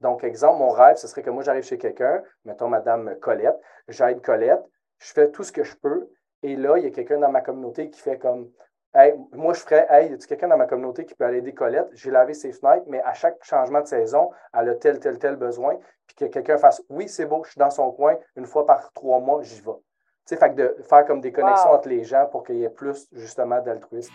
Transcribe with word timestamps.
Donc, 0.00 0.24
exemple, 0.24 0.58
mon 0.58 0.70
rêve, 0.70 0.96
ce 0.96 1.08
serait 1.08 1.22
que 1.22 1.30
moi, 1.30 1.42
j'arrive 1.42 1.64
chez 1.64 1.78
quelqu'un, 1.78 2.22
mettons 2.44 2.68
Madame 2.68 3.16
Colette, 3.20 3.58
j'aide 3.88 4.22
Colette, 4.22 4.62
je 4.98 5.12
fais 5.12 5.30
tout 5.30 5.42
ce 5.42 5.52
que 5.52 5.64
je 5.64 5.76
peux, 5.76 6.08
et 6.42 6.56
là, 6.56 6.78
il 6.78 6.84
y 6.84 6.86
a 6.86 6.90
quelqu'un 6.90 7.18
dans 7.18 7.30
ma 7.30 7.40
communauté 7.40 7.90
qui 7.90 8.00
fait 8.00 8.18
comme 8.18 8.50
Hey, 8.94 9.14
moi, 9.32 9.52
je 9.52 9.60
ferais, 9.60 9.86
hey, 9.90 10.10
y 10.10 10.14
a 10.14 10.16
quelqu'un 10.16 10.48
dans 10.48 10.56
ma 10.56 10.66
communauté 10.66 11.04
qui 11.04 11.14
peut 11.14 11.24
aller 11.24 11.38
aider 11.38 11.52
Colette? 11.52 11.88
J'ai 11.92 12.10
lavé 12.10 12.32
ses 12.32 12.52
fenêtres, 12.52 12.86
mais 12.88 13.02
à 13.02 13.12
chaque 13.12 13.36
changement 13.44 13.82
de 13.82 13.86
saison, 13.86 14.30
elle 14.54 14.70
a 14.70 14.74
tel, 14.76 14.98
tel, 14.98 15.18
tel 15.18 15.36
besoin. 15.36 15.78
Puis 16.06 16.16
que 16.16 16.24
quelqu'un 16.24 16.56
fasse, 16.56 16.82
oui, 16.88 17.06
c'est 17.06 17.26
beau, 17.26 17.44
je 17.44 17.50
suis 17.50 17.58
dans 17.58 17.70
son 17.70 17.92
coin, 17.92 18.16
une 18.34 18.46
fois 18.46 18.64
par 18.64 18.90
trois 18.94 19.20
mois, 19.20 19.42
j'y 19.42 19.60
vais. 19.60 19.72
Tu 20.26 20.34
sais, 20.34 20.36
fait 20.36 20.50
que 20.50 20.54
de 20.54 20.76
faire 20.88 21.04
comme 21.04 21.20
des 21.20 21.32
connexions 21.32 21.70
entre 21.70 21.88
les 21.88 22.02
gens 22.02 22.26
pour 22.26 22.44
qu'il 22.44 22.56
y 22.56 22.64
ait 22.64 22.70
plus, 22.70 23.06
justement, 23.12 23.60
d'altruisme. 23.60 24.14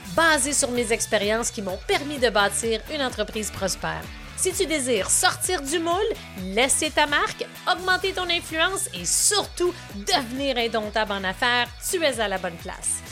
basées 0.15 0.53
sur 0.53 0.71
mes 0.71 0.91
expériences 0.91 1.51
qui 1.51 1.61
m'ont 1.61 1.79
permis 1.87 2.17
de 2.17 2.29
bâtir 2.29 2.81
une 2.93 3.01
entreprise 3.01 3.51
prospère. 3.51 4.03
Si 4.37 4.51
tu 4.53 4.65
désires 4.65 5.09
sortir 5.09 5.61
du 5.61 5.77
moule, 5.77 5.95
laisser 6.43 6.89
ta 6.89 7.05
marque, 7.05 7.45
augmenter 7.71 8.11
ton 8.11 8.27
influence 8.29 8.89
et 8.99 9.05
surtout 9.05 9.73
devenir 9.95 10.57
indomptable 10.57 11.11
en 11.11 11.23
affaires, 11.23 11.67
tu 11.89 12.03
es 12.03 12.19
à 12.19 12.27
la 12.27 12.39
bonne 12.39 12.55
place. 12.55 13.03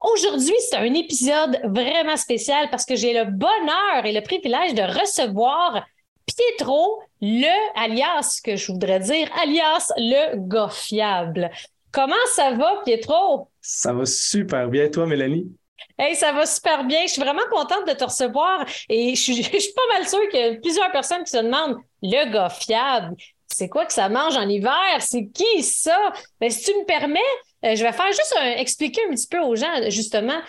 Aujourd'hui, 0.00 0.54
c'est 0.70 0.76
un 0.76 0.94
épisode 0.94 1.60
vraiment 1.64 2.16
spécial 2.16 2.70
parce 2.70 2.86
que 2.86 2.96
j'ai 2.96 3.12
le 3.12 3.24
bonheur 3.26 4.04
et 4.04 4.12
le 4.12 4.22
privilège 4.22 4.74
de 4.74 4.82
recevoir 4.82 5.84
Pietro, 6.28 7.00
le 7.20 7.78
alias 7.78 8.40
que 8.44 8.56
je 8.56 8.70
voudrais 8.70 9.00
dire, 9.00 9.30
alias 9.42 9.92
le 9.96 10.36
gars 10.36 10.68
fiable. 10.68 11.50
Comment 11.90 12.14
ça 12.34 12.52
va, 12.52 12.82
Pietro? 12.84 13.48
Ça 13.60 13.92
va 13.92 14.04
super 14.04 14.68
bien, 14.68 14.88
toi, 14.88 15.06
Mélanie? 15.06 15.50
Hey, 15.98 16.14
ça 16.14 16.32
va 16.32 16.44
super 16.46 16.84
bien. 16.84 17.02
Je 17.06 17.12
suis 17.12 17.22
vraiment 17.22 17.42
contente 17.50 17.86
de 17.88 17.92
te 17.92 18.04
recevoir 18.04 18.64
et 18.88 19.14
je 19.14 19.20
suis, 19.20 19.42
pas 19.74 19.94
mal 19.94 20.06
sûre 20.06 20.28
qu'il 20.30 20.40
y 20.40 20.44
a 20.44 20.54
plusieurs 20.56 20.92
personnes 20.92 21.24
qui 21.24 21.30
se 21.30 21.38
demandent 21.38 21.78
le 22.02 22.30
gars 22.30 22.50
fiable. 22.50 23.16
C'est 23.46 23.68
quoi 23.68 23.86
que 23.86 23.92
ça 23.92 24.08
mange 24.08 24.36
en 24.36 24.48
hiver? 24.48 25.00
C'est 25.00 25.28
qui 25.28 25.62
ça? 25.62 25.98
Mais 26.40 26.48
ben, 26.48 26.50
si 26.50 26.64
tu 26.64 26.78
me 26.78 26.84
permets, 26.84 27.20
euh, 27.64 27.74
je 27.74 27.82
vais 27.82 27.92
faire 27.92 28.12
juste 28.12 28.36
expliquer 28.56 29.00
un 29.08 29.14
petit 29.14 29.26
peu 29.26 29.40
aux 29.40 29.56
gens, 29.56 29.88
justement, 29.88 30.40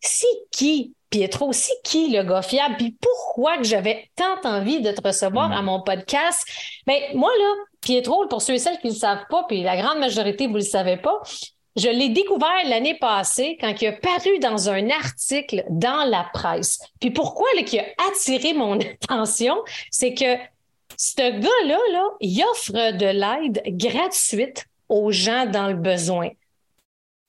c'est 0.00 0.26
qui 0.50 0.92
Pietro, 1.12 1.52
c'est 1.52 1.80
qui 1.84 2.08
le 2.08 2.24
gars 2.24 2.40
fiable? 2.40 2.76
Puis 2.78 2.96
pourquoi 2.98 3.58
que 3.58 3.64
j'avais 3.64 4.08
tant 4.16 4.40
envie 4.48 4.80
de 4.80 4.90
te 4.90 5.06
recevoir 5.06 5.50
mm. 5.50 5.52
à 5.52 5.62
mon 5.62 5.82
podcast? 5.82 6.44
Ben, 6.86 7.00
moi, 7.14 7.30
là, 7.38 7.54
Pietro, 7.82 8.26
pour 8.28 8.40
ceux 8.40 8.54
et 8.54 8.58
celles 8.58 8.78
qui 8.78 8.88
ne 8.88 8.92
le 8.92 8.98
savent 8.98 9.26
pas, 9.28 9.44
puis 9.46 9.62
la 9.62 9.76
grande 9.76 9.98
majorité, 9.98 10.46
vous 10.46 10.54
ne 10.54 10.58
le 10.58 10.64
savez 10.64 10.96
pas, 10.96 11.20
je 11.76 11.88
l'ai 11.88 12.08
découvert 12.08 12.66
l'année 12.66 12.98
passée 12.98 13.58
quand 13.60 13.74
il 13.80 13.88
a 13.88 13.92
paru 13.92 14.38
dans 14.40 14.70
un 14.70 14.88
article 14.88 15.64
dans 15.68 16.08
la 16.08 16.26
presse. 16.32 16.80
Puis 16.98 17.10
pourquoi 17.10 17.46
là, 17.56 17.62
qui 17.62 17.78
a 17.78 17.84
attiré 18.10 18.54
mon 18.54 18.78
attention, 19.02 19.56
c'est 19.90 20.14
que 20.14 20.36
ce 20.96 21.16
gars-là, 21.20 21.78
là, 21.92 22.04
il 22.20 22.42
offre 22.44 22.72
de 22.72 23.06
l'aide 23.06 23.62
gratuite 23.66 24.64
aux 24.88 25.10
gens 25.10 25.44
dans 25.44 25.68
le 25.68 25.74
besoin. 25.74 26.30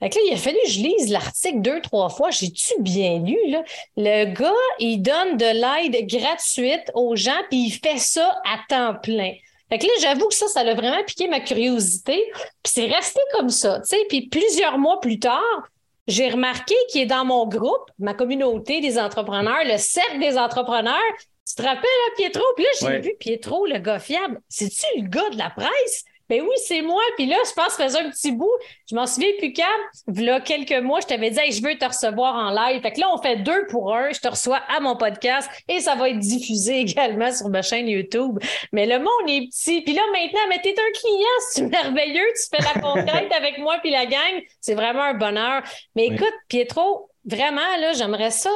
Fait 0.03 0.09
que 0.09 0.15
là, 0.15 0.21
il 0.31 0.33
a 0.33 0.37
fallu 0.37 0.57
que 0.65 0.69
je 0.69 0.79
lise 0.79 1.09
l'article 1.09 1.61
deux, 1.61 1.79
trois 1.79 2.09
fois. 2.09 2.29
J'ai-tu 2.29 2.73
bien 2.79 3.19
lu, 3.19 3.37
là? 3.47 3.63
Le 3.95 4.25
gars, 4.33 4.51
il 4.79 4.97
donne 4.97 5.37
de 5.37 5.45
l'aide 5.45 6.05
gratuite 6.07 6.91
aux 6.93 7.15
gens, 7.15 7.39
puis 7.49 7.67
il 7.67 7.71
fait 7.71 7.97
ça 7.99 8.41
à 8.43 8.59
temps 8.67 8.99
plein. 9.01 9.31
Fait 9.69 9.77
que 9.79 9.85
là, 9.85 9.93
j'avoue 10.01 10.27
que 10.27 10.33
ça, 10.33 10.47
ça 10.49 10.59
a 10.59 10.73
vraiment 10.73 11.01
piqué 11.05 11.29
ma 11.29 11.39
curiosité. 11.39 12.21
Puis 12.35 12.73
c'est 12.73 12.87
resté 12.87 13.21
comme 13.31 13.47
ça, 13.47 13.79
tu 13.79 13.95
sais. 13.95 14.05
Puis 14.09 14.27
plusieurs 14.27 14.77
mois 14.77 14.99
plus 14.99 15.19
tard, 15.19 15.69
j'ai 16.05 16.29
remarqué 16.29 16.75
qu'il 16.89 16.99
est 16.99 17.05
dans 17.05 17.23
mon 17.23 17.47
groupe, 17.47 17.89
ma 17.97 18.13
communauté 18.13 18.81
des 18.81 18.99
entrepreneurs, 18.99 19.63
le 19.63 19.77
cercle 19.77 20.19
des 20.19 20.37
entrepreneurs. 20.37 20.99
Tu 21.47 21.55
te 21.55 21.61
rappelles, 21.61 21.81
hein, 21.83 22.11
Pietro? 22.17 22.43
Puis 22.57 22.65
là, 22.65 22.69
j'ai 22.81 22.99
vu 22.99 23.15
Pietro, 23.17 23.65
le 23.65 23.79
gars 23.79 23.99
fiable. 23.99 24.41
C'est-tu 24.49 24.85
le 25.01 25.07
gars 25.07 25.29
de 25.29 25.37
la 25.37 25.49
presse? 25.49 26.03
Ben 26.29 26.41
oui, 26.41 26.55
c'est 26.65 26.81
moi. 26.81 27.01
Puis 27.15 27.25
là, 27.25 27.35
je 27.45 27.53
pense 27.53 27.67
que 27.67 27.73
ça 27.73 27.83
faisait 27.85 27.99
un 27.99 28.09
petit 28.09 28.31
bout. 28.31 28.51
Je 28.89 28.95
m'en 28.95 29.05
souviens 29.05 29.29
plus 29.39 29.53
quand. 29.53 30.13
Là, 30.15 30.39
quelques 30.39 30.81
mois, 30.81 31.01
je 31.01 31.07
t'avais 31.07 31.29
dit, 31.29 31.51
je 31.51 31.61
veux 31.61 31.77
te 31.77 31.85
recevoir 31.85 32.35
en 32.35 32.49
live. 32.51 32.81
Fait 32.81 32.91
que 32.91 32.99
là, 32.99 33.07
on 33.13 33.21
fait 33.21 33.37
deux 33.37 33.67
pour 33.67 33.93
un. 33.93 34.11
Je 34.11 34.19
te 34.19 34.27
reçois 34.27 34.61
à 34.75 34.79
mon 34.79 34.95
podcast 34.95 35.49
et 35.67 35.79
ça 35.81 35.95
va 35.95 36.09
être 36.09 36.19
diffusé 36.19 36.79
également 36.81 37.31
sur 37.31 37.49
ma 37.49 37.61
chaîne 37.61 37.87
YouTube. 37.87 38.39
Mais 38.71 38.85
le 38.85 38.99
monde 38.99 39.29
est 39.29 39.49
petit. 39.49 39.81
Puis 39.81 39.93
là, 39.93 40.01
maintenant, 40.11 40.41
mais 40.49 40.59
t'es 40.61 40.75
un 40.77 40.99
client, 40.99 41.39
c'est 41.51 41.63
merveilleux. 41.63 42.27
Tu 42.35 42.55
fais 42.55 42.63
la 42.63 42.81
conquête 42.81 43.31
avec 43.31 43.57
moi 43.57 43.77
puis 43.81 43.91
la 43.91 44.05
gang. 44.05 44.41
C'est 44.61 44.75
vraiment 44.75 45.03
un 45.03 45.15
bonheur. 45.15 45.63
Mais 45.95 46.07
écoute, 46.07 46.33
Pietro, 46.47 47.09
vraiment, 47.25 47.77
là, 47.79 47.93
j'aimerais 47.93 48.31
ça 48.31 48.51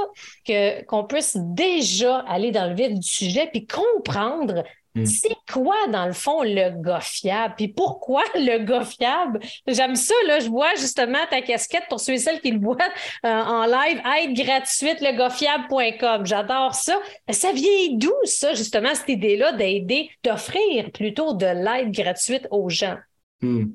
que, 0.45 0.83
qu'on 0.85 1.05
puisse 1.05 1.37
déjà 1.37 2.19
aller 2.27 2.51
dans 2.51 2.67
le 2.67 2.75
vif 2.75 2.93
du 2.93 3.07
sujet 3.07 3.49
puis 3.51 3.65
comprendre 3.65 4.63
Mm. 4.97 5.05
C'est 5.05 5.37
quoi, 5.51 5.75
dans 5.91 6.05
le 6.05 6.13
fond, 6.13 6.43
le 6.43 6.81
gars 6.81 7.01
fiable? 7.01 7.53
Puis 7.57 7.67
pourquoi 7.67 8.23
le 8.35 8.63
gars 8.63 8.85
fiable? 8.85 9.39
J'aime 9.67 9.95
ça, 9.95 10.13
là. 10.27 10.39
Je 10.39 10.49
vois 10.49 10.75
justement 10.75 11.19
ta 11.29 11.41
casquette 11.41 11.83
pour 11.89 11.99
ceux 11.99 12.13
et 12.13 12.17
celles 12.17 12.41
qui 12.41 12.51
le 12.51 12.59
voient 12.59 12.77
euh, 13.25 13.29
en 13.29 13.65
live. 13.65 14.01
Aide 14.19 14.35
gratuite, 14.35 15.01
legosfiable.com. 15.01 16.25
J'adore 16.25 16.73
ça. 16.73 16.99
Ça 17.29 17.51
vient 17.51 17.93
d'où, 17.93 18.13
ça, 18.23 18.53
justement, 18.53 18.93
cette 18.93 19.09
idée-là 19.09 19.53
d'aider, 19.53 20.09
d'offrir 20.23 20.91
plutôt 20.91 21.33
de 21.33 21.45
l'aide 21.45 21.91
gratuite 21.91 22.47
aux 22.51 22.69
gens? 22.69 22.97
Mm. 23.41 23.65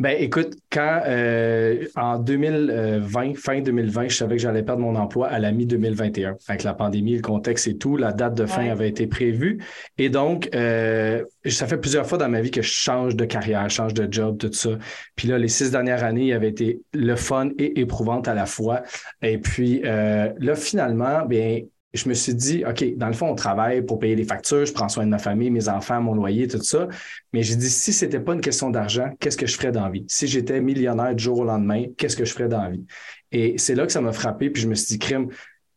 Ben, 0.00 0.16
écoute, 0.16 0.54
quand 0.70 1.02
euh, 1.06 1.84
en 1.96 2.20
2020, 2.20 3.36
fin 3.36 3.60
2020, 3.60 4.06
je 4.06 4.16
savais 4.16 4.36
que 4.36 4.42
j'allais 4.42 4.62
perdre 4.62 4.80
mon 4.80 4.94
emploi 4.94 5.26
à 5.26 5.40
la 5.40 5.50
mi-2021. 5.50 6.36
Avec 6.46 6.62
la 6.62 6.72
pandémie, 6.72 7.16
le 7.16 7.20
contexte 7.20 7.66
et 7.66 7.76
tout, 7.76 7.96
la 7.96 8.12
date 8.12 8.34
de 8.36 8.46
fin 8.46 8.70
avait 8.70 8.88
été 8.88 9.08
prévue. 9.08 9.58
Et 9.98 10.08
donc, 10.08 10.50
euh, 10.54 11.24
ça 11.46 11.66
fait 11.66 11.78
plusieurs 11.78 12.06
fois 12.06 12.16
dans 12.16 12.28
ma 12.28 12.40
vie 12.40 12.52
que 12.52 12.62
je 12.62 12.70
change 12.70 13.16
de 13.16 13.24
carrière, 13.24 13.68
change 13.70 13.92
de 13.92 14.06
job, 14.08 14.38
tout 14.38 14.52
ça. 14.52 14.70
Puis 15.16 15.26
là, 15.26 15.36
les 15.36 15.48
six 15.48 15.72
dernières 15.72 16.04
années 16.04 16.32
avaient 16.32 16.50
été 16.50 16.80
le 16.94 17.16
fun 17.16 17.48
et 17.58 17.80
éprouvante 17.80 18.28
à 18.28 18.34
la 18.34 18.46
fois. 18.46 18.84
Et 19.20 19.38
puis 19.38 19.82
euh, 19.84 20.32
là, 20.38 20.54
finalement, 20.54 21.26
bien, 21.26 21.62
je 21.94 22.08
me 22.08 22.14
suis 22.14 22.34
dit, 22.34 22.64
OK, 22.66 22.96
dans 22.96 23.06
le 23.06 23.14
fond, 23.14 23.28
on 23.28 23.34
travaille 23.34 23.82
pour 23.82 23.98
payer 23.98 24.14
les 24.14 24.24
factures, 24.24 24.66
je 24.66 24.72
prends 24.72 24.88
soin 24.88 25.06
de 25.06 25.10
ma 25.10 25.18
famille, 25.18 25.50
mes 25.50 25.68
enfants, 25.68 26.00
mon 26.00 26.14
loyer, 26.14 26.46
tout 26.46 26.62
ça. 26.62 26.86
Mais 27.32 27.42
j'ai 27.42 27.56
dit, 27.56 27.70
si 27.70 27.92
c'était 27.92 28.20
pas 28.20 28.34
une 28.34 28.42
question 28.42 28.70
d'argent, 28.70 29.10
qu'est-ce 29.18 29.38
que 29.38 29.46
je 29.46 29.56
ferais 29.56 29.72
dans 29.72 29.84
la 29.84 29.90
vie? 29.90 30.04
Si 30.08 30.26
j'étais 30.26 30.60
millionnaire 30.60 31.14
du 31.14 31.24
jour 31.24 31.38
au 31.38 31.44
lendemain, 31.44 31.84
qu'est-ce 31.96 32.16
que 32.16 32.26
je 32.26 32.32
ferais 32.32 32.48
dans 32.48 32.62
la 32.62 32.70
vie? 32.70 32.84
Et 33.32 33.56
c'est 33.56 33.74
là 33.74 33.86
que 33.86 33.92
ça 33.92 34.02
m'a 34.02 34.12
frappé, 34.12 34.50
puis 34.50 34.62
je 34.62 34.68
me 34.68 34.74
suis 34.74 34.86
dit, 34.86 34.98
crime, 34.98 35.28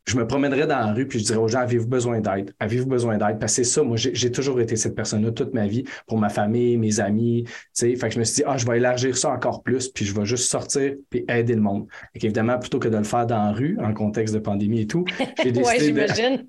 je 0.06 0.16
me 0.16 0.26
promènerais 0.26 0.66
dans 0.66 0.78
la 0.78 0.92
rue 0.92 1.06
puis 1.06 1.20
je 1.20 1.24
dirais 1.24 1.38
aux 1.38 1.48
gens 1.48 1.60
avez-vous 1.60 1.86
besoin 1.86 2.20
d'aide? 2.20 2.52
Avez-vous 2.58 2.86
besoin 2.86 3.18
d'aide? 3.18 3.38
Parce 3.38 3.56
que 3.56 3.62
c'est 3.62 3.70
ça, 3.70 3.82
moi 3.82 3.96
j'ai 3.96 4.32
toujours 4.32 4.60
été 4.60 4.76
cette 4.76 4.94
personne-là 4.94 5.30
toute 5.30 5.54
ma 5.54 5.66
vie 5.66 5.84
pour 6.06 6.18
ma 6.18 6.28
famille, 6.28 6.76
mes 6.76 7.00
amis. 7.00 7.44
Tu 7.44 7.52
sais, 7.72 7.96
fait 7.96 8.08
que 8.08 8.14
je 8.14 8.18
me 8.18 8.24
suis 8.24 8.36
dit 8.36 8.42
ah 8.46 8.56
je 8.56 8.66
vais 8.66 8.78
élargir 8.78 9.16
ça 9.16 9.30
encore 9.30 9.62
plus 9.62 9.88
puis 9.88 10.04
je 10.04 10.14
vais 10.14 10.24
juste 10.24 10.50
sortir 10.50 10.94
puis 11.10 11.24
aider 11.28 11.54
le 11.54 11.60
monde. 11.60 11.86
Et 12.14 12.24
évidemment 12.24 12.58
plutôt 12.58 12.78
que 12.78 12.88
de 12.88 12.96
le 12.96 13.04
faire 13.04 13.26
dans 13.26 13.44
la 13.44 13.52
rue 13.52 13.78
en 13.80 13.94
contexte 13.94 14.34
de 14.34 14.40
pandémie 14.40 14.80
et 14.80 14.86
tout, 14.86 15.04
j'ai 15.42 15.52
décidé 15.52 15.92
de... 15.92 16.46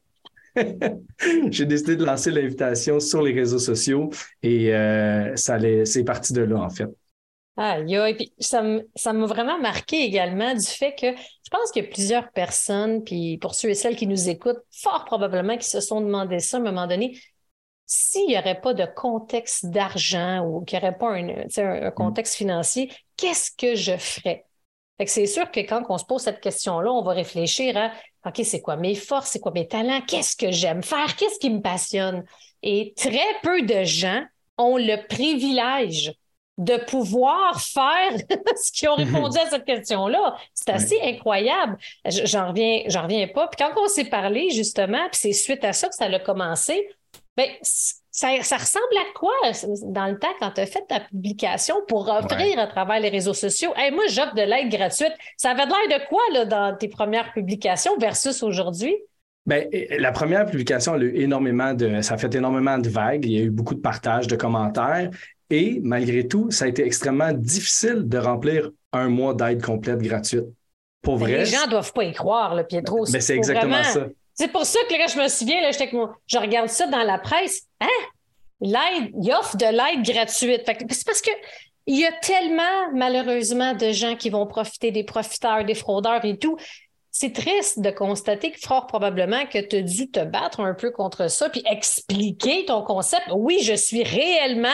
j'ai 1.49 1.65
décidé 1.65 1.95
de 1.95 2.05
lancer 2.05 2.29
l'invitation 2.29 2.99
sur 2.99 3.21
les 3.21 3.33
réseaux 3.33 3.59
sociaux 3.59 4.11
et 4.43 4.73
euh, 4.73 5.35
ça 5.35 5.57
c'est 5.85 6.03
parti 6.03 6.33
de 6.33 6.41
là 6.41 6.57
en 6.57 6.69
fait. 6.69 6.89
Ah, 7.55 7.77
puis 8.17 8.33
ça 8.39 8.63
m'a 8.63 9.25
vraiment 9.27 9.59
marqué 9.59 10.03
également 10.03 10.55
du 10.55 10.65
fait 10.65 10.95
que 10.95 11.15
je 11.15 11.49
pense 11.51 11.71
qu'il 11.71 11.83
y 11.83 11.87
a 11.87 11.89
plusieurs 11.89 12.31
personnes, 12.31 13.03
puis 13.03 13.37
pour 13.37 13.53
ceux 13.53 13.69
et 13.69 13.75
celles 13.75 13.95
qui 13.95 14.07
nous 14.07 14.27
écoutent, 14.27 14.63
fort 14.71 15.05
probablement 15.05 15.57
qui 15.57 15.69
se 15.69 15.79
sont 15.79 16.01
demandé 16.01 16.39
ça 16.39 16.57
à 16.57 16.59
un 16.61 16.63
moment 16.63 16.87
donné, 16.87 17.19
s'il 17.85 18.27
n'y 18.27 18.37
aurait 18.37 18.59
pas 18.59 18.73
de 18.73 18.85
contexte 18.85 19.67
d'argent 19.67 20.43
ou 20.43 20.63
qu'il 20.65 20.79
n'y 20.79 20.85
aurait 20.85 20.97
pas 20.97 21.11
un, 21.11 21.85
un, 21.85 21.91
contexte 21.91 22.35
financier, 22.35 22.91
qu'est-ce 23.17 23.51
que 23.55 23.75
je 23.75 23.97
ferais? 23.97 24.45
C'est 25.05 25.27
sûr 25.27 25.51
que 25.51 25.59
quand 25.59 25.83
on 25.89 25.97
se 25.97 26.05
pose 26.05 26.21
cette 26.21 26.39
question-là, 26.39 26.91
on 26.91 27.03
va 27.03 27.13
réfléchir 27.13 27.77
à 27.77 27.91
OK, 28.25 28.41
c'est 28.43 28.61
quoi 28.61 28.77
mes 28.77 28.95
forces, 28.95 29.31
c'est 29.31 29.39
quoi 29.39 29.51
mes 29.51 29.67
talents, 29.67 30.01
qu'est-ce 30.07 30.35
que 30.35 30.49
j'aime 30.49 30.81
faire, 30.81 31.15
qu'est-ce 31.17 31.39
qui 31.39 31.49
me 31.49 31.61
passionne? 31.61 32.23
Et 32.63 32.93
très 32.95 33.19
peu 33.43 33.61
de 33.63 33.83
gens 33.83 34.23
ont 34.57 34.77
le 34.77 35.05
privilège 35.07 36.13
de 36.57 36.77
pouvoir 36.85 37.59
faire 37.61 38.11
ce 38.55 38.71
qu'ils 38.71 38.89
ont 38.89 38.95
répondu 38.95 39.37
à 39.37 39.49
cette 39.49 39.65
question-là. 39.65 40.35
C'est 40.53 40.69
assez 40.69 40.99
incroyable. 41.01 41.77
J'en 42.05 42.49
reviens, 42.49 42.83
j'en 42.87 43.03
reviens 43.03 43.27
pas. 43.27 43.47
Puis 43.47 43.63
quand 43.63 43.73
on 43.81 43.87
s'est 43.87 44.05
parlé, 44.05 44.49
justement, 44.51 45.09
puis 45.11 45.19
c'est 45.19 45.33
suite 45.33 45.63
à 45.63 45.73
ça 45.73 45.89
que 45.89 45.95
ça 45.95 46.05
a 46.05 46.19
commencé, 46.19 46.87
bien, 47.35 47.47
ça, 48.13 48.57
ressemble 48.57 48.85
à 48.97 49.17
quoi 49.17 49.33
dans 49.87 50.05
le 50.05 50.19
temps 50.19 50.33
quand 50.39 50.51
tu 50.51 50.61
as 50.61 50.67
fait 50.67 50.85
ta 50.87 50.99
publication 50.99 51.75
pour 51.87 52.07
offrir 52.09 52.59
à 52.59 52.67
travers 52.67 52.99
les 52.99 53.09
réseaux 53.09 53.33
sociaux? 53.33 53.73
Hey, 53.75 53.91
moi, 53.91 54.03
j'offre 54.07 54.35
de 54.35 54.43
l'aide 54.43 54.69
gratuite. 54.69 55.13
Ça 55.37 55.51
avait 55.51 55.65
l'air 55.65 55.99
de 55.99 56.07
quoi 56.07 56.21
là, 56.31 56.45
dans 56.45 56.77
tes 56.77 56.87
premières 56.87 57.33
publications 57.33 57.97
versus 57.97 58.43
aujourd'hui? 58.43 58.95
Bien, 59.45 59.65
la 59.97 60.11
première 60.13 60.45
publication 60.45 60.93
a 60.93 60.97
eu 60.99 61.15
énormément 61.15 61.73
de. 61.73 62.01
Ça 62.01 62.13
a 62.13 62.17
fait 62.17 62.33
énormément 62.35 62.77
de 62.77 62.87
vagues. 62.87 63.25
Il 63.25 63.31
y 63.31 63.39
a 63.39 63.41
eu 63.41 63.49
beaucoup 63.49 63.73
de 63.73 63.81
partages, 63.81 64.27
de 64.27 64.35
commentaires. 64.37 65.09
Et 65.53 65.79
malgré 65.83 66.27
tout, 66.27 66.49
ça 66.49 66.65
a 66.65 66.67
été 66.67 66.83
extrêmement 66.83 67.31
difficile 67.31 68.09
de 68.09 68.17
remplir 68.17 68.71
un 68.91 69.07
mois 69.07 69.35
d'aide 69.35 69.63
complète 69.63 69.99
gratuite. 69.99 70.45
Pour 71.03 71.17
vrai. 71.17 71.37
Les 71.37 71.45
gens 71.45 71.67
ne 71.67 71.69
doivent 71.69 71.93
pas 71.93 72.05
y 72.05 72.11
croire, 72.11 72.55
là, 72.55 72.63
Pietro. 72.63 73.05
Mais 73.13 73.21
c'est 73.21 73.35
exactement 73.35 73.83
ça. 73.83 74.07
C'est 74.33 74.51
pour 74.51 74.65
ça 74.65 74.79
que 74.89 74.95
là, 74.95 75.05
je 75.05 75.19
me 75.19 75.27
souviens, 75.27 75.61
là, 75.61 75.69
je 75.71 76.37
regarde 76.39 76.69
ça 76.69 76.87
dans 76.87 77.03
la 77.03 77.19
presse. 77.19 77.67
Hein? 77.79 77.85
L'aide, 78.61 79.11
il 79.21 79.31
offre 79.31 79.55
de 79.55 79.65
l'aide 79.65 80.03
gratuite. 80.03 80.63
C'est 80.65 81.05
parce 81.05 81.21
que 81.21 81.29
il 81.85 81.99
y 81.99 82.05
a 82.05 82.11
tellement, 82.13 82.91
malheureusement, 82.95 83.75
de 83.75 83.91
gens 83.91 84.15
qui 84.15 84.31
vont 84.31 84.47
profiter 84.47 84.89
des 84.89 85.03
profiteurs, 85.03 85.65
des 85.65 85.75
fraudeurs 85.75 86.25
et 86.25 86.39
tout. 86.39 86.57
C'est 87.11 87.33
triste 87.33 87.79
de 87.79 87.91
constater 87.91 88.49
que 88.49 88.59
fort 88.59 88.87
probablement 88.87 89.45
que 89.45 89.59
tu 89.59 89.75
as 89.75 89.81
dû 89.83 90.09
te 90.09 90.25
battre 90.25 90.61
un 90.61 90.73
peu 90.73 90.89
contre 90.89 91.29
ça 91.29 91.47
puis 91.49 91.61
expliquer 91.69 92.65
ton 92.65 92.81
concept. 92.81 93.29
Oui, 93.35 93.59
je 93.61 93.75
suis 93.75 94.01
réellement 94.01 94.69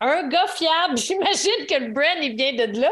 un 0.00 0.28
gars 0.28 0.46
fiable. 0.48 0.96
J'imagine 0.96 1.66
que 1.68 1.84
le 1.84 1.92
brand, 1.92 2.18
il 2.22 2.36
vient 2.36 2.54
de 2.54 2.80
là. 2.80 2.90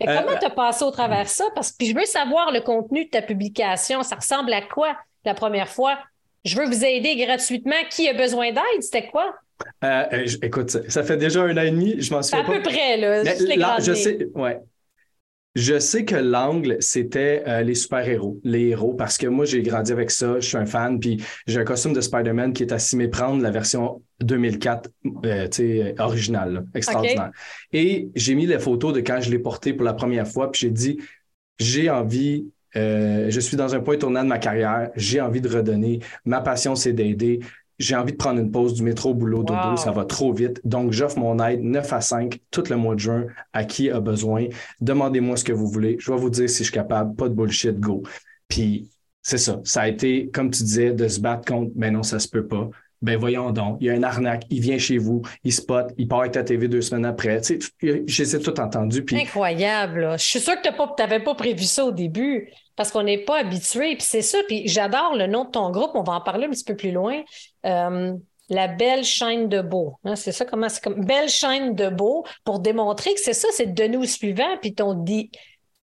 Mais 0.00 0.08
euh, 0.08 0.20
comment 0.20 0.38
tu 0.38 0.46
as 0.46 0.50
passé 0.50 0.84
au 0.84 0.90
travers 0.90 1.28
ça? 1.28 1.44
Parce 1.54 1.72
que 1.72 1.84
je 1.84 1.94
veux 1.94 2.04
savoir 2.04 2.52
le 2.52 2.60
contenu 2.60 3.04
de 3.04 3.10
ta 3.10 3.22
publication. 3.22 4.02
Ça 4.02 4.16
ressemble 4.16 4.52
à 4.52 4.62
quoi 4.62 4.96
la 5.24 5.34
première 5.34 5.68
fois? 5.68 5.98
Je 6.44 6.56
veux 6.56 6.64
vous 6.64 6.84
aider 6.84 7.16
gratuitement. 7.16 7.74
Qui 7.90 8.08
a 8.08 8.14
besoin 8.14 8.52
d'aide? 8.52 8.80
C'était 8.80 9.08
quoi? 9.08 9.34
Euh, 9.84 10.04
euh, 10.12 10.26
écoute, 10.42 10.70
ça 10.88 11.02
fait 11.02 11.16
déjà 11.16 11.42
un 11.42 11.56
an 11.56 11.62
et 11.62 11.70
demi, 11.70 12.00
je 12.00 12.14
m'en 12.14 12.22
souviens 12.22 12.44
à 12.44 12.46
peu 12.46 12.62
près, 12.62 12.96
là. 12.96 13.22
je 13.78 13.92
sais, 13.92 14.26
ouais. 14.34 14.58
Je 15.56 15.80
sais 15.80 16.04
que 16.04 16.14
l'angle, 16.14 16.76
c'était 16.78 17.42
euh, 17.48 17.62
les 17.62 17.74
super-héros, 17.74 18.40
les 18.44 18.68
héros, 18.68 18.94
parce 18.94 19.18
que 19.18 19.26
moi, 19.26 19.44
j'ai 19.44 19.62
grandi 19.62 19.90
avec 19.90 20.12
ça, 20.12 20.38
je 20.38 20.46
suis 20.46 20.56
un 20.56 20.66
fan, 20.66 21.00
puis 21.00 21.22
j'ai 21.46 21.58
un 21.58 21.64
costume 21.64 21.92
de 21.92 22.00
Spider-Man 22.00 22.52
qui 22.52 22.62
est 22.62 22.72
à 22.72 22.78
s'y 22.78 22.96
méprendre, 22.96 23.42
la 23.42 23.50
version 23.50 24.00
2004, 24.20 24.90
euh, 25.24 25.48
tu 25.48 25.56
sais, 25.56 25.94
originale, 25.98 26.66
extraordinaire. 26.74 27.32
Et 27.72 28.10
j'ai 28.14 28.36
mis 28.36 28.46
les 28.46 28.60
photos 28.60 28.92
de 28.92 29.00
quand 29.00 29.20
je 29.20 29.30
l'ai 29.30 29.40
porté 29.40 29.72
pour 29.72 29.84
la 29.84 29.94
première 29.94 30.28
fois, 30.28 30.52
puis 30.52 30.60
j'ai 30.60 30.70
dit, 30.70 30.98
j'ai 31.58 31.90
envie 31.90 32.46
euh, 32.76 33.30
je 33.30 33.40
suis 33.40 33.56
dans 33.56 33.74
un 33.74 33.80
point 33.80 33.96
tournant 33.96 34.22
de 34.22 34.28
ma 34.28 34.38
carrière. 34.38 34.90
J'ai 34.96 35.20
envie 35.20 35.40
de 35.40 35.48
redonner. 35.48 36.00
Ma 36.24 36.40
passion, 36.40 36.76
c'est 36.76 36.92
d'aider 36.92 37.40
j'ai 37.80 37.96
envie 37.96 38.12
de 38.12 38.18
prendre 38.18 38.38
une 38.38 38.52
pause 38.52 38.74
du 38.74 38.82
métro, 38.82 39.14
boulot, 39.14 39.42
dodo, 39.42 39.76
ça 39.76 39.90
va 39.90 40.04
trop 40.04 40.32
vite. 40.32 40.60
Donc, 40.64 40.92
j'offre 40.92 41.18
mon 41.18 41.42
aide 41.44 41.64
9 41.64 41.92
à 41.92 42.00
5 42.00 42.38
tout 42.50 42.62
le 42.68 42.76
mois 42.76 42.94
de 42.94 43.00
juin 43.00 43.26
à 43.52 43.64
qui 43.64 43.90
a 43.90 44.00
besoin. 44.00 44.46
Demandez-moi 44.80 45.36
ce 45.38 45.44
que 45.44 45.52
vous 45.52 45.66
voulez. 45.66 45.96
Je 45.98 46.12
vais 46.12 46.18
vous 46.18 46.30
dire 46.30 46.48
si 46.48 46.58
je 46.58 46.64
suis 46.64 46.72
capable. 46.72 47.16
Pas 47.16 47.28
de 47.28 47.34
bullshit, 47.34 47.80
go. 47.80 48.02
Puis, 48.48 48.90
c'est 49.22 49.38
ça. 49.38 49.60
Ça 49.64 49.82
a 49.82 49.88
été, 49.88 50.28
comme 50.28 50.50
tu 50.50 50.62
disais, 50.62 50.92
de 50.92 51.08
se 51.08 51.20
battre 51.20 51.46
contre, 51.46 51.72
mais 51.74 51.90
non, 51.90 52.02
ça 52.02 52.18
se 52.18 52.28
peut 52.28 52.46
pas. 52.46 52.68
Ben 53.02 53.16
voyons 53.18 53.50
donc, 53.50 53.78
il 53.80 53.86
y 53.86 53.90
a 53.90 53.94
un 53.94 54.02
arnaque, 54.02 54.44
il 54.50 54.60
vient 54.60 54.76
chez 54.76 54.98
vous, 54.98 55.22
il 55.42 55.54
spot, 55.54 55.86
il 55.96 56.06
part 56.06 56.20
avec 56.20 56.32
ta 56.32 56.44
TV 56.44 56.68
deux 56.68 56.82
semaines 56.82 57.06
après. 57.06 57.40
Tu 57.40 57.58
sais, 57.80 58.04
j'ai 58.06 58.38
tout 58.40 58.60
entendu. 58.60 59.02
Puis... 59.02 59.16
Incroyable. 59.16 60.16
Je 60.18 60.24
suis 60.24 60.40
sûr 60.40 60.54
que 60.60 60.68
tu 60.68 61.02
n'avais 61.02 61.18
pas, 61.20 61.32
pas 61.32 61.34
prévu 61.34 61.64
ça 61.64 61.86
au 61.86 61.92
début 61.92 62.52
parce 62.76 62.90
qu'on 62.90 63.02
n'est 63.02 63.24
pas 63.24 63.38
habitué. 63.38 63.96
Puis 63.96 64.06
c'est 64.06 64.20
ça. 64.20 64.38
Puis 64.48 64.68
j'adore 64.68 65.16
le 65.16 65.26
nom 65.26 65.44
de 65.44 65.50
ton 65.50 65.70
groupe. 65.70 65.92
On 65.94 66.02
va 66.02 66.14
en 66.14 66.20
parler 66.20 66.46
un 66.46 66.50
petit 66.50 66.64
peu 66.64 66.76
plus 66.76 66.92
loin. 66.92 67.22
Euh, 67.66 68.14
la 68.50 68.66
belle 68.66 69.04
chaîne 69.04 69.48
de 69.48 69.62
beau. 69.62 69.94
Hein, 70.04 70.16
c'est 70.16 70.32
ça 70.32 70.44
comment 70.44 70.68
c'est 70.68 70.82
comme 70.82 71.04
belle 71.04 71.28
chaîne 71.28 71.74
de 71.74 71.88
beau 71.88 72.24
pour 72.44 72.58
démontrer 72.58 73.14
que 73.14 73.20
c'est 73.20 73.32
ça, 73.32 73.48
c'est 73.52 73.72
de 73.72 73.96
au 73.96 74.04
suivant, 74.04 74.56
puis 74.60 74.74
ton 74.74 74.94
dit. 74.94 75.30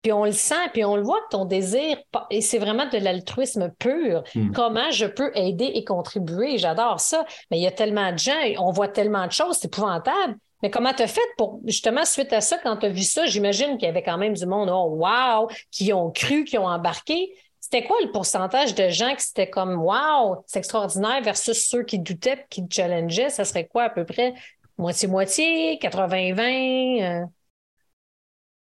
Puis 0.03 0.11
on 0.11 0.25
le 0.25 0.31
sent, 0.31 0.69
puis 0.73 0.85
on 0.85 0.95
le 0.95 1.01
voit 1.01 1.19
que 1.21 1.29
ton 1.31 1.45
désir, 1.45 1.97
et 2.29 2.41
c'est 2.41 2.59
vraiment 2.59 2.87
de 2.87 2.97
l'altruisme 2.97 3.71
pur. 3.79 4.23
Hmm. 4.35 4.51
Comment 4.51 4.91
je 4.91 5.05
peux 5.05 5.31
aider 5.33 5.71
et 5.73 5.83
contribuer? 5.83 6.57
J'adore 6.57 6.99
ça. 6.99 7.25
Mais 7.49 7.57
il 7.57 7.63
y 7.63 7.67
a 7.67 7.71
tellement 7.71 8.11
de 8.11 8.17
gens, 8.17 8.39
on 8.59 8.71
voit 8.71 8.89
tellement 8.89 9.25
de 9.25 9.31
choses, 9.31 9.57
c'est 9.59 9.67
épouvantable. 9.67 10.35
Mais 10.63 10.69
comment 10.69 10.93
tu 10.93 11.03
as 11.03 11.07
fait 11.07 11.21
pour, 11.37 11.59
justement, 11.65 12.03
suite 12.03 12.33
à 12.33 12.41
ça, 12.41 12.57
quand 12.57 12.77
tu 12.77 12.87
as 12.87 12.89
vu 12.89 13.03
ça, 13.03 13.25
j'imagine 13.25 13.77
qu'il 13.77 13.85
y 13.85 13.89
avait 13.89 14.03
quand 14.03 14.17
même 14.17 14.33
du 14.33 14.45
monde, 14.45 14.69
oh, 14.71 14.97
wow, 14.97 15.49
qui 15.71 15.93
ont 15.93 16.11
cru, 16.11 16.43
qui 16.45 16.57
ont 16.57 16.65
embarqué. 16.65 17.31
C'était 17.69 17.85
quoi 17.85 17.97
le 18.01 18.11
pourcentage 18.11 18.75
de 18.75 18.87
gens 18.87 19.13
qui 19.13 19.25
c'était 19.25 19.49
comme 19.49 19.81
wow, 19.81 20.41
c'est 20.45 20.59
extraordinaire 20.59 21.21
versus 21.21 21.67
ceux 21.67 21.83
qui 21.83 21.99
doutaient 21.99 22.45
qui 22.49 22.63
challengeaient? 22.69 23.29
Ça 23.29 23.43
serait 23.43 23.67
quoi 23.67 23.83
à 23.83 23.89
peu 23.89 24.05
près? 24.05 24.35
Moitié-moitié, 24.77 25.77
80-20? 25.77 27.03
Euh? 27.03 27.25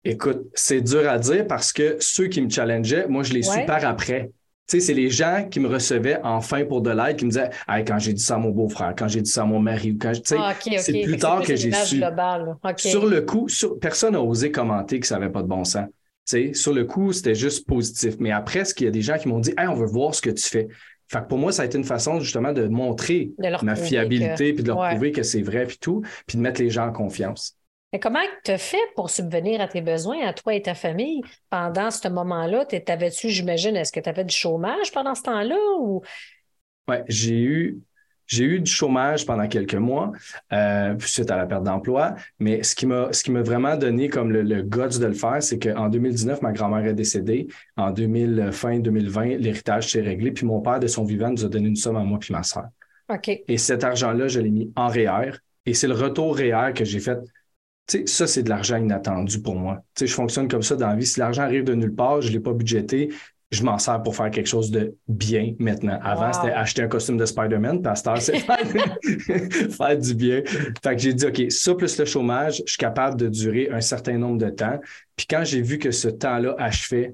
Écoute, 0.04 0.46
c'est 0.54 0.80
dur 0.80 1.06
à 1.06 1.18
dire 1.18 1.46
parce 1.46 1.70
que 1.70 1.98
ceux 2.00 2.28
qui 2.28 2.40
me 2.40 2.48
challengeaient, 2.48 3.06
moi, 3.06 3.22
je 3.22 3.34
les 3.34 3.42
suis 3.42 3.66
par 3.66 3.84
après. 3.84 4.30
Tu 4.66 4.78
sais, 4.78 4.80
c'est 4.80 4.94
les 4.94 5.10
gens 5.10 5.48
qui 5.50 5.60
me 5.60 5.68
recevaient 5.68 6.20
enfin 6.22 6.64
pour 6.64 6.80
de 6.80 6.88
l'aide, 6.88 7.16
qui 7.16 7.26
me 7.26 7.30
disaient 7.30 7.50
hey, 7.68 7.84
quand 7.84 7.98
j'ai 7.98 8.14
dit 8.14 8.22
ça 8.22 8.36
à 8.36 8.38
mon 8.38 8.48
beau-frère, 8.52 8.94
quand 8.96 9.08
j'ai 9.08 9.20
dit 9.20 9.30
ça 9.30 9.42
à 9.42 9.44
mon 9.44 9.58
mari, 9.58 9.92
ou 9.92 9.98
quand 10.00 10.12
ah, 10.38 10.54
c'est 10.78 11.02
plus 11.02 11.18
tard 11.18 11.42
que 11.42 11.54
j'ai 11.54 11.72
su. 11.72 12.02
Sur 12.78 13.04
le 13.04 13.20
coup, 13.20 13.48
personne 13.82 14.14
n'a 14.14 14.22
osé 14.22 14.50
commenter 14.50 14.98
que 14.98 15.06
ça 15.06 15.18
n'avait 15.18 15.30
pas 15.30 15.42
de 15.42 15.48
bon 15.48 15.64
sens 15.64 15.88
sur 16.24 16.72
le 16.72 16.84
coup, 16.84 17.12
c'était 17.12 17.34
juste 17.34 17.66
positif. 17.66 18.16
Mais 18.18 18.30
après, 18.30 18.62
il 18.78 18.84
y 18.84 18.88
a 18.88 18.90
des 18.90 19.02
gens 19.02 19.18
qui 19.18 19.28
m'ont 19.28 19.40
dit 19.40 19.54
hey, 19.58 19.66
on 19.68 19.74
veut 19.74 19.86
voir 19.86 20.14
ce 20.14 20.22
que 20.22 20.30
tu 20.30 20.46
fais? 20.46 20.68
Fait 21.08 21.20
que 21.20 21.26
pour 21.26 21.38
moi, 21.38 21.52
ça 21.52 21.62
a 21.62 21.64
été 21.66 21.76
une 21.76 21.84
façon 21.84 22.20
justement 22.20 22.52
de 22.52 22.66
montrer 22.66 23.32
ma 23.62 23.76
fiabilité, 23.76 24.54
puis 24.54 24.62
de 24.62 24.68
leur 24.68 24.88
prouver 24.88 25.12
que 25.12 25.22
c'est 25.22 25.42
vrai, 25.42 25.66
puis 25.66 25.78
tout, 25.78 26.02
puis 26.26 26.38
de 26.38 26.42
mettre 26.42 26.60
les 26.60 26.70
gens 26.70 26.88
en 26.88 26.92
confiance. 26.92 27.56
Mais 27.92 28.00
comment 28.00 28.18
tu 28.44 28.50
as 28.50 28.58
fait 28.58 28.82
pour 28.96 29.10
subvenir 29.10 29.60
à 29.60 29.68
tes 29.68 29.80
besoins, 29.80 30.26
à 30.26 30.32
toi 30.32 30.54
et 30.54 30.62
ta 30.62 30.74
famille, 30.74 31.20
pendant 31.50 31.92
ce 31.92 32.08
moment-là? 32.08 32.64
T'avais-tu, 32.64 33.28
j'imagine, 33.28 33.76
est-ce 33.76 33.92
que 33.92 34.00
tu 34.00 34.08
avais 34.08 34.24
du 34.24 34.34
chômage 34.34 34.90
pendant 34.92 35.14
ce 35.14 35.22
temps-là? 35.22 35.56
Ou... 35.78 36.02
Oui, 36.88 36.96
j'ai 37.06 37.38
eu 37.38 37.78
j'ai 38.26 38.44
eu 38.44 38.60
du 38.60 38.70
chômage 38.70 39.26
pendant 39.26 39.46
quelques 39.48 39.74
mois, 39.74 40.12
euh, 40.52 40.94
suite 40.98 41.30
à 41.30 41.36
la 41.36 41.46
perte 41.46 41.64
d'emploi, 41.64 42.14
mais 42.38 42.62
ce 42.62 42.74
qui 42.74 42.86
m'a 42.86 43.12
ce 43.12 43.22
qui 43.22 43.30
m'a 43.30 43.42
vraiment 43.42 43.76
donné 43.76 44.08
comme 44.08 44.30
le, 44.32 44.42
le 44.42 44.62
guts 44.62 44.98
de 44.98 45.06
le 45.06 45.14
faire, 45.14 45.42
c'est 45.42 45.58
qu'en 45.58 45.88
2019, 45.88 46.42
ma 46.42 46.52
grand-mère 46.52 46.86
est 46.86 46.94
décédée. 46.94 47.48
En 47.76 47.90
2000, 47.90 48.50
fin 48.52 48.78
2020, 48.78 49.38
l'héritage 49.38 49.90
s'est 49.90 50.00
réglé, 50.00 50.32
puis 50.32 50.46
mon 50.46 50.60
père, 50.60 50.80
de 50.80 50.86
son 50.86 51.04
vivant, 51.04 51.30
nous 51.30 51.44
a 51.44 51.48
donné 51.48 51.68
une 51.68 51.76
somme 51.76 51.96
à 51.96 52.04
moi 52.04 52.18
puis 52.18 52.32
ma 52.32 52.42
soeur. 52.42 52.66
Et 53.48 53.58
cet 53.58 53.84
argent-là, 53.84 54.28
je 54.28 54.40
l'ai 54.40 54.50
mis 54.50 54.72
en 54.76 54.88
REER, 54.88 55.32
et 55.66 55.74
c'est 55.74 55.88
le 55.88 55.94
retour 55.94 56.36
REER 56.36 56.72
que 56.74 56.84
j'ai 56.84 57.00
fait. 57.00 57.18
Tu 57.86 57.98
sais, 57.98 58.06
ça, 58.06 58.26
c'est 58.26 58.42
de 58.42 58.48
l'argent 58.48 58.78
inattendu 58.78 59.42
pour 59.42 59.56
moi. 59.56 59.84
Tu 59.94 60.00
sais, 60.00 60.06
je 60.06 60.14
fonctionne 60.14 60.48
comme 60.48 60.62
ça 60.62 60.74
dans 60.74 60.88
la 60.88 60.96
vie. 60.96 61.04
Si 61.04 61.20
l'argent 61.20 61.42
arrive 61.42 61.64
de 61.64 61.74
nulle 61.74 61.94
part, 61.94 62.22
je 62.22 62.28
ne 62.28 62.32
l'ai 62.32 62.40
pas 62.40 62.54
budgété, 62.54 63.10
je 63.54 63.64
m'en 63.64 63.78
sers 63.78 64.02
pour 64.02 64.14
faire 64.14 64.30
quelque 64.30 64.46
chose 64.46 64.70
de 64.70 64.94
bien 65.08 65.54
maintenant. 65.58 65.98
Avant, 66.02 66.32
c'était 66.32 66.52
acheter 66.52 66.82
un 66.82 66.88
costume 66.88 67.16
de 67.16 67.24
Spider-Man, 67.24 67.82
puis 67.82 67.92
c'est 68.20 68.38
faire, 69.70 69.98
du 69.98 70.14
bien. 70.14 70.42
Fait 70.82 70.96
que 70.96 70.98
j'ai 70.98 71.14
dit, 71.14 71.26
OK, 71.26 71.50
ça 71.50 71.74
plus 71.74 71.98
le 71.98 72.04
chômage, 72.04 72.62
je 72.66 72.72
suis 72.72 72.78
capable 72.78 73.16
de 73.16 73.28
durer 73.28 73.68
un 73.70 73.80
certain 73.80 74.18
nombre 74.18 74.38
de 74.38 74.50
temps. 74.50 74.78
Puis 75.16 75.26
quand 75.28 75.44
j'ai 75.44 75.62
vu 75.62 75.78
que 75.78 75.90
ce 75.90 76.08
temps-là 76.08 76.54
achevait, 76.58 77.12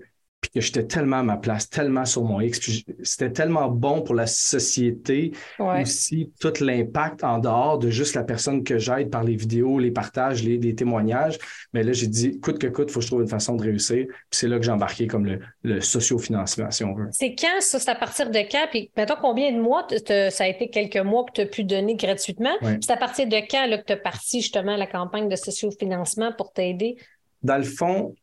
puis 0.51 0.61
que 0.61 0.67
j'étais 0.67 0.85
tellement 0.85 1.19
à 1.19 1.23
ma 1.23 1.37
place, 1.37 1.69
tellement 1.69 2.05
sur 2.05 2.25
mon 2.25 2.41
X, 2.41 2.59
puis 2.59 2.85
c'était 3.03 3.31
tellement 3.31 3.69
bon 3.69 4.03
pour 4.03 4.15
la 4.15 4.27
société 4.27 5.33
aussi, 5.59 6.33
tout 6.41 6.53
l'impact 6.61 7.23
en 7.23 7.39
dehors 7.39 7.79
de 7.79 7.91
juste 7.91 8.15
la 8.15 8.25
personne 8.25 8.65
que 8.65 8.79
j'aide 8.79 9.11
par 9.11 9.23
les 9.23 9.37
vidéos, 9.37 9.79
les 9.79 9.91
partages, 9.91 10.43
les, 10.43 10.75
témoignages. 10.75 11.39
Mais 11.73 11.83
là, 11.83 11.93
j'ai 11.93 12.07
dit, 12.07 12.39
coûte 12.41 12.59
que 12.59 12.67
coûte, 12.67 12.89
il 12.91 12.93
faut 12.93 13.01
que 13.01 13.05
je 13.05 13.11
trouve 13.11 13.23
une 13.23 13.29
façon 13.29 13.57
de 13.57 13.63
réussir. 13.63 14.07
Puis 14.07 14.17
c'est 14.31 14.49
là 14.49 14.59
que 14.59 14.65
j'ai 14.65 14.71
embarqué 14.71 15.07
comme 15.07 15.27
le, 15.27 15.41
le 15.63 15.81
socio-financement, 15.81 16.71
si 16.71 16.85
on 16.85 16.95
veut. 16.95 17.09
C'est 17.13 17.35
quand 17.35 17.61
ça? 17.61 17.79
C'est 17.79 17.91
à 17.91 17.95
partir 17.95 18.31
de 18.31 18.39
quand? 18.39 18.67
Puis 18.71 18.91
maintenant, 18.97 19.17
combien 19.21 19.53
de 19.53 19.61
mois? 19.61 19.87
Ça 20.31 20.45
a 20.45 20.49
été 20.49 20.69
quelques 20.69 20.97
mois 20.97 21.25
que 21.25 21.33
tu 21.33 21.41
as 21.43 21.47
pu 21.47 21.65
donner 21.65 21.97
gratuitement? 21.97 22.55
C'est 22.81 22.93
à 22.93 22.97
partir 22.97 23.27
de 23.29 23.37
quand 23.51 23.67
là, 23.67 23.79
que 23.79 23.85
tu 23.85 23.93
as 23.93 23.97
parti 23.97 24.41
justement 24.41 24.77
la 24.77 24.87
campagne 24.87 25.29
de 25.29 25.37
socio-financement 25.37 26.33
pour 26.33 26.53
t'aider? 26.53 26.97
Dans 27.43 27.57
le 27.57 27.65
fond, 27.65 28.15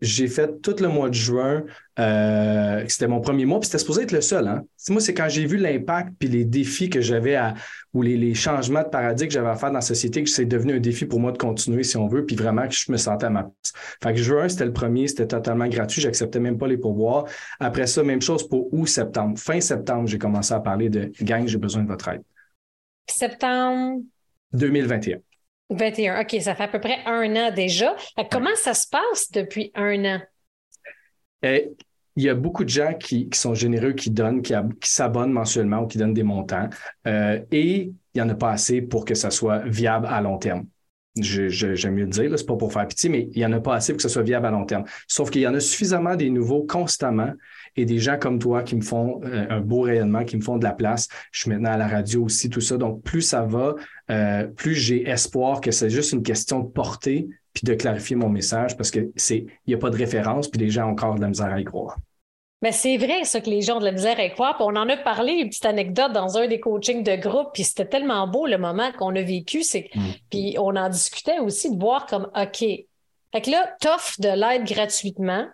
j'ai 0.00 0.28
fait 0.28 0.60
tout 0.62 0.76
le 0.80 0.88
mois 0.88 1.08
de 1.08 1.14
juin, 1.14 1.64
euh, 1.98 2.84
c'était 2.86 3.08
mon 3.08 3.20
premier 3.20 3.44
mois, 3.44 3.58
puis 3.58 3.66
c'était 3.66 3.78
supposé 3.78 4.02
être 4.02 4.12
le 4.12 4.20
seul. 4.20 4.46
Hein? 4.46 4.64
Moi, 4.90 5.00
c'est 5.00 5.14
quand 5.14 5.28
j'ai 5.28 5.44
vu 5.46 5.56
l'impact 5.56 6.10
puis 6.18 6.28
les 6.28 6.44
défis 6.44 6.88
que 6.88 7.00
j'avais 7.00 7.34
à, 7.34 7.54
ou 7.92 8.02
les, 8.02 8.34
changements 8.34 8.82
de 8.82 8.88
paradigme 8.88 9.28
que 9.28 9.34
j'avais 9.34 9.48
à 9.48 9.56
faire 9.56 9.70
dans 9.70 9.76
la 9.76 9.80
société, 9.80 10.22
que 10.22 10.30
c'est 10.30 10.44
devenu 10.44 10.74
un 10.74 10.80
défi 10.80 11.04
pour 11.04 11.18
moi 11.18 11.32
de 11.32 11.38
continuer, 11.38 11.82
si 11.82 11.96
on 11.96 12.06
veut, 12.06 12.24
puis 12.24 12.36
vraiment 12.36 12.68
que 12.68 12.74
je 12.74 12.92
me 12.92 12.96
sentais 12.96 13.26
à 13.26 13.30
ma 13.30 13.42
place. 13.42 13.72
Fait 14.02 14.14
que 14.14 14.20
juin, 14.20 14.48
c'était 14.48 14.66
le 14.66 14.72
premier, 14.72 15.08
c'était 15.08 15.26
totalement 15.26 15.66
gratuit, 15.66 16.00
j'acceptais 16.00 16.40
même 16.40 16.58
pas 16.58 16.68
les 16.68 16.78
pourboires. 16.78 17.24
Après 17.58 17.86
ça, 17.86 18.02
même 18.04 18.22
chose 18.22 18.48
pour 18.48 18.72
août, 18.72 18.86
septembre. 18.86 19.38
Fin 19.38 19.60
septembre, 19.60 20.06
j'ai 20.06 20.18
commencé 20.18 20.54
à 20.54 20.60
parler 20.60 20.90
de 20.90 21.10
gang, 21.22 21.46
j'ai 21.46 21.58
besoin 21.58 21.82
de 21.82 21.88
votre 21.88 22.08
aide. 22.08 22.22
Septembre 23.08 24.02
2021. 24.52 25.18
21. 25.70 26.22
OK, 26.22 26.36
ça 26.40 26.54
fait 26.54 26.64
à 26.64 26.68
peu 26.68 26.80
près 26.80 26.98
un 27.06 27.34
an 27.36 27.54
déjà. 27.54 27.94
Comment 28.30 28.54
ça 28.56 28.74
se 28.74 28.86
passe 28.88 29.30
depuis 29.32 29.70
un 29.74 30.04
an? 30.04 30.20
Eh, 31.42 31.70
il 32.16 32.24
y 32.24 32.28
a 32.28 32.34
beaucoup 32.34 32.64
de 32.64 32.68
gens 32.68 32.94
qui, 32.94 33.28
sont 33.32 33.54
généreux, 33.54 33.92
qui 33.92 34.10
donnent, 34.10 34.42
qui, 34.42 34.52
s'abonnent 34.82 35.30
mensuellement 35.30 35.82
ou 35.82 35.86
qui 35.86 35.98
donnent 35.98 36.14
des 36.14 36.24
montants. 36.24 36.68
Euh, 37.06 37.40
et 37.52 37.82
il 37.82 37.94
n'y 38.16 38.20
en 38.20 38.28
a 38.28 38.34
pas 38.34 38.50
assez 38.50 38.82
pour 38.82 39.04
que 39.04 39.14
ça 39.14 39.30
soit 39.30 39.60
viable 39.60 40.06
à 40.06 40.20
long 40.20 40.36
terme. 40.38 40.66
J'aime 41.20 41.94
mieux 41.94 42.04
le 42.04 42.10
dire, 42.10 42.36
c'est 42.36 42.46
pas 42.46 42.56
pour 42.56 42.72
faire 42.72 42.86
pitié, 42.86 43.08
mais 43.08 43.28
il 43.32 43.38
n'y 43.38 43.46
en 43.46 43.52
a 43.52 43.60
pas 43.60 43.74
assez 43.74 43.92
pour 43.92 43.98
que 43.98 44.02
ce 44.02 44.08
soit 44.08 44.22
viable 44.22 44.46
à 44.46 44.50
long 44.50 44.64
terme. 44.64 44.84
Sauf 45.06 45.30
qu'il 45.30 45.42
y 45.42 45.46
en 45.46 45.54
a 45.54 45.60
suffisamment 45.60 46.16
des 46.16 46.30
nouveaux 46.30 46.64
constamment 46.64 47.32
et 47.76 47.84
des 47.84 47.98
gens 47.98 48.18
comme 48.18 48.38
toi 48.38 48.62
qui 48.62 48.76
me 48.76 48.82
font 48.82 49.20
euh, 49.24 49.46
un 49.48 49.60
beau 49.60 49.82
rayonnement, 49.82 50.24
qui 50.24 50.36
me 50.36 50.42
font 50.42 50.58
de 50.58 50.64
la 50.64 50.72
place. 50.72 51.08
Je 51.30 51.42
suis 51.42 51.50
maintenant 51.50 51.70
à 51.70 51.76
la 51.76 51.88
radio 51.88 52.24
aussi, 52.24 52.50
tout 52.50 52.60
ça. 52.60 52.76
Donc, 52.76 53.02
plus 53.02 53.22
ça 53.22 53.42
va, 53.42 53.74
euh, 54.10 54.46
plus 54.46 54.74
j'ai 54.74 55.08
espoir 55.08 55.60
que 55.60 55.70
c'est 55.70 55.90
juste 55.90 56.12
une 56.12 56.22
question 56.22 56.60
de 56.60 56.68
porter 56.68 57.28
puis 57.52 57.62
de 57.64 57.74
clarifier 57.74 58.16
mon 58.16 58.28
message 58.28 58.76
parce 58.76 58.90
que 58.90 59.10
c'est 59.16 59.38
il 59.38 59.68
n'y 59.68 59.74
a 59.74 59.78
pas 59.78 59.90
de 59.90 59.96
référence, 59.96 60.48
puis 60.48 60.60
les 60.60 60.70
gens 60.70 60.86
ont 60.86 60.92
encore 60.92 61.16
de 61.16 61.20
la 61.20 61.28
misère 61.28 61.52
à 61.52 61.60
y 61.60 61.64
croire. 61.64 61.96
Mais 62.60 62.72
c'est 62.72 62.96
vrai, 62.96 63.24
ça, 63.24 63.40
que 63.40 63.48
les 63.48 63.62
gens 63.62 63.76
ont 63.76 63.80
de 63.80 63.84
la 63.84 63.92
misère 63.92 64.18
à 64.18 64.28
croire. 64.30 64.56
Puis 64.56 64.64
on 64.68 64.74
en 64.74 64.88
a 64.88 64.96
parlé, 64.96 65.32
une 65.34 65.48
petite 65.48 65.66
anecdote 65.66 66.12
dans 66.12 66.38
un 66.38 66.48
des 66.48 66.58
coachings 66.58 67.04
de 67.04 67.14
groupe, 67.14 67.50
puis 67.54 67.62
c'était 67.62 67.86
tellement 67.86 68.26
beau 68.26 68.46
le 68.46 68.58
moment 68.58 68.90
qu'on 68.98 69.14
a 69.14 69.22
vécu. 69.22 69.62
C'est... 69.62 69.90
Mm. 69.94 70.00
Puis 70.30 70.56
on 70.58 70.74
en 70.74 70.88
discutait 70.88 71.38
aussi 71.38 71.70
de 71.70 71.78
voir 71.78 72.06
comme, 72.06 72.28
OK, 72.34 72.58
fait 72.58 73.42
que 73.42 73.50
là, 73.50 73.76
t'offres 73.80 74.20
de 74.20 74.28
l'aide 74.28 74.66
gratuitement, 74.66 75.46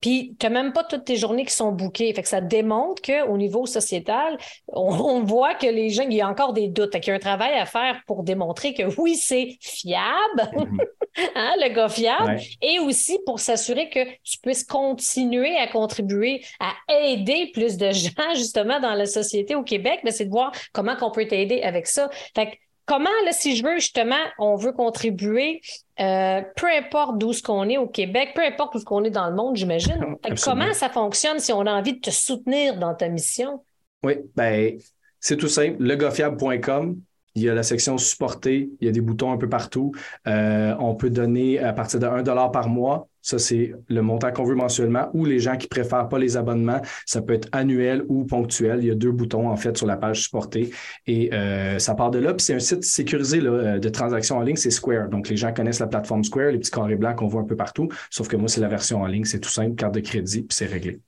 puis, 0.00 0.36
tu 0.38 0.46
n'as 0.46 0.50
même 0.50 0.72
pas 0.72 0.84
toutes 0.84 1.04
tes 1.04 1.16
journées 1.16 1.44
qui 1.44 1.54
sont 1.54 1.72
bouquées. 1.72 2.12
Fait 2.12 2.22
que 2.22 2.28
ça 2.28 2.40
démontre 2.40 3.00
qu'au 3.02 3.36
niveau 3.36 3.66
sociétal, 3.66 4.36
on, 4.68 5.22
voit 5.22 5.54
que 5.54 5.66
les 5.66 5.88
gens, 5.90 6.04
il 6.04 6.14
y 6.14 6.20
a 6.20 6.28
encore 6.28 6.52
des 6.52 6.68
doutes. 6.68 6.92
Fait 6.92 7.00
qu'il 7.00 7.10
y 7.10 7.12
a 7.12 7.16
un 7.16 7.20
travail 7.20 7.54
à 7.54 7.64
faire 7.64 8.02
pour 8.06 8.22
démontrer 8.22 8.74
que 8.74 8.82
oui, 9.00 9.16
c'est 9.16 9.56
fiable, 9.60 10.50
mhm. 10.54 10.78
hein, 11.34 11.52
le 11.60 11.74
gars 11.74 11.88
fiable, 11.88 12.38
et 12.60 12.78
aussi 12.78 13.18
pour 13.24 13.40
s'assurer 13.40 13.88
que 13.88 14.04
tu 14.22 14.38
puisses 14.42 14.64
continuer 14.64 15.56
à 15.56 15.66
contribuer 15.66 16.44
à 16.60 16.74
aider 16.92 17.50
plus 17.54 17.78
de 17.78 17.90
gens, 17.90 18.10
justement, 18.34 18.80
dans 18.80 18.94
la 18.94 19.06
société 19.06 19.54
au 19.54 19.62
Québec. 19.62 20.00
Mais 20.04 20.10
c'est 20.10 20.26
de 20.26 20.30
voir 20.30 20.52
comment 20.72 20.94
on 21.00 21.10
peut 21.10 21.26
t'aider 21.26 21.62
avec 21.62 21.86
ça. 21.86 22.10
Fait 22.34 22.50
que 22.50 22.56
comment, 22.86 23.10
là, 23.24 23.32
si 23.32 23.56
je 23.56 23.64
veux, 23.64 23.74
justement, 23.74 24.14
on 24.38 24.56
veut 24.56 24.72
contribuer, 24.72 25.60
euh, 26.00 26.40
peu 26.56 26.66
importe 26.68 27.18
d'où 27.18 27.32
ce 27.32 27.42
qu'on 27.42 27.68
est 27.68 27.76
au 27.76 27.88
Québec, 27.88 28.30
peu 28.34 28.42
importe 28.42 28.74
où 28.76 28.78
ce 28.78 28.84
qu'on 28.84 29.04
est 29.04 29.10
dans 29.10 29.28
le 29.28 29.34
monde, 29.34 29.56
j'imagine. 29.56 30.16
Comment 30.44 30.72
ça 30.72 30.88
fonctionne 30.88 31.38
si 31.38 31.52
on 31.52 31.62
a 31.62 31.72
envie 31.72 31.94
de 31.94 32.00
te 32.00 32.10
soutenir 32.10 32.78
dans 32.78 32.94
ta 32.94 33.08
mission? 33.08 33.62
Oui, 34.02 34.14
ben 34.34 34.78
c'est 35.20 35.36
tout 35.36 35.48
simple. 35.48 35.82
legofiable.com, 35.82 36.96
il 37.34 37.42
y 37.42 37.50
a 37.50 37.54
la 37.54 37.62
section 37.62 37.98
supporter, 37.98 38.70
il 38.80 38.86
y 38.86 38.88
a 38.88 38.92
des 38.92 39.00
boutons 39.00 39.32
un 39.32 39.36
peu 39.36 39.48
partout. 39.48 39.92
Euh, 40.26 40.74
on 40.78 40.94
peut 40.94 41.10
donner 41.10 41.58
à 41.58 41.72
partir 41.72 42.00
de 42.00 42.06
1 42.06 42.48
par 42.48 42.68
mois. 42.68 43.08
Ça, 43.26 43.40
c'est 43.40 43.72
le 43.88 44.02
montant 44.02 44.30
qu'on 44.30 44.44
veut 44.44 44.54
mensuellement. 44.54 45.10
Ou 45.12 45.24
les 45.24 45.40
gens 45.40 45.56
qui 45.56 45.66
préfèrent 45.66 46.08
pas 46.08 46.16
les 46.16 46.36
abonnements, 46.36 46.80
ça 47.06 47.20
peut 47.20 47.32
être 47.32 47.48
annuel 47.50 48.04
ou 48.06 48.24
ponctuel. 48.24 48.78
Il 48.82 48.86
y 48.86 48.90
a 48.92 48.94
deux 48.94 49.10
boutons, 49.10 49.50
en 49.50 49.56
fait, 49.56 49.76
sur 49.76 49.84
la 49.84 49.96
page 49.96 50.22
supporter. 50.22 50.70
Et 51.08 51.34
euh, 51.34 51.80
ça 51.80 51.96
part 51.96 52.12
de 52.12 52.20
là. 52.20 52.34
Puis 52.34 52.44
c'est 52.46 52.54
un 52.54 52.60
site 52.60 52.84
sécurisé 52.84 53.40
euh, 53.42 53.80
de 53.80 53.88
transactions 53.88 54.38
en 54.38 54.42
ligne, 54.42 54.54
c'est 54.54 54.70
Square. 54.70 55.08
Donc, 55.08 55.28
les 55.28 55.36
gens 55.36 55.52
connaissent 55.52 55.80
la 55.80 55.88
plateforme 55.88 56.22
Square, 56.22 56.52
les 56.52 56.58
petits 56.58 56.70
carrés 56.70 56.94
blancs 56.94 57.16
qu'on 57.16 57.26
voit 57.26 57.40
un 57.40 57.46
peu 57.46 57.56
partout. 57.56 57.88
Sauf 58.10 58.28
que 58.28 58.36
moi, 58.36 58.46
c'est 58.46 58.60
la 58.60 58.68
version 58.68 59.02
en 59.02 59.06
ligne. 59.06 59.24
C'est 59.24 59.40
tout 59.40 59.50
simple, 59.50 59.74
carte 59.74 59.94
de 59.94 60.00
crédit, 60.00 60.42
puis 60.42 60.54
c'est 60.56 60.66
réglé. 60.66 61.00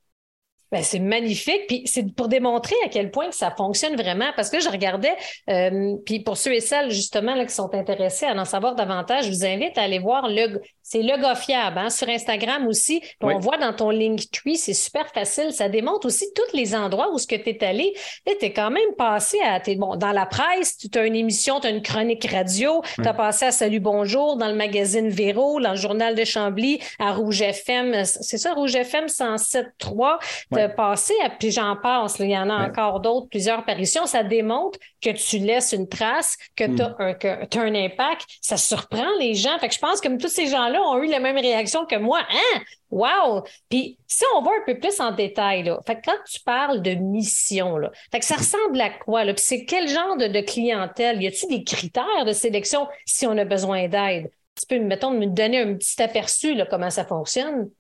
Ben, 0.70 0.82
c'est 0.82 0.98
magnifique. 0.98 1.66
Puis 1.66 1.82
c'est 1.86 2.14
pour 2.14 2.28
démontrer 2.28 2.74
à 2.84 2.88
quel 2.88 3.10
point 3.10 3.30
ça 3.30 3.50
fonctionne 3.50 3.96
vraiment. 3.96 4.30
Parce 4.36 4.50
que 4.50 4.60
je 4.60 4.68
regardais, 4.68 5.14
euh, 5.50 5.96
puis 6.04 6.20
pour 6.20 6.36
ceux 6.36 6.54
et 6.54 6.60
celles 6.60 6.90
justement 6.90 7.34
là, 7.34 7.46
qui 7.46 7.54
sont 7.54 7.74
intéressés 7.74 8.26
à 8.26 8.34
en 8.34 8.44
savoir 8.44 8.74
davantage, 8.74 9.26
je 9.26 9.30
vous 9.30 9.44
invite 9.44 9.78
à 9.78 9.82
aller 9.82 9.98
voir 9.98 10.28
le, 10.28 10.60
c'est 10.82 11.02
le 11.02 11.20
gars 11.20 11.34
fiable 11.34 11.78
hein, 11.78 11.90
sur 11.90 12.08
Instagram 12.08 12.66
aussi. 12.66 13.02
On 13.20 13.38
voit 13.38 13.56
dans 13.56 13.72
ton 13.72 13.90
Linktree, 13.90 14.56
c'est 14.56 14.74
super 14.74 15.08
facile. 15.08 15.52
Ça 15.52 15.68
démontre 15.68 16.06
aussi 16.06 16.26
tous 16.34 16.56
les 16.56 16.74
endroits 16.74 17.12
où 17.12 17.18
ce 17.18 17.26
que 17.26 17.36
tu 17.36 17.50
es 17.50 17.64
allé. 17.64 17.94
Tu 18.26 18.44
es 18.44 18.52
quand 18.52 18.70
même 18.70 18.94
passé 18.96 19.38
à 19.40 19.60
es, 19.66 19.76
bon, 19.76 19.96
dans 19.96 20.12
la 20.12 20.26
presse, 20.26 20.76
tu 20.78 20.98
as 20.98 21.04
une 21.04 21.16
émission, 21.16 21.60
tu 21.60 21.66
as 21.66 21.70
une 21.70 21.82
chronique 21.82 22.26
radio, 22.30 22.82
tu 22.94 23.06
as 23.06 23.14
passé 23.14 23.46
à 23.46 23.52
Salut 23.52 23.80
Bonjour, 23.80 24.36
dans 24.36 24.48
le 24.48 24.54
magazine 24.54 25.08
Véro, 25.08 25.60
dans 25.60 25.70
le 25.70 25.76
journal 25.76 26.14
de 26.14 26.24
Chambly, 26.24 26.80
à 26.98 27.12
Rouge 27.12 27.42
FM. 27.42 28.04
C'est 28.04 28.38
ça, 28.38 28.54
Rouge 28.54 28.74
FM 28.74 29.06
107.3 29.06 30.18
passé, 30.66 31.14
puis 31.38 31.50
j'en 31.50 31.76
passe, 31.76 32.18
il 32.18 32.30
y 32.30 32.36
en 32.36 32.50
a 32.50 32.68
encore 32.68 33.00
d'autres, 33.00 33.28
plusieurs 33.28 33.60
apparitions, 33.60 34.06
ça 34.06 34.22
démontre 34.22 34.78
que 35.00 35.10
tu 35.10 35.38
laisses 35.38 35.72
une 35.72 35.88
trace, 35.88 36.36
que 36.56 36.64
tu 36.64 36.82
as, 36.82 36.88
hmm. 36.88 37.58
un, 37.58 37.74
impact. 37.74 38.26
Ça 38.40 38.56
surprend 38.56 39.06
les 39.18 39.34
gens. 39.34 39.58
Fait 39.58 39.68
que 39.68 39.74
je 39.74 39.78
pense 39.78 40.00
que 40.00 40.08
tous 40.16 40.28
ces 40.28 40.46
gens-là 40.48 40.80
ont 40.82 41.02
eu 41.02 41.06
la 41.06 41.20
même 41.20 41.36
réaction 41.36 41.86
que 41.86 41.96
moi. 41.96 42.20
Hein? 42.30 42.60
Wow! 42.90 43.44
Puis 43.68 43.98
si 44.06 44.24
on 44.34 44.42
va 44.42 44.50
un 44.50 44.64
peu 44.66 44.78
plus 44.78 44.98
en 45.00 45.12
détail, 45.12 45.62
là, 45.62 45.78
fait 45.86 45.96
que 45.96 46.00
quand 46.06 46.18
tu 46.30 46.40
parles 46.40 46.82
de 46.82 46.92
mission, 46.92 47.76
là, 47.76 47.90
fait 48.10 48.20
que 48.20 48.24
ça 48.24 48.36
ressemble 48.36 48.80
à 48.80 48.90
quoi? 48.90 49.24
Là? 49.24 49.34
Puis 49.34 49.44
c'est 49.46 49.64
quel 49.64 49.88
genre 49.88 50.16
de, 50.16 50.26
de 50.26 50.40
clientèle? 50.40 51.22
Y 51.22 51.26
a-t-il 51.26 51.58
des 51.58 51.64
critères 51.64 52.24
de 52.26 52.32
sélection 52.32 52.88
si 53.04 53.26
on 53.26 53.36
a 53.36 53.44
besoin 53.44 53.88
d'aide? 53.88 54.30
Tu 54.58 54.66
peux, 54.66 54.82
mettons, 54.82 55.12
me 55.12 55.26
donner 55.26 55.60
un 55.60 55.74
petit 55.74 56.02
aperçu 56.02 56.54
là, 56.54 56.66
comment 56.66 56.90
ça 56.90 57.04
fonctionne? 57.04 57.70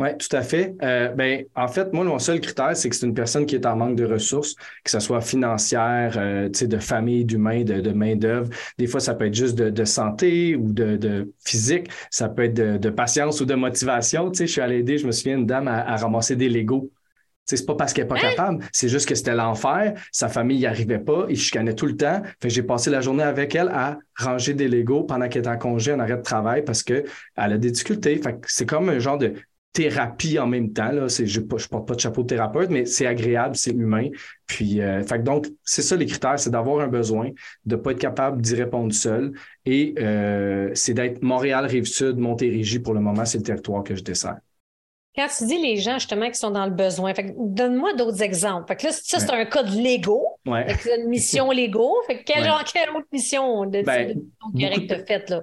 Oui, 0.00 0.08
tout 0.16 0.34
à 0.34 0.40
fait. 0.40 0.74
Euh, 0.82 1.08
ben, 1.10 1.44
en 1.54 1.68
fait, 1.68 1.92
moi, 1.92 2.04
mon 2.04 2.18
seul 2.18 2.40
critère, 2.40 2.74
c'est 2.74 2.88
que 2.88 2.96
c'est 2.96 3.04
une 3.04 3.12
personne 3.12 3.44
qui 3.44 3.54
est 3.54 3.66
en 3.66 3.76
manque 3.76 3.96
de 3.96 4.06
ressources, 4.06 4.54
que 4.82 4.90
ce 4.90 4.98
soit 4.98 5.20
financière, 5.20 6.14
euh, 6.16 6.48
de 6.48 6.78
famille, 6.78 7.26
d'humain, 7.26 7.64
de, 7.64 7.82
de 7.82 7.90
main-d'œuvre. 7.90 8.48
Des 8.78 8.86
fois, 8.86 9.00
ça 9.00 9.14
peut 9.14 9.26
être 9.26 9.34
juste 9.34 9.56
de, 9.56 9.84
santé 9.84 10.56
ou 10.56 10.72
de, 10.72 11.30
physique. 11.44 11.90
Ça 12.10 12.30
peut 12.30 12.44
être 12.44 12.54
de, 12.54 12.90
patience 12.90 13.42
ou 13.42 13.44
de 13.44 13.54
motivation. 13.54 14.32
je 14.32 14.46
suis 14.46 14.62
allé 14.62 14.78
aider, 14.78 14.96
je 14.96 15.06
me 15.06 15.12
souviens, 15.12 15.36
une 15.36 15.46
dame 15.46 15.68
à, 15.68 15.96
ramasser 15.96 16.34
des 16.34 16.48
Legos. 16.48 16.90
C'est 17.44 17.66
pas 17.66 17.74
parce 17.74 17.92
qu'elle 17.92 18.04
n'est 18.04 18.08
pas 18.08 18.16
hein? 18.16 18.30
capable, 18.30 18.64
c'est 18.72 18.88
juste 18.88 19.08
que 19.08 19.14
c'était 19.14 19.34
l'enfer. 19.34 19.94
Sa 20.12 20.28
famille 20.28 20.58
n'y 20.58 20.66
arrivait 20.66 21.00
pas, 21.00 21.26
il 21.28 21.36
chicanait 21.36 21.74
tout 21.74 21.86
le 21.86 21.96
temps. 21.96 22.22
Fait 22.40 22.48
j'ai 22.48 22.62
passé 22.62 22.90
la 22.90 23.00
journée 23.00 23.24
avec 23.24 23.54
elle 23.56 23.68
à 23.68 23.98
ranger 24.16 24.54
des 24.54 24.68
Legos 24.68 25.02
pendant 25.02 25.28
qu'elle 25.28 25.40
était 25.40 25.50
en 25.50 25.58
congé, 25.58 25.92
en 25.92 25.98
arrêt 25.98 26.16
de 26.16 26.22
travail, 26.22 26.62
parce 26.64 26.84
qu'elle 26.84 27.06
a 27.36 27.58
des 27.58 27.72
difficultés. 27.72 28.16
Fait 28.22 28.38
c'est 28.46 28.66
comme 28.66 28.88
un 28.88 29.00
genre 29.00 29.18
de 29.18 29.34
thérapie 29.72 30.38
en 30.38 30.46
même 30.46 30.72
temps. 30.72 30.90
Là. 30.90 31.06
Je 31.08 31.40
ne 31.40 31.44
porte 31.46 31.86
pas 31.86 31.94
de 31.94 32.00
chapeau 32.00 32.22
de 32.22 32.28
thérapeute, 32.28 32.70
mais 32.70 32.86
c'est 32.86 33.06
agréable, 33.06 33.56
c'est 33.56 33.70
humain. 33.70 34.08
Puis, 34.46 34.80
euh, 34.80 35.02
fait 35.02 35.22
donc, 35.22 35.46
c'est 35.64 35.82
ça 35.82 35.96
les 35.96 36.06
critères, 36.06 36.38
c'est 36.38 36.50
d'avoir 36.50 36.80
un 36.80 36.88
besoin, 36.88 37.30
de 37.64 37.76
ne 37.76 37.80
pas 37.80 37.92
être 37.92 38.00
capable 38.00 38.40
d'y 38.42 38.54
répondre 38.54 38.92
seul. 38.92 39.32
Et 39.66 39.94
euh, 39.98 40.70
c'est 40.74 40.94
d'être 40.94 41.22
Montréal, 41.22 41.66
Rive-Sud, 41.66 42.16
Montérégie 42.18 42.80
pour 42.80 42.94
le 42.94 43.00
moment, 43.00 43.24
c'est 43.24 43.38
le 43.38 43.44
territoire 43.44 43.84
que 43.84 43.94
je 43.94 44.02
dessert. 44.02 44.38
Quand 45.16 45.26
tu 45.36 45.44
dis 45.46 45.58
les 45.60 45.76
gens 45.76 45.94
justement 45.94 46.28
qui 46.28 46.38
sont 46.38 46.52
dans 46.52 46.64
le 46.64 46.70
besoin, 46.70 47.12
donne-moi 47.36 47.94
d'autres 47.94 48.22
exemples. 48.22 48.68
Fait 48.68 48.76
que 48.76 48.86
là, 48.86 48.92
ça, 48.92 49.18
c'est 49.18 49.30
un 49.30 49.44
cas 49.44 49.64
de 49.64 49.76
Lego. 49.76 50.24
une 50.46 51.08
mission 51.08 51.50
Lego. 51.52 51.96
Fait 52.06 52.22
quelle, 52.22 52.48
quelle 52.72 52.90
autre 52.90 53.08
mission 53.12 53.66
de, 53.66 53.82
ben, 53.82 54.14
que 54.54 54.86
tu 54.86 54.92
as 54.92 55.04
faite 55.04 55.30
là? 55.30 55.42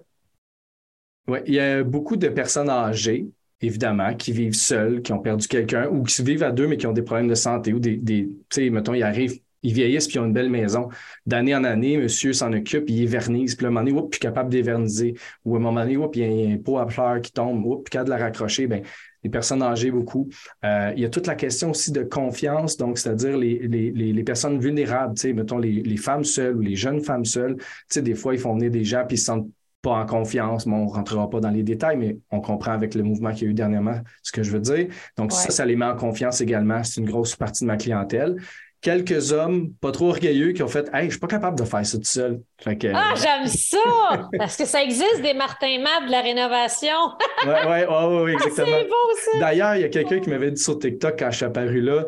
Oui, 1.27 1.39
il 1.45 1.55
y 1.55 1.59
a 1.59 1.83
beaucoup 1.83 2.15
de 2.15 2.29
personnes 2.29 2.69
âgées 2.69 3.27
évidemment, 3.61 4.13
qui 4.13 4.31
vivent 4.31 4.53
seuls, 4.53 5.01
qui 5.01 5.13
ont 5.13 5.19
perdu 5.19 5.47
quelqu'un, 5.47 5.87
ou 5.87 6.03
qui 6.03 6.21
vivent 6.23 6.43
à 6.43 6.51
deux, 6.51 6.67
mais 6.67 6.77
qui 6.77 6.87
ont 6.87 6.93
des 6.93 7.01
problèmes 7.01 7.27
de 7.27 7.35
santé, 7.35 7.73
ou 7.73 7.79
des, 7.79 7.97
des 7.97 8.29
tu 8.49 8.63
sais, 8.63 8.69
mettons, 8.69 8.93
ils 8.93 9.03
arrivent, 9.03 9.39
ils 9.63 9.73
vieillissent, 9.73 10.07
puis 10.07 10.17
ils 10.17 10.19
ont 10.19 10.25
une 10.25 10.33
belle 10.33 10.49
maison. 10.49 10.89
D'année 11.25 11.55
en 11.55 11.63
année, 11.63 11.97
monsieur 11.97 12.33
s'en 12.33 12.53
occupe, 12.53 12.89
il 12.89 13.07
vernise, 13.07 13.55
puis 13.55 13.65
à 13.65 13.69
un 13.69 13.71
moment 13.71 13.85
donné, 13.85 14.07
puis 14.09 14.19
capable 14.19 14.49
d'éverniser, 14.49 15.15
ou 15.43 15.55
à 15.55 15.57
un 15.57 15.61
moment 15.61 15.81
donné, 15.81 15.97
puis 16.11 16.21
il 16.21 16.41
y 16.41 16.51
a 16.51 16.53
un 16.53 16.57
pot 16.57 16.77
à 16.77 16.87
fleurs 16.87 17.21
qui 17.21 17.31
tombe, 17.31 17.63
puis 17.83 17.91
capable 17.91 18.09
de 18.09 18.15
la 18.15 18.23
raccrocher, 18.25 18.67
ben 18.67 18.83
les 19.23 19.29
personnes 19.29 19.61
âgées 19.61 19.91
beaucoup. 19.91 20.29
Euh, 20.63 20.93
il 20.95 21.01
y 21.01 21.05
a 21.05 21.09
toute 21.09 21.27
la 21.27 21.35
question 21.35 21.71
aussi 21.71 21.91
de 21.91 22.03
confiance, 22.03 22.77
donc 22.77 22.97
c'est-à-dire 22.97 23.37
les, 23.37 23.59
les, 23.67 23.91
les, 23.91 24.23
personnes 24.23 24.59
vulnérables, 24.59 25.15
mettons 25.33 25.57
les, 25.57 25.81
les 25.81 25.97
femmes 25.97 26.23
seules 26.23 26.55
ou 26.55 26.61
les 26.61 26.75
jeunes 26.75 27.01
femmes 27.01 27.25
seules, 27.25 27.57
des 27.93 28.15
fois, 28.15 28.35
ils 28.35 28.39
font 28.39 28.53
venir 28.53 28.71
des 28.71 28.83
gens, 28.83 29.03
puis 29.07 29.15
ils 29.15 29.19
se 29.19 29.25
sentent 29.25 29.49
pas 29.87 29.93
en 29.93 30.05
confiance, 30.05 30.65
mais 30.65 30.75
on 30.75 30.85
ne 30.85 30.89
rentrera 30.91 31.29
pas 31.29 31.39
dans 31.39 31.49
les 31.49 31.63
détails, 31.63 31.95
mais 31.95 32.17
on 32.29 32.41
comprend 32.41 32.73
avec 32.73 32.93
le 32.93 33.03
mouvement 33.03 33.31
qu'il 33.31 33.43
y 33.43 33.45
a 33.45 33.51
eu 33.51 33.53
dernièrement 33.53 34.01
ce 34.21 34.33
que 34.33 34.43
je 34.43 34.51
veux 34.51 34.59
dire. 34.59 34.87
Donc, 35.15 35.31
ça, 35.31 35.49
ça 35.49 35.65
les 35.65 35.77
met 35.77 35.85
en 35.85 35.95
confiance 35.95 36.41
également. 36.41 36.83
C'est 36.83 36.99
une 36.99 37.09
grosse 37.09 37.37
partie 37.37 37.63
de 37.63 37.67
ma 37.67 37.77
clientèle. 37.77 38.35
Quelques 38.81 39.31
hommes 39.31 39.71
pas 39.79 39.91
trop 39.91 40.09
orgueilleux 40.09 40.51
qui 40.51 40.61
ont 40.61 40.67
fait 40.67 40.89
Hey, 40.93 41.05
je 41.05 41.11
suis 41.11 41.19
pas 41.21 41.27
capable 41.27 41.57
de 41.57 41.63
faire 41.63 41.85
ça 41.85 41.97
tout 41.97 42.03
seul. 42.03 42.41
ah, 42.65 43.13
j'aime 43.15 43.47
ça! 43.47 44.29
Parce 44.37 44.57
que 44.57 44.65
ça 44.65 44.83
existe 44.83 45.21
des 45.21 45.33
Martin 45.33 45.79
Matt 45.79 46.05
de 46.07 46.11
la 46.11 46.21
rénovation. 46.21 46.97
oui, 47.45 47.53
oui, 47.65 48.23
ouais, 48.23 48.33
exactement. 48.33 48.67
C'est 48.67 48.83
beau, 48.83 49.15
ça! 49.31 49.39
D'ailleurs, 49.39 49.75
il 49.75 49.81
y 49.83 49.85
a 49.85 49.89
quelqu'un 49.89 50.19
qui 50.19 50.29
m'avait 50.29 50.51
dit 50.51 50.61
sur 50.61 50.77
TikTok 50.77 51.17
quand 51.17 51.31
je 51.31 51.37
suis 51.37 51.45
apparu 51.45 51.79
là 51.79 52.03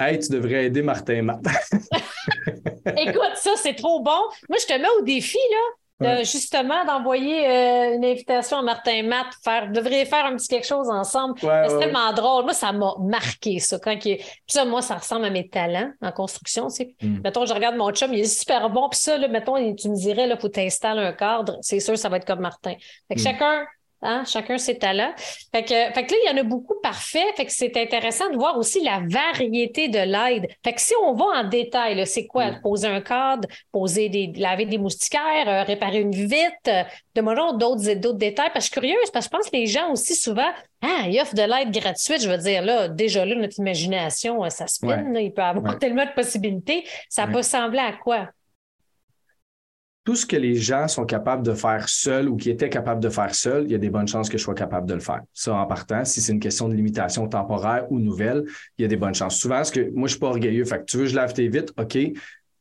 Hey, 0.00 0.18
tu 0.18 0.30
devrais 0.32 0.64
aider 0.64 0.80
Martin 0.80 1.20
Matt. 1.20 1.40
Écoute, 2.96 3.32
ça, 3.34 3.50
c'est 3.56 3.74
trop 3.74 4.00
bon. 4.00 4.22
Moi, 4.48 4.56
je 4.58 4.66
te 4.66 4.80
mets 4.80 4.88
au 4.98 5.02
défi, 5.02 5.36
là 5.50 5.79
justement 6.24 6.84
d'envoyer 6.84 7.46
euh, 7.46 7.96
une 7.96 8.04
invitation 8.04 8.58
à 8.58 8.62
Martin 8.62 8.92
et 8.92 9.02
Matt, 9.02 9.26
faire, 9.44 9.70
devriez 9.70 10.04
faire 10.04 10.24
un 10.24 10.36
petit 10.36 10.48
quelque 10.48 10.66
chose 10.66 10.88
ensemble. 10.88 11.38
c'est 11.40 11.78
tellement 11.78 12.12
drôle. 12.12 12.44
Moi, 12.44 12.54
ça 12.54 12.72
m'a 12.72 12.94
marqué, 13.00 13.58
ça. 13.58 13.78
Quand 13.78 13.92
il... 13.92 14.16
Puis 14.16 14.26
ça, 14.48 14.64
moi, 14.64 14.82
ça 14.82 14.96
ressemble 14.96 15.24
à 15.26 15.30
mes 15.30 15.48
talents 15.48 15.92
en 16.00 16.12
construction. 16.12 16.68
Tu 16.68 16.94
hmm. 17.02 17.20
Mettons, 17.22 17.44
je 17.44 17.52
regarde 17.52 17.76
mon 17.76 17.90
chum, 17.92 18.12
il 18.12 18.20
est 18.20 18.24
super 18.24 18.70
bon. 18.70 18.88
Puis 18.88 19.00
ça, 19.00 19.18
là, 19.18 19.28
mettons, 19.28 19.56
tu 19.74 19.88
me 19.88 19.96
dirais, 19.96 20.28
il 20.28 20.36
faut 20.38 20.48
t'installer 20.48 21.02
un 21.02 21.12
cadre. 21.12 21.58
C'est 21.60 21.80
sûr, 21.80 21.98
ça 21.98 22.08
va 22.08 22.16
être 22.16 22.26
comme 22.26 22.40
Martin. 22.40 22.74
Fait 23.08 23.14
que 23.14 23.20
hmm. 23.20 23.24
chacun 23.24 23.66
Hein? 24.02 24.24
Chacun 24.26 24.56
ses 24.56 24.78
talents. 24.78 25.12
Fait 25.52 25.62
que, 25.62 25.68
fait 25.68 26.06
que 26.06 26.12
là, 26.12 26.18
il 26.24 26.30
y 26.30 26.34
en 26.34 26.40
a 26.40 26.42
beaucoup 26.42 26.74
parfaits. 26.82 27.36
Fait 27.36 27.44
que 27.44 27.52
c'est 27.52 27.76
intéressant 27.76 28.30
de 28.30 28.36
voir 28.36 28.56
aussi 28.56 28.82
la 28.82 29.02
variété 29.06 29.88
de 29.88 29.98
l'aide. 29.98 30.48
Fait 30.64 30.72
que 30.72 30.80
si 30.80 30.94
on 31.04 31.12
va 31.12 31.26
en 31.40 31.44
détail, 31.44 32.06
c'est 32.06 32.26
quoi? 32.26 32.52
Poser 32.62 32.88
un 32.88 33.00
cadre, 33.00 33.46
poser 33.72 34.08
des, 34.08 34.32
laver 34.36 34.64
des 34.64 34.78
moustiquaires, 34.78 35.48
euh, 35.48 35.62
réparer 35.64 36.00
une 36.00 36.14
vitre, 36.14 36.68
euh, 36.68 36.82
demandons 37.14 37.56
d'autres, 37.56 37.94
d'autres 37.94 38.18
détails. 38.18 38.50
Parce 38.54 38.68
que 38.68 38.80
je 38.80 38.80
suis 38.80 38.90
curieuse, 38.90 39.10
parce 39.12 39.28
que 39.28 39.34
je 39.34 39.38
pense 39.38 39.50
que 39.50 39.56
les 39.56 39.66
gens 39.66 39.90
aussi 39.92 40.14
souvent, 40.14 40.50
ah, 40.82 41.04
il 41.06 41.20
offre 41.20 41.34
de 41.34 41.42
l'aide 41.42 41.70
gratuite. 41.70 42.22
Je 42.22 42.30
veux 42.30 42.38
dire, 42.38 42.62
là, 42.62 42.88
déjà 42.88 43.24
là, 43.26 43.34
notre 43.34 43.58
imagination, 43.58 44.42
euh, 44.44 44.48
ça 44.48 44.66
spin. 44.66 45.12
il 45.14 45.32
peut 45.32 45.42
avoir 45.42 45.78
tellement 45.78 46.06
de 46.06 46.12
possibilités. 46.12 46.84
Ça 47.08 47.26
peut 47.26 47.42
sembler 47.42 47.80
à 47.80 47.92
quoi? 47.92 48.28
Tout 50.04 50.16
ce 50.16 50.24
que 50.24 50.36
les 50.36 50.54
gens 50.54 50.88
sont 50.88 51.04
capables 51.04 51.42
de 51.42 51.52
faire 51.52 51.88
seuls 51.88 52.28
ou 52.28 52.36
qui 52.36 52.50
étaient 52.50 52.70
capables 52.70 53.02
de 53.02 53.10
faire 53.10 53.34
seuls, 53.34 53.64
il 53.64 53.72
y 53.72 53.74
a 53.74 53.78
des 53.78 53.90
bonnes 53.90 54.08
chances 54.08 54.28
que 54.28 54.38
je 54.38 54.42
sois 54.42 54.54
capable 54.54 54.86
de 54.88 54.94
le 54.94 55.00
faire. 55.00 55.20
Ça, 55.34 55.54
en 55.54 55.66
partant, 55.66 56.04
si 56.04 56.20
c'est 56.20 56.32
une 56.32 56.40
question 56.40 56.68
de 56.68 56.74
limitation 56.74 57.28
temporaire 57.28 57.86
ou 57.90 57.98
nouvelle, 57.98 58.44
il 58.78 58.82
y 58.82 58.84
a 58.84 58.88
des 58.88 58.96
bonnes 58.96 59.14
chances. 59.14 59.36
Souvent, 59.36 59.62
ce 59.62 59.70
que 59.72 59.90
moi, 59.94 60.08
je 60.08 60.12
suis 60.12 60.20
pas 60.20 60.28
orgueilleux. 60.28 60.64
Fait 60.64 60.78
que 60.78 60.84
tu 60.84 60.96
veux, 60.96 61.06
je 61.06 61.14
lave 61.14 61.34
tes 61.34 61.48
vitres, 61.48 61.74
OK, 61.78 61.98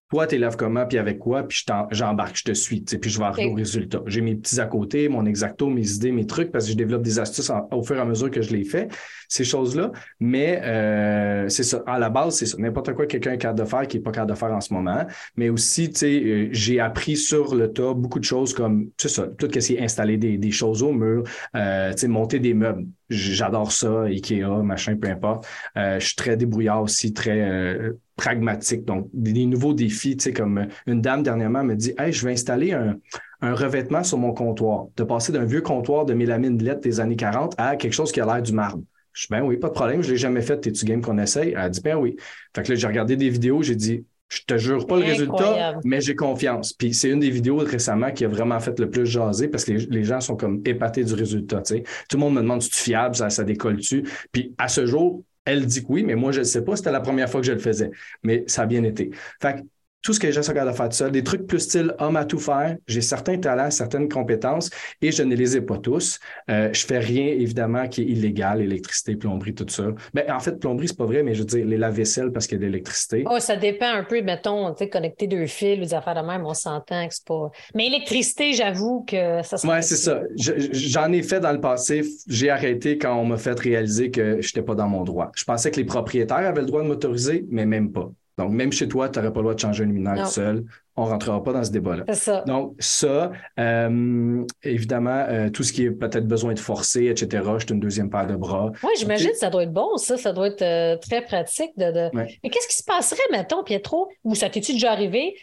toi, 0.10 0.26
tu 0.26 0.36
élèves 0.36 0.56
comment, 0.56 0.88
puis 0.88 0.98
avec 0.98 1.20
quoi, 1.20 1.44
puis 1.44 1.64
j'embarque, 1.92 2.36
je 2.38 2.44
te 2.44 2.52
suis, 2.52 2.82
puis 2.82 3.12
je 3.12 3.20
vais 3.20 3.26
arriver 3.26 3.52
au 3.52 3.54
résultat. 3.54 4.02
J'ai 4.08 4.22
mes 4.22 4.36
petits 4.36 4.60
à 4.60 4.66
côté, 4.66 5.08
mon 5.08 5.26
exacto, 5.26 5.70
mes 5.70 5.92
idées, 5.92 6.12
mes 6.12 6.26
trucs, 6.26 6.52
parce 6.52 6.66
que 6.66 6.72
je 6.72 6.78
développe 6.78 7.04
des 7.04 7.20
astuces 7.20 7.52
au 7.72 7.84
fur 7.84 7.96
et 7.96 8.00
à 8.00 8.06
mesure 8.06 8.32
que 8.32 8.42
je 8.42 8.52
les 8.52 8.64
fais, 8.64 8.88
ces 9.28 9.44
choses-là. 9.44 9.92
Mais 10.20 10.62
euh, 10.64 11.48
c'est 11.48 11.64
ça, 11.64 11.84
à 11.86 12.00
la 12.00 12.10
base, 12.10 12.38
c'est 12.38 12.48
ça. 12.48 12.58
N'importe 12.58 12.94
quoi 12.94 13.06
quelqu'un 13.06 13.34
est 13.34 13.38
capable 13.38 13.60
de 13.60 13.66
faire 13.66 13.88
qui 13.88 13.98
n'est 13.98 14.04
pas 14.04 14.12
capable 14.12 14.32
de 14.32 14.38
faire 14.38 14.52
en 14.52 14.62
ce 14.62 14.74
moment. 14.74 15.06
Mais 15.38 15.50
aussi, 15.50 15.92
tu 15.92 16.00
sais, 16.00 16.24
euh, 16.24 16.50
j'ai 16.52 16.80
appris 16.80 17.16
sur 17.16 17.54
le 17.54 17.72
tas 17.72 17.94
beaucoup 17.94 18.20
de 18.20 18.24
choses 18.24 18.56
comme, 18.56 18.86
tu 18.98 19.08
sais 19.08 19.10
ça, 19.10 19.28
tout 19.28 19.48
ce 19.54 19.60
qui 19.60 19.76
est 19.76 19.82
installer 19.84 20.18
des, 20.18 20.40
des 20.40 20.52
choses 20.52 20.82
au 20.82 20.92
mur, 20.92 21.24
euh, 21.56 21.92
tu 21.92 22.00
sais, 22.00 22.08
monter 22.08 22.40
des 22.40 22.56
meubles. 22.56 22.88
J'adore 23.12 23.72
ça, 23.72 24.04
Ikea, 24.04 24.64
machin, 24.64 24.96
peu 24.96 25.08
importe. 25.08 25.48
je 25.76 26.00
suis 26.00 26.16
très 26.16 26.38
débrouillard 26.38 26.82
aussi, 26.82 27.12
très 27.12 27.80
pragmatique. 28.20 28.84
Donc, 28.84 29.08
des, 29.14 29.46
nouveaux 29.46 29.74
défis, 29.74 30.18
tu 30.18 30.26
sais, 30.26 30.34
comme 30.34 30.68
une 30.88 31.02
dame 31.02 31.24
dernièrement 31.24 31.64
me 31.64 31.76
dit 31.76 31.94
Hey, 31.98 32.12
je 32.12 32.26
vais 32.26 32.34
installer 32.34 32.74
un, 32.74 32.98
revêtement 33.42 34.04
sur 34.04 34.18
mon 34.18 34.34
comptoir, 34.34 34.88
de 34.98 35.04
passer 35.04 35.32
d'un 35.32 35.46
vieux 35.46 35.62
comptoir 35.62 36.06
de 36.06 36.14
mélamine 36.14 36.58
de 36.58 36.66
lettres 36.66 36.82
des 36.82 37.00
années 37.00 37.16
40 37.16 37.56
à 37.58 37.78
quelque 37.78 37.94
chose 37.94 38.12
qui 38.12 38.20
a 38.20 38.26
l'air 38.26 38.42
du 38.42 38.52
marbre. 38.52 38.84
Je 39.14 39.22
dis 39.22 39.28
Ben 39.32 39.42
oui, 39.42 39.56
pas 39.56 39.70
de 39.70 39.74
problème, 39.74 40.02
je 40.02 40.08
ne 40.10 40.12
l'ai 40.14 40.18
jamais 40.18 40.42
fait, 40.42 40.58
t'es-tu 40.58 40.84
game 40.84 41.02
qu'on 41.02 41.18
essaye? 41.18 41.52
Elle 41.52 41.58
a 41.58 41.70
dit 41.70 41.80
Ben 41.80 41.96
oui. 41.96 42.18
Fait 42.54 42.64
que 42.64 42.74
là, 42.74 42.76
j'ai 42.76 42.88
regardé 42.88 43.16
des 43.16 43.30
vidéos, 43.30 43.64
j'ai 43.64 43.76
dit 43.76 44.04
je 44.28 44.42
te 44.46 44.58
jure 44.58 44.86
pas 44.86 44.98
le 44.98 45.06
résultat, 45.06 45.80
mais 45.84 46.02
j'ai 46.02 46.16
confiance. 46.16 46.74
Puis 46.74 46.94
c'est 46.94 47.10
une 47.10 47.20
des 47.20 47.32
vidéos 47.32 47.58
récemment 47.58 48.12
qui 48.12 48.26
a 48.26 48.28
vraiment 48.28 48.60
fait 48.60 48.78
le 48.80 48.88
plus 48.90 49.08
jaser 49.08 49.48
parce 49.48 49.66
que 49.66 49.72
les, 49.72 50.04
gens 50.04 50.22
sont 50.22 50.36
comme 50.36 50.62
épatés 50.66 51.04
du 51.04 51.16
résultat. 51.16 51.64
Tout 51.64 51.82
le 52.14 52.20
monde 52.20 52.36
me 52.36 52.42
demande 52.42 52.62
si 52.62 52.70
tu 52.70 52.80
fiable, 52.80 53.16
ça, 53.16 53.32
ça 53.32 53.44
décolle-tu? 53.44 54.04
Puis 54.32 54.54
à 54.60 54.68
ce 54.68 54.86
jour, 54.86 55.24
elle 55.46 55.66
dit 55.66 55.84
que 55.84 55.92
oui, 55.92 56.04
mais 56.04 56.16
moi, 56.16 56.32
je 56.32 56.40
ne 56.40 56.44
sais 56.44 56.64
pas. 56.64 56.76
C'était 56.76 56.92
la 56.92 57.02
première 57.02 57.30
fois 57.30 57.42
que 57.42 57.48
je 57.48 57.52
le 57.54 57.60
faisais. 57.60 57.92
Mais 58.24 58.44
ça 58.48 58.64
a 58.64 58.66
bien 58.66 58.84
été. 58.84 59.12
Fait 59.42 59.64
tout 60.02 60.14
ce 60.14 60.20
que 60.20 60.28
les 60.28 60.34
gens 60.34 60.44
sont 60.44 60.54
capables 60.54 60.72
de 60.72 60.78
faire 60.78 60.90
tout 60.90 60.96
ça, 60.96 61.10
des 61.10 61.24
trucs 61.24 61.46
plus 61.46 61.60
style 61.60 61.94
homme 62.00 62.16
à 62.16 62.26
tout 62.26 62.40
faire. 62.40 62.78
J'ai 62.88 63.02
certains 63.02 63.38
talents, 63.38 63.70
certaines 63.70 64.08
compétences 64.08 64.70
et 65.02 65.12
je 65.12 65.24
ne 65.24 65.36
les 65.36 65.58
ai 65.58 65.62
pas 65.62 65.78
tous. 65.78 66.20
Euh, 66.50 66.70
je 66.72 66.86
fais 66.86 67.00
rien, 67.00 67.26
évidemment, 67.26 67.88
qui 67.88 68.02
est 68.02 68.06
illégal, 68.06 68.62
électricité, 68.62 69.16
plomberie, 69.16 69.54
tout 69.54 69.66
ça. 69.68 69.84
Ben, 70.14 70.32
en 70.32 70.40
fait, 70.40 70.60
plomberie, 70.60 70.88
c'est 70.88 70.98
pas 70.98 71.06
vrai, 71.06 71.24
mais 71.24 71.34
je 71.34 71.40
veux 71.40 71.46
dire, 71.46 71.66
les 71.66 71.78
lave-vaisselle 71.78 72.32
parce 72.32 72.48
qu'il 72.48 72.58
y 72.58 72.62
a 72.62 72.66
de 72.66 72.72
l'électricité. 72.72 73.26
Oh, 73.30 73.40
ça 73.40 73.58
dépend 73.58 73.92
un 73.92 74.04
peu, 74.04 74.22
mettons, 74.22 74.72
tu 74.72 74.80
sais, 74.80 74.90
connecter 74.90 75.28
deux 75.28 75.48
fils 75.48 75.80
des 75.80 75.94
affaires 75.94 76.16
de 76.16 76.26
même, 76.26 76.46
on 76.46 76.54
s'entend 76.54 77.08
que 77.08 77.14
c'est 77.14 77.26
pas. 77.26 77.52
Mais 77.76 77.88
électricité, 77.88 78.54
j'avoue 78.54 79.04
que 79.06 79.44
ça 79.44 79.58
Ouais, 79.68 79.82
c'est 79.82 79.98
ça. 79.98 80.22
J'en 80.38 81.12
ai 81.12 81.22
fait 81.24 81.40
dans 81.40 81.52
le 81.52 81.60
passé. 81.60 82.04
J'ai 82.28 82.50
arrêté 82.50 82.98
quand 82.98 83.16
on 83.16 83.26
m'a 83.26 83.38
fait 83.38 83.60
réaliser 83.60 84.12
que 84.12 84.42
je 84.42 84.48
n'étais 84.48 84.62
pas 84.62 84.76
dans 84.76 84.88
mon 84.88 85.04
droit. 85.04 85.32
Je 85.36 85.44
pensais 85.44 85.72
que 85.72 85.78
les 85.78 85.86
propriétaires 85.86 86.38
avaient 86.38 86.62
le 86.62 86.68
droit 86.68 86.82
de 86.82 86.88
m'autoriser, 86.88 87.46
mais 87.50 87.66
même 87.66 87.92
pas. 87.92 88.10
Donc, 88.40 88.54
même 88.54 88.72
chez 88.72 88.88
toi, 88.88 89.10
tu 89.10 89.20
n'aurais 89.20 89.34
pas 89.34 89.40
le 89.42 89.44
droit 89.44 89.54
de 89.54 89.60
changer 89.60 89.84
un 89.84 89.88
luminaire 89.88 90.26
seul. 90.28 90.64
On 90.96 91.04
ne 91.04 91.10
rentrera 91.10 91.44
pas 91.44 91.52
dans 91.52 91.64
ce 91.64 91.72
débat-là. 91.72 92.06
C'est 92.08 92.16
ça. 92.16 92.44
Donc, 92.48 92.74
ça, 92.80 93.34
euh, 93.60 94.46
évidemment, 94.64 95.26
euh, 95.28 95.50
tout 95.50 95.64
ce 95.64 95.74
qui 95.74 95.84
est 95.84 95.92
peut-être 95.92 96.26
besoin 96.26 96.54
de 96.54 96.60
forcer, 96.60 97.08
etc., 97.08 97.44
j'ai 97.58 97.74
une 97.74 97.82
deuxième 97.82 98.10
paire 98.10 98.28
de 98.28 98.38
bras. 98.38 98.72
Oui, 98.82 98.92
j'imagine 98.98 99.32
que 99.32 99.38
ça 99.38 99.50
doit 99.50 99.64
être 99.64 99.74
bon, 99.74 99.98
ça. 99.98 100.16
Ça 100.16 100.32
doit 100.32 100.48
être 100.48 100.62
euh, 100.62 100.96
très 100.96 101.22
pratique. 101.22 101.72
De, 101.78 102.10
Mais 102.14 102.50
qu'est-ce 102.50 102.70
qui 102.70 102.78
se 102.78 102.84
passerait, 102.84 103.20
mettons, 103.30 103.62
Pietro, 103.66 104.10
ou 104.24 104.36
ça 104.36 104.50
t'est-tu 104.50 104.72
déjà 104.72 104.94
arrivé? 104.94 105.36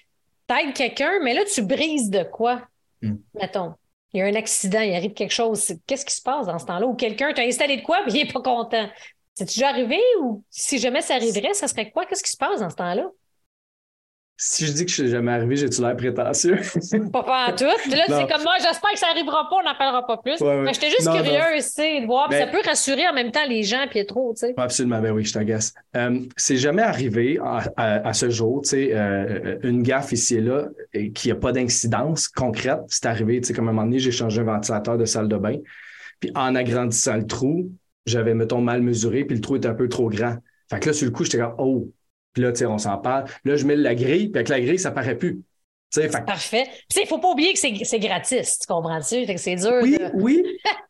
T'aides 0.47 0.73
quelqu'un, 0.75 1.21
mais 1.23 1.35
là, 1.35 1.43
tu 1.45 1.61
brises 1.61 2.09
de 2.09 2.23
quoi? 2.23 2.63
Hmm. 3.03 3.17
Mettons? 3.39 3.75
Il 4.15 4.21
y 4.21 4.23
a 4.23 4.27
un 4.27 4.35
accident, 4.35 4.81
il 4.81 4.95
arrive 4.95 5.13
quelque 5.13 5.35
chose. 5.35 5.75
Qu'est-ce 5.87 6.07
qui 6.07 6.15
se 6.15 6.23
passe 6.23 6.47
dans 6.47 6.59
ce 6.59 6.65
temps-là? 6.65 6.87
Ou 6.87 6.95
quelqu'un 6.95 7.35
t'a 7.35 7.43
installé 7.43 7.77
de 7.77 7.83
quoi, 7.83 7.99
mais 8.07 8.13
il 8.13 8.25
n'est 8.25 8.33
pas 8.33 8.41
content. 8.41 8.89
C'est 9.37 9.45
déjà 9.45 9.69
arrivé 9.69 10.01
ou 10.23 10.43
si 10.49 10.79
jamais 10.79 11.03
ça 11.03 11.15
arriverait, 11.15 11.53
ça 11.53 11.69
serait 11.69 11.91
quoi? 11.91 12.07
Qu'est-ce 12.07 12.23
qui 12.23 12.31
se 12.31 12.39
passe 12.39 12.61
dans 12.61 12.71
ce 12.71 12.77
temps-là? 12.77 13.11
Si 14.39 14.67
je 14.67 14.73
dis 14.73 14.85
que 14.85 14.91
je 14.91 15.03
suis 15.03 15.09
jamais 15.09 15.33
arrivé, 15.33 15.57
j'ai-tu 15.57 15.81
l'air 15.81 15.97
prétentieux? 15.97 16.59
pas, 17.13 17.23
pas 17.23 17.47
en 17.49 17.57
tout. 17.57 17.65
Là, 17.65 18.05
c'est 18.07 18.29
comme 18.31 18.43
moi, 18.43 18.55
j'espère 18.59 18.93
que 18.93 18.99
ça 18.99 19.09
n'arrivera 19.09 19.49
pas, 19.49 19.57
on 19.57 19.63
n'en 19.63 19.75
parlera 19.75 20.07
pas 20.07 20.19
plus. 20.19 20.39
J'étais 20.73 20.91
juste 20.91 21.11
curieuse, 21.11 21.65
tu 21.65 21.71
sais, 21.71 22.01
de 22.01 22.07
voir. 22.07 22.33
Ça 22.33 22.47
peut 22.47 22.61
rassurer 22.65 23.07
en 23.09 23.15
même 23.15 23.31
temps 23.31 23.47
les 23.47 23.63
gens, 23.63 23.87
Pietro, 23.91 24.33
tu 24.35 24.41
sais. 24.47 24.55
Absolument, 24.57 25.01
ben 25.01 25.13
oui, 25.13 25.25
je 25.25 25.33
t'agace. 25.35 25.75
Euh, 25.97 26.21
c'est 26.37 26.57
jamais 26.57 26.83
arrivé 26.83 27.39
à, 27.77 28.13
ce 28.15 28.31
jour, 28.31 28.63
tu 28.63 28.71
sais, 28.71 28.91
euh, 28.93 29.59
une 29.63 29.83
gaffe 29.83 30.13
ici 30.13 30.37
et 30.37 30.41
là, 30.41 30.69
et 30.95 31.13
qui 31.13 31.29
n'a 31.29 31.35
pas 31.35 31.53
d'incidence 31.53 32.29
concrète. 32.29 32.81
C'est 32.89 33.07
arrivé, 33.07 33.41
tu 33.41 33.49
sais, 33.49 33.55
comme 33.55 33.69
à 33.69 33.71
un 33.71 33.75
moment 33.75 33.87
donné, 33.87 33.99
j'ai 33.99 34.13
changé 34.13 34.41
un 34.41 34.45
ventilateur 34.45 34.97
de 34.97 35.05
salle 35.05 35.29
de 35.29 35.37
bain. 35.37 35.57
Puis 36.21 36.31
en 36.35 36.55
agrandissant 36.55 37.17
le 37.17 37.27
trou, 37.27 37.71
j'avais, 38.07 38.35
mettons, 38.35 38.61
mal 38.61 38.83
mesuré, 38.83 39.25
puis 39.25 39.37
le 39.37 39.43
trou 39.43 39.57
était 39.57 39.69
un 39.69 39.75
peu 39.75 39.89
trop 39.89 40.09
grand. 40.09 40.37
Fait 40.71 40.81
que 40.81 40.87
là, 40.87 40.93
sur 40.93 41.07
le 41.07 41.13
coup, 41.13 41.25
j'étais 41.25 41.39
comme, 41.39 41.55
oh, 41.59 41.91
puis 42.33 42.43
là, 42.43 42.53
tu 42.53 42.59
sais, 42.59 42.67
on 42.67 42.79
s'en 42.79 42.99
parle. 42.99 43.25
Là, 43.45 43.57
je 43.57 43.67
mets 43.67 43.77
la 43.77 43.95
grille, 43.95 44.29
puis 44.29 44.39
avec 44.39 44.49
la 44.49 44.61
grille, 44.61 44.79
ça 44.79 44.91
paraît 44.91 45.17
plus. 45.17 45.43
Fait... 45.95 46.09
Parfait. 46.27 46.67
Il 46.95 47.03
ne 47.03 47.07
faut 47.07 47.19
pas 47.19 47.31
oublier 47.31 47.53
que 47.53 47.59
c'est 47.59 47.99
gratis, 47.99 48.59
tu 48.59 48.67
comprends-tu? 48.67 49.25
C'est 49.39 49.57
dur. 49.57 49.81
Oui, 49.83 49.97
oui. 50.15 50.43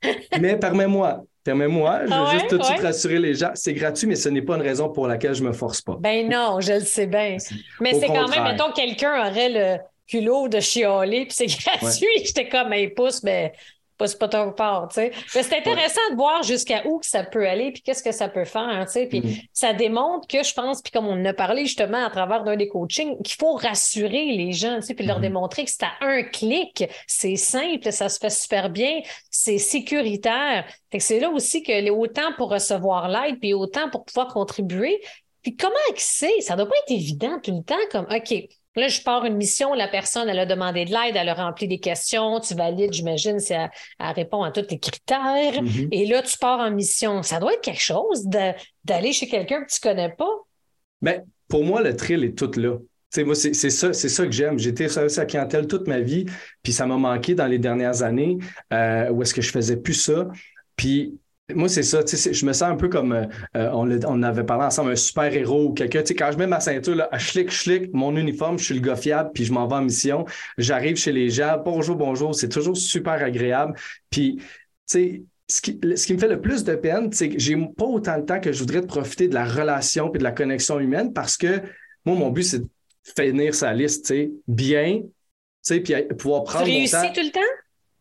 mais 0.40 0.56
permets-moi. 0.56 1.22
Permets-moi, 1.44 2.00
je 2.06 2.10
veux 2.10 2.12
ah 2.12 2.30
juste 2.32 2.48
tout 2.48 2.58
de 2.58 2.64
suite 2.64 2.80
rassurer 2.80 3.20
les 3.20 3.34
gens. 3.34 3.52
C'est 3.54 3.72
gratuit, 3.72 4.08
mais 4.08 4.16
ce 4.16 4.28
n'est 4.28 4.42
pas 4.42 4.56
une 4.56 4.62
raison 4.62 4.88
pour 4.88 5.06
laquelle 5.06 5.32
je 5.32 5.44
ne 5.44 5.48
me 5.48 5.52
force 5.52 5.80
pas. 5.80 5.96
Ben 6.00 6.28
non, 6.28 6.60
je 6.60 6.72
le 6.72 6.80
sais 6.80 7.06
bien. 7.06 7.36
Mais 7.80 7.94
c'est 7.94 8.08
quand 8.08 8.28
même, 8.28 8.42
mettons, 8.42 8.72
quelqu'un 8.72 9.28
aurait 9.28 9.48
le 9.50 9.78
culot 10.08 10.48
de 10.48 10.58
chialer, 10.58 11.26
puis 11.26 11.34
c'est 11.34 11.46
gratuit. 11.80 12.08
J'étais 12.24 12.48
comme 12.48 12.72
un 12.72 12.88
pouce, 12.88 13.22
mais 13.22 13.52
c'est 14.04 14.18
pas 14.18 14.28
ton 14.28 14.52
part, 14.52 14.88
tu 14.88 14.96
sais. 14.96 15.12
Mais 15.34 15.42
c'est 15.42 15.56
intéressant 15.56 16.00
de 16.10 16.16
voir 16.16 16.42
jusqu'à 16.42 16.86
où 16.86 17.00
ça 17.02 17.24
peut 17.24 17.48
aller, 17.48 17.72
puis 17.72 17.82
qu'est-ce 17.82 18.02
que 18.02 18.12
ça 18.12 18.28
peut 18.28 18.44
faire, 18.44 18.84
tu 18.86 18.92
sais. 18.92 19.06
Puis 19.06 19.20
mm-hmm. 19.20 19.48
ça 19.52 19.72
démontre 19.72 20.28
que 20.28 20.42
je 20.42 20.52
pense, 20.52 20.82
puis 20.82 20.92
comme 20.92 21.06
on 21.06 21.20
en 21.20 21.24
a 21.24 21.32
parlé 21.32 21.64
justement 21.64 22.04
à 22.04 22.10
travers 22.10 22.44
d'un 22.44 22.56
des 22.56 22.68
coachings, 22.68 23.16
qu'il 23.22 23.36
faut 23.38 23.54
rassurer 23.54 24.26
les 24.32 24.52
gens, 24.52 24.76
tu 24.76 24.88
sais, 24.88 24.94
puis 24.94 25.06
leur 25.06 25.18
mm-hmm. 25.18 25.22
démontrer 25.22 25.64
que 25.64 25.70
c'est 25.70 25.84
à 25.84 25.92
un 26.02 26.22
clic, 26.22 26.84
c'est 27.06 27.36
simple, 27.36 27.90
ça 27.90 28.08
se 28.08 28.18
fait 28.18 28.30
super 28.30 28.68
bien, 28.68 29.00
c'est 29.30 29.58
sécuritaire. 29.58 30.66
Fait 30.90 30.98
que 30.98 31.04
c'est 31.04 31.20
là 31.20 31.30
aussi 31.30 31.62
que 31.62 31.72
les 31.72 31.90
autant 31.90 32.32
pour 32.36 32.50
recevoir 32.50 33.08
l'aide, 33.08 33.38
puis 33.40 33.54
autant 33.54 33.88
pour 33.90 34.04
pouvoir 34.04 34.28
contribuer. 34.28 35.00
Puis 35.42 35.56
comment 35.56 35.74
accéder? 35.90 36.40
Ça 36.40 36.56
doit 36.56 36.66
pas 36.66 36.74
être 36.84 36.90
évident 36.90 37.38
tout 37.40 37.54
le 37.54 37.62
temps, 37.62 37.76
comme, 37.92 38.06
OK, 38.10 38.34
Là, 38.76 38.88
je 38.88 39.00
pars 39.00 39.24
une 39.24 39.36
mission, 39.36 39.72
la 39.72 39.88
personne, 39.88 40.28
elle 40.28 40.38
a 40.38 40.46
demandé 40.46 40.84
de 40.84 40.90
l'aide, 40.90 41.16
elle 41.16 41.30
a 41.30 41.34
rempli 41.34 41.66
des 41.66 41.78
questions, 41.78 42.38
tu 42.40 42.54
valides, 42.54 42.92
j'imagine, 42.92 43.40
si 43.40 43.54
elle, 43.54 43.70
répond 43.98 44.42
à 44.42 44.50
tous 44.50 44.66
les 44.70 44.78
critères. 44.78 45.62
Mm-hmm. 45.62 45.88
Et 45.92 46.06
là, 46.06 46.22
tu 46.22 46.36
pars 46.36 46.60
en 46.60 46.70
mission. 46.70 47.22
Ça 47.22 47.40
doit 47.40 47.54
être 47.54 47.62
quelque 47.62 47.82
chose 47.82 48.26
d'aller 48.84 49.12
chez 49.12 49.28
quelqu'un 49.28 49.64
que 49.64 49.72
tu 49.72 49.80
connais 49.80 50.10
pas. 50.10 50.30
Mais 51.00 51.18
ben, 51.18 51.24
pour 51.48 51.64
moi, 51.64 51.82
le 51.82 51.96
thrill 51.96 52.22
est 52.24 52.36
tout 52.36 52.50
là. 52.56 52.76
moi, 53.24 53.34
c'est 53.34 53.54
ça, 53.54 53.92
ça 53.92 54.26
que 54.26 54.32
j'aime. 54.32 54.58
J'ai 54.58 54.70
été 54.70 54.88
service 54.88 55.18
à 55.18 55.24
clientèle 55.24 55.66
toute 55.66 55.88
ma 55.88 56.00
vie, 56.00 56.26
puis 56.62 56.72
ça 56.72 56.86
m'a 56.86 56.96
manqué 56.96 57.34
dans 57.34 57.46
les 57.46 57.58
dernières 57.58 58.02
années 58.02 58.36
euh, 58.72 59.08
où 59.10 59.22
est-ce 59.22 59.32
que 59.32 59.42
je 59.42 59.50
faisais 59.50 59.76
plus 59.76 59.94
ça. 59.94 60.28
Puis 60.76 61.18
moi, 61.54 61.68
c'est 61.68 61.82
ça. 61.82 62.00
Je 62.04 62.44
me 62.44 62.52
sens 62.52 62.70
un 62.70 62.76
peu 62.76 62.88
comme 62.88 63.12
euh, 63.12 63.26
euh, 63.56 63.70
on, 63.72 63.88
on, 64.04 64.22
avait 64.22 64.44
parlé 64.44 64.64
ensemble, 64.64 64.92
un 64.92 64.96
super-héros 64.96 65.66
ou 65.66 65.74
quelqu'un. 65.74 66.02
Quand 66.02 66.30
je 66.32 66.38
mets 66.38 66.46
ma 66.46 66.60
ceinture, 66.60 66.96
là, 66.96 67.08
schlick, 67.18 67.50
schlick, 67.50 67.92
mon 67.94 68.16
uniforme, 68.16 68.58
je 68.58 68.64
suis 68.64 68.74
le 68.74 68.80
gars 68.80 68.96
fiable, 68.96 69.30
puis 69.32 69.44
je 69.44 69.52
m'en 69.52 69.66
vais 69.68 69.76
en 69.76 69.82
mission. 69.82 70.24
J'arrive 70.58 70.96
chez 70.96 71.12
les 71.12 71.30
gens. 71.30 71.60
Bonjour, 71.64 71.94
bonjour. 71.94 72.34
C'est 72.34 72.48
toujours 72.48 72.76
super 72.76 73.22
agréable. 73.22 73.74
Puis, 74.10 74.36
tu 74.38 74.44
sais, 74.86 75.22
ce 75.48 75.60
qui, 75.60 75.78
ce 75.94 76.06
qui, 76.06 76.14
me 76.14 76.18
fait 76.18 76.28
le 76.28 76.40
plus 76.40 76.64
de 76.64 76.74
peine, 76.74 77.12
c'est 77.12 77.28
que 77.28 77.38
j'ai 77.38 77.56
pas 77.56 77.84
autant 77.84 78.18
de 78.18 78.24
temps 78.24 78.40
que 78.40 78.50
je 78.50 78.58
voudrais 78.58 78.80
de 78.80 78.86
profiter 78.86 79.28
de 79.28 79.34
la 79.34 79.44
relation 79.44 80.12
et 80.12 80.18
de 80.18 80.24
la 80.24 80.32
connexion 80.32 80.80
humaine 80.80 81.12
parce 81.12 81.36
que 81.36 81.62
moi, 82.04 82.16
mon 82.16 82.30
but, 82.30 82.42
c'est 82.42 82.58
de 82.58 82.68
finir 83.16 83.54
sa 83.54 83.72
liste, 83.72 84.06
tu 84.06 84.14
sais, 84.14 84.30
bien, 84.48 85.02
sais, 85.66 85.80
puis 85.80 85.94
pouvoir 86.18 86.44
prendre. 86.44 86.64
Tu 86.64 86.70
réussis 86.70 86.92
temps... 86.92 87.12
tout 87.12 87.20
le 87.20 87.32
temps? 87.32 87.40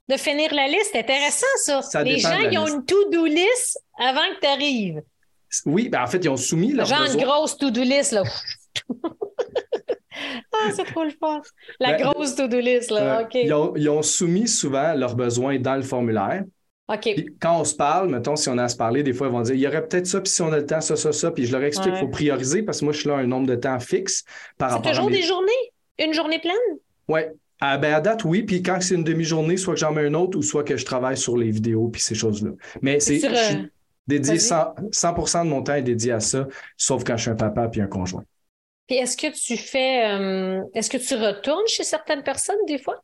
De 0.10 0.18
finir 0.18 0.54
la 0.54 0.68
liste? 0.68 0.90
C'est 0.92 1.00
intéressant, 1.00 1.46
ça. 1.64 1.82
Ça 1.82 2.04
Les 2.04 2.20
gens, 2.20 2.38
ils 2.40 2.58
ont 2.58 2.66
liste. 2.66 2.76
une 2.78 2.86
to-do 2.86 3.26
list 3.26 3.80
avant 4.00 4.22
que 4.36 4.40
tu 4.42 4.48
arrives. 4.48 5.02
Oui, 5.66 5.90
ben 5.90 6.04
en 6.04 6.08
fait, 6.08 6.18
ils 6.24 6.30
ont 6.30 6.38
soumis 6.38 6.74
leurs 6.74 6.86
Genre 6.86 7.00
besoins. 7.02 7.18
une 7.18 7.24
grosse 7.26 7.58
to-do 7.58 7.82
list, 7.82 8.12
là. 8.12 8.24
ah, 10.54 10.72
c'est 10.76 10.86
trop 10.86 11.04
le 11.04 11.12
fun. 11.12 11.42
La 11.80 11.94
Ben, 11.94 12.02
grosse 12.12 12.36
to-do 12.36 12.60
list, 12.60 12.92
là. 12.92 13.20
Euh, 13.20 13.24
OK. 13.24 13.34
ils, 13.36 13.54
ont, 13.54 13.74
ils 13.76 13.90
ont 13.90 14.02
soumis 14.02 14.48
souvent 14.48 14.94
leurs 14.94 15.16
besoins 15.16 15.60
dans 15.60 15.76
le 15.76 15.82
formulaire. 15.82 16.44
OK. 16.88 17.02
Puis 17.02 17.36
quand 17.42 17.60
on 17.62 17.64
se 17.64 17.74
parle, 17.76 18.10
mettons, 18.10 18.36
si 18.36 18.48
on 18.50 18.58
a 18.58 18.64
à 18.66 18.70
se 18.70 18.76
parler, 18.78 19.02
des 19.02 19.14
fois, 19.14 19.28
ils 19.28 19.34
vont 19.34 19.42
dire 19.42 19.56
il 19.56 19.62
y 19.62 19.68
aurait 19.68 19.88
peut-être 19.88 20.06
ça, 20.06 20.22
puis 20.22 20.32
si 20.32 20.42
on 20.42 20.52
a 20.54 20.58
le 20.58 20.66
temps, 20.66 20.82
ça, 20.82 20.96
ça, 20.96 21.12
ça. 21.12 21.32
Puis 21.32 21.46
je 21.48 21.52
leur 21.52 21.64
explique 21.64 21.94
Ouais. 21.94 22.00
qu'il 22.00 22.06
faut 22.08 22.12
prioriser 22.12 22.62
parce 22.64 22.80
que 22.80 22.86
moi, 22.86 22.94
je 22.94 23.00
suis 23.00 23.10
là 23.10 23.16
un 23.16 23.26
nombre 23.26 23.48
de 23.48 23.56
temps 23.56 23.80
fixe 23.80 24.24
par 24.58 24.70
C'est 24.70 24.76
rapport 24.76 24.92
toujours 24.92 25.08
à 25.08 25.10
mes... 25.10 25.16
des 25.18 25.24
journées? 25.24 25.72
Une 26.00 26.14
journée 26.14 26.40
pleine? 26.40 26.54
Oui. 27.08 27.22
Ah, 27.62 27.78
ben, 27.78 27.94
à 27.94 28.02
date, 28.02 28.26
oui. 28.26 28.44
Puis 28.44 28.62
quand 28.62 28.82
c'est 28.82 28.96
une 28.96 29.04
demi-journée, 29.04 29.58
soit 29.58 29.74
que 29.74 29.80
j'en 29.80 29.92
mets 29.94 30.06
une 30.06 30.16
autre 30.16 30.38
ou 30.38 30.42
soit 30.42 30.64
que 30.64 30.76
je 30.78 30.86
travaille 30.86 31.18
sur 31.18 31.38
les 31.38 31.52
vidéos 31.52 31.88
puis 31.88 32.02
ces 32.02 32.16
choses-là. 32.16 32.52
Mais 32.82 33.00
c'est 33.00 33.20
Sur, 33.20 33.30
je 33.30 33.36
suis 33.36 33.56
euh, 33.56 33.68
dédié 34.08 34.36
vas-y. 34.36 34.40
100, 34.40 34.76
100 35.26 35.46
de 35.46 35.50
mon 35.50 35.64
temps 35.64 35.76
est 35.76 35.82
dédié 35.82 36.12
à 36.12 36.20
ça, 36.20 36.48
sauf 36.78 37.04
quand 37.04 37.16
je 37.18 37.24
suis 37.24 37.32
un 37.32 37.36
papa 37.36 37.68
puis 37.70 37.82
un 37.82 37.88
conjoint. 37.88 38.24
Puis 38.88 38.98
est-ce 38.98 39.18
que 39.18 39.32
tu 39.34 39.58
fais. 39.58 40.12
euh, 40.12 40.62
est-ce 40.74 40.90
que 40.90 40.98
tu 40.98 41.16
retournes 41.16 41.68
chez 41.68 41.84
certaines 41.84 42.24
personnes 42.24 42.64
des 42.68 42.78
fois? 42.78 43.02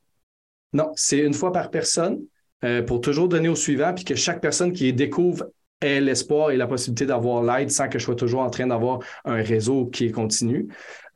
Non, 0.74 0.92
c'est 0.96 1.20
une 1.20 1.34
fois 1.34 1.52
par 1.52 1.70
personne 1.72 2.20
euh, 2.64 2.84
pour 2.84 3.02
toujours 3.02 3.28
donner 3.28 3.50
au 3.50 3.56
suivant 3.56 3.94
puis 3.94 4.06
que 4.06 4.16
chaque 4.16 4.42
personne 4.42 4.74
qui 4.74 4.84
les 4.84 4.94
découvre 4.94 5.46
ait 5.82 6.00
l'espoir 6.00 6.52
et 6.52 6.58
la 6.58 6.68
possibilité 6.68 7.06
d'avoir 7.06 7.44
l'aide 7.44 7.72
sans 7.72 7.90
que 7.90 8.00
je 8.00 8.04
sois 8.04 8.16
toujours 8.16 8.42
en 8.42 8.50
train 8.50 8.68
d'avoir 8.68 9.00
un 9.26 9.42
réseau 9.42 9.88
qui 9.88 10.06
est 10.06 10.12
continu. 10.12 10.68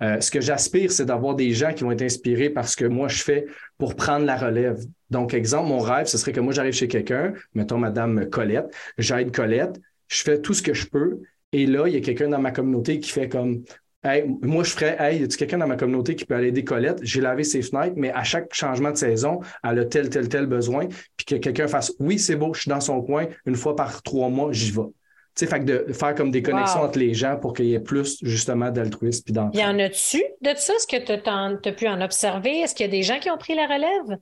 Euh, 0.01 0.19
ce 0.19 0.31
que 0.31 0.41
j'aspire, 0.41 0.91
c'est 0.91 1.05
d'avoir 1.05 1.35
des 1.35 1.51
gens 1.51 1.73
qui 1.73 1.83
vont 1.83 1.91
être 1.91 2.01
inspirés 2.01 2.49
par 2.49 2.67
ce 2.67 2.75
que 2.75 2.85
moi 2.85 3.07
je 3.07 3.23
fais 3.23 3.45
pour 3.77 3.95
prendre 3.95 4.25
la 4.25 4.35
relève. 4.35 4.79
Donc, 5.09 5.33
exemple, 5.33 5.69
mon 5.69 5.79
rêve, 5.79 6.07
ce 6.07 6.17
serait 6.17 6.31
que 6.31 6.39
moi 6.39 6.53
j'arrive 6.53 6.73
chez 6.73 6.87
quelqu'un, 6.87 7.33
mettons 7.53 7.77
Madame 7.77 8.29
Colette, 8.29 8.73
j'aide 8.97 9.33
Colette, 9.33 9.79
je 10.07 10.23
fais 10.23 10.41
tout 10.41 10.53
ce 10.53 10.61
que 10.61 10.73
je 10.73 10.87
peux, 10.87 11.21
et 11.51 11.65
là, 11.65 11.87
il 11.87 11.93
y 11.93 11.97
a 11.97 12.01
quelqu'un 12.01 12.27
dans 12.27 12.39
ma 12.39 12.51
communauté 12.51 12.99
qui 12.99 13.11
fait 13.11 13.29
comme 13.29 13.63
Hey, 14.05 14.23
moi, 14.43 14.63
je 14.63 14.69
ferais, 14.69 14.95
hey, 14.99 15.21
y 15.21 15.23
a 15.23 15.27
quelqu'un 15.27 15.57
dans 15.57 15.65
ma 15.65 15.77
communauté 15.77 16.15
qui 16.15 16.25
peut 16.25 16.35
aller 16.35 16.49
aider 16.49 16.63
Colette? 16.63 16.99
J'ai 17.01 17.21
lavé 17.21 17.43
ses 17.43 17.63
fenêtres, 17.63 17.95
mais 17.97 18.11
à 18.11 18.23
chaque 18.23 18.53
changement 18.53 18.91
de 18.91 18.97
saison, 18.97 19.39
elle 19.63 19.79
a 19.79 19.85
tel, 19.85 20.09
tel, 20.11 20.29
tel 20.29 20.45
besoin. 20.45 20.87
Puis 21.17 21.25
que 21.25 21.35
quelqu'un 21.37 21.67
fasse, 21.67 21.91
oui, 21.99 22.19
c'est 22.19 22.35
beau, 22.35 22.53
je 22.53 22.61
suis 22.61 22.69
dans 22.69 22.81
son 22.81 23.01
coin, 23.01 23.25
une 23.47 23.55
fois 23.55 23.75
par 23.75 24.03
trois 24.03 24.29
mois, 24.29 24.51
j'y 24.51 24.69
vais. 24.69 24.83
Tu 24.83 24.91
sais, 25.33 25.47
fait 25.47 25.59
que 25.59 25.65
de 25.87 25.91
faire 25.91 26.13
comme 26.13 26.29
des 26.29 26.43
connexions 26.43 26.81
Wow. 26.81 26.85
entre 26.85 26.99
les 26.99 27.15
gens 27.15 27.35
pour 27.37 27.53
qu'il 27.53 27.65
y 27.65 27.73
ait 27.73 27.79
plus, 27.79 28.19
justement, 28.21 28.69
d'altruisme 28.69 29.23
puis 29.25 29.33
Y 29.33 29.65
en 29.65 29.79
a-tu 29.79 30.23
de 30.41 30.51
ça? 30.55 30.73
Est-ce 30.75 30.87
que 30.87 31.03
tu 31.03 31.69
as 31.69 31.71
pu 31.73 31.87
en 31.87 31.99
observer? 32.01 32.59
Est-ce 32.59 32.75
qu'il 32.75 32.85
y 32.85 32.89
a 32.89 32.91
des 32.91 33.01
gens 33.01 33.17
qui 33.19 33.31
ont 33.31 33.37
pris 33.37 33.55
la 33.55 33.65
relève? 33.65 34.19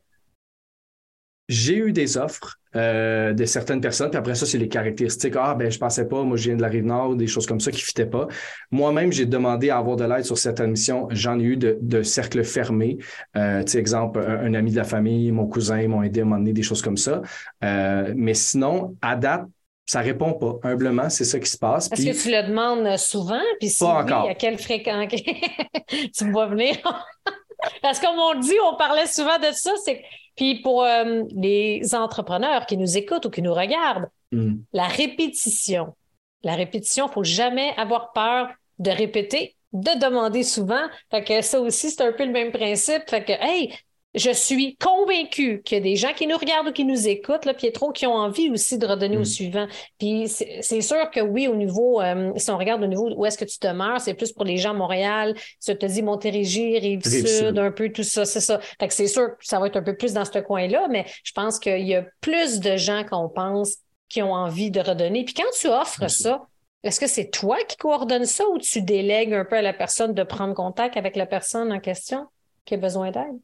J'ai 1.50 1.76
eu 1.76 1.92
des 1.92 2.18
offres 2.18 2.58
euh, 2.76 3.34
de 3.34 3.44
certaines 3.46 3.82
personnes, 3.82 4.10
puis 4.10 4.18
après 4.18 4.34
ça, 4.34 4.46
c'est 4.46 4.58
les 4.58 4.70
caractéristiques. 4.70 5.36
Ah, 5.38 5.54
ben, 5.56 5.70
je 5.70 5.78
pensais 5.78 6.08
pas, 6.08 6.24
moi, 6.24 6.38
je 6.38 6.46
viens 6.46 6.56
de 6.56 6.62
la 6.62 6.70
Rive-Nord, 6.70 7.16
des 7.16 7.28
choses 7.28 7.46
comme 7.46 7.60
ça 7.60 7.70
qui 7.70 7.82
ne 7.82 7.86
fitaient 7.86 8.06
pas. 8.06 8.28
Moi-même, 8.72 9.12
j'ai 9.12 9.26
demandé 9.26 9.70
à 9.70 9.78
avoir 9.78 9.98
de 9.98 10.06
l'aide 10.06 10.24
sur 10.24 10.38
certaines 10.38 10.72
missions. 10.72 11.08
J'en 11.12 11.38
ai 11.40 11.44
eu 11.44 11.58
de, 11.58 11.78
de 11.82 12.02
cercles 12.02 12.44
fermés. 12.46 12.98
Euh, 13.36 13.62
tu 13.64 13.74
sais, 13.74 13.78
exemple, 13.80 14.20
un, 14.20 14.46
un 14.46 14.54
ami 14.54 14.72
de 14.72 14.78
la 14.78 14.86
famille, 14.86 15.32
mon 15.32 15.46
cousin 15.46 15.86
m'ont 15.88 16.02
aidé 16.02 16.22
à 16.22 16.26
m'emmener 16.26 16.54
des 16.54 16.64
choses 16.64 16.82
comme 16.82 16.98
ça. 16.98 17.22
Euh, 17.64 18.14
mais 18.16 18.34
sinon, 18.34 18.96
à 19.02 19.16
date, 19.18 19.44
ça 19.86 20.00
répond 20.00 20.32
pas. 20.34 20.56
Humblement, 20.70 21.10
c'est 21.10 21.26
ça 21.26 21.40
qui 21.40 21.50
se 21.50 21.58
passe. 21.58 21.92
Est-ce 21.92 22.02
Puis- 22.02 22.12
que 22.12 22.24
tu 22.24 22.32
le 22.32 22.48
demandes 22.48 22.98
souvent? 22.98 23.42
Puis 23.60 23.70
si 23.70 23.80
Pas 23.80 23.98
oui, 23.98 24.04
encore. 24.14 24.30
à 24.30 24.34
quelle 24.36 24.58
fréquence? 24.58 25.12
tu 26.18 26.24
me 26.26 26.32
vois 26.32 26.48
venir? 26.48 26.78
Parce 27.82 28.00
qu'on 28.00 28.16
m'a 28.16 28.40
dit, 28.42 28.56
on 28.66 28.78
parlait 28.78 29.08
souvent 29.08 29.38
de 29.40 29.52
ça. 29.54 29.72
C'est... 29.86 30.02
Puis 30.36 30.62
pour 30.62 30.84
euh, 30.84 31.24
les 31.36 31.94
entrepreneurs 31.94 32.66
qui 32.66 32.78
nous 32.78 32.98
écoutent 32.98 33.26
ou 33.26 33.30
qui 33.30 33.42
nous 33.42 33.54
regardent, 33.54 34.08
Hmm. 34.34 34.64
la 34.74 34.88
répétition. 34.88 35.96
La 36.44 36.56
répétition, 36.56 37.06
il 37.06 37.10
ne 37.10 37.14
faut 37.14 37.24
jamais 37.24 37.72
avoir 37.78 38.14
peur 38.14 38.50
de 38.80 38.90
répéter, 38.90 39.56
de 39.74 40.00
demander 40.00 40.42
souvent. 40.42 40.88
Fait 41.12 41.24
que 41.24 41.42
ça 41.42 41.62
aussi, 41.62 41.92
c'est 41.92 42.02
un 42.02 42.12
peu 42.12 42.26
le 42.26 42.32
même 42.32 42.52
principe. 42.52 43.04
Fait 43.08 43.24
que, 43.24 43.34
hey, 43.34 43.72
je 44.16 44.30
suis 44.32 44.76
convaincue 44.76 45.62
qu'il 45.64 45.78
y 45.78 45.82
a 45.82 45.84
des 45.84 45.96
gens 45.96 46.14
qui 46.14 46.28
nous 46.28 46.38
regardent 46.38 46.68
ou 46.68 46.72
qui 46.72 46.86
nous 46.86 47.08
écoutent, 47.08 47.46
là, 47.46 47.54
Pietro, 47.54 47.92
qui 47.92 48.06
ont 48.06 48.14
envie 48.14 48.50
aussi 48.52 48.78
de 48.78 48.86
redonner 48.86 49.18
au 49.18 49.22
Mm. 49.22 49.26
suivant. 49.26 49.68
Puis 49.98 50.28
c'est 50.28 50.82
sûr 50.82 51.10
que 51.10 51.20
oui, 51.20 51.48
au 51.48 51.56
niveau, 51.56 52.00
euh, 52.02 52.32
si 52.38 52.52
on 52.52 52.58
regarde 52.58 52.84
au 52.84 52.88
niveau 52.88 53.10
où 53.16 53.26
est-ce 53.26 53.38
que 53.38 53.46
tu 53.46 53.58
demeures, 53.60 54.00
c'est 54.02 54.14
plus 54.14 54.32
pour 54.32 54.46
les 54.46 54.58
gens 54.58 54.72
à 54.72 54.74
Montréal. 54.74 55.34
Si 55.60 55.72
tu 55.72 55.78
te 55.78 55.86
dis 55.86 56.02
Montérégie, 56.04 56.78
Rive-Sud, 56.80 57.58
un 57.58 57.72
peu 57.72 57.90
tout 57.90 58.04
ça, 58.04 58.26
c'est 58.26 58.40
ça. 58.42 58.60
Fait 58.80 58.88
que 58.88 58.94
c'est 58.94 59.08
sûr 59.08 59.30
que 59.38 59.46
ça 59.46 59.60
va 59.60 59.68
être 59.68 59.78
un 59.78 59.84
peu 59.84 59.96
plus 59.98 60.14
dans 60.14 60.26
ce 60.26 60.40
coin-là, 60.40 60.88
mais 60.90 61.06
je 61.24 61.32
pense 61.32 61.58
qu'il 61.60 61.88
y 61.88 61.96
a 61.96 62.06
plus 62.22 62.60
de 62.60 62.78
gens 62.78 63.04
qu'on 63.10 63.30
pense 63.30 63.78
qui 64.10 64.22
ont 64.22 64.34
envie 64.34 64.70
de 64.70 64.80
redonner. 64.80 65.26
Puis 65.26 65.34
quand 65.34 65.50
tu 65.60 65.68
offres 65.68 65.98
Merci. 66.02 66.24
ça, 66.24 66.46
est-ce 66.84 67.00
que 67.00 67.08
c'est 67.08 67.32
toi 67.32 67.58
qui 67.68 67.78
coordonne 67.78 68.26
ça 68.26 68.44
ou 68.50 68.60
tu 68.60 68.82
délègues 68.82 69.34
un 69.34 69.46
peu 69.46 69.56
à 69.56 69.62
la 69.64 69.74
personne 69.74 70.14
de 70.14 70.22
prendre 70.24 70.54
contact 70.54 70.98
avec 70.98 71.16
la 71.16 71.26
personne 71.26 71.72
en 71.72 71.80
question 71.80 72.28
qui 72.66 72.76
a 72.76 72.78
besoin 72.78 73.10
d'aide? 73.10 73.40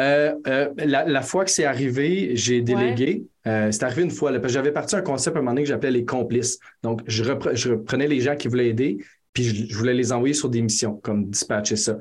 Euh, 0.00 0.34
euh, 0.46 0.68
la, 0.78 1.04
la 1.04 1.22
fois 1.22 1.44
que 1.44 1.50
c'est 1.50 1.64
arrivé, 1.64 2.32
j'ai 2.34 2.62
délégué. 2.62 3.24
Euh, 3.46 3.70
c'est 3.70 3.82
arrivé 3.84 4.02
une 4.02 4.10
fois. 4.10 4.30
là, 4.30 4.40
parce 4.40 4.52
que 4.52 4.58
j'avais 4.58 4.72
parti 4.72 4.96
un 4.96 5.02
concept 5.02 5.36
à 5.36 5.38
un 5.40 5.42
moment 5.42 5.52
donné 5.52 5.62
que 5.62 5.68
j'appelais 5.68 5.90
les 5.90 6.04
complices. 6.04 6.58
Donc, 6.82 7.02
je, 7.06 7.22
repre- 7.24 7.54
je 7.54 7.70
reprenais 7.72 8.08
les 8.08 8.20
gens 8.20 8.34
qui 8.36 8.48
voulaient 8.48 8.68
aider, 8.68 8.98
puis 9.32 9.44
je, 9.44 9.66
je 9.72 9.76
voulais 9.76 9.94
les 9.94 10.12
envoyer 10.12 10.34
sur 10.34 10.48
des 10.48 10.62
missions, 10.62 10.94
comme 11.02 11.26
dispatcher 11.28 11.76
ça. 11.76 11.98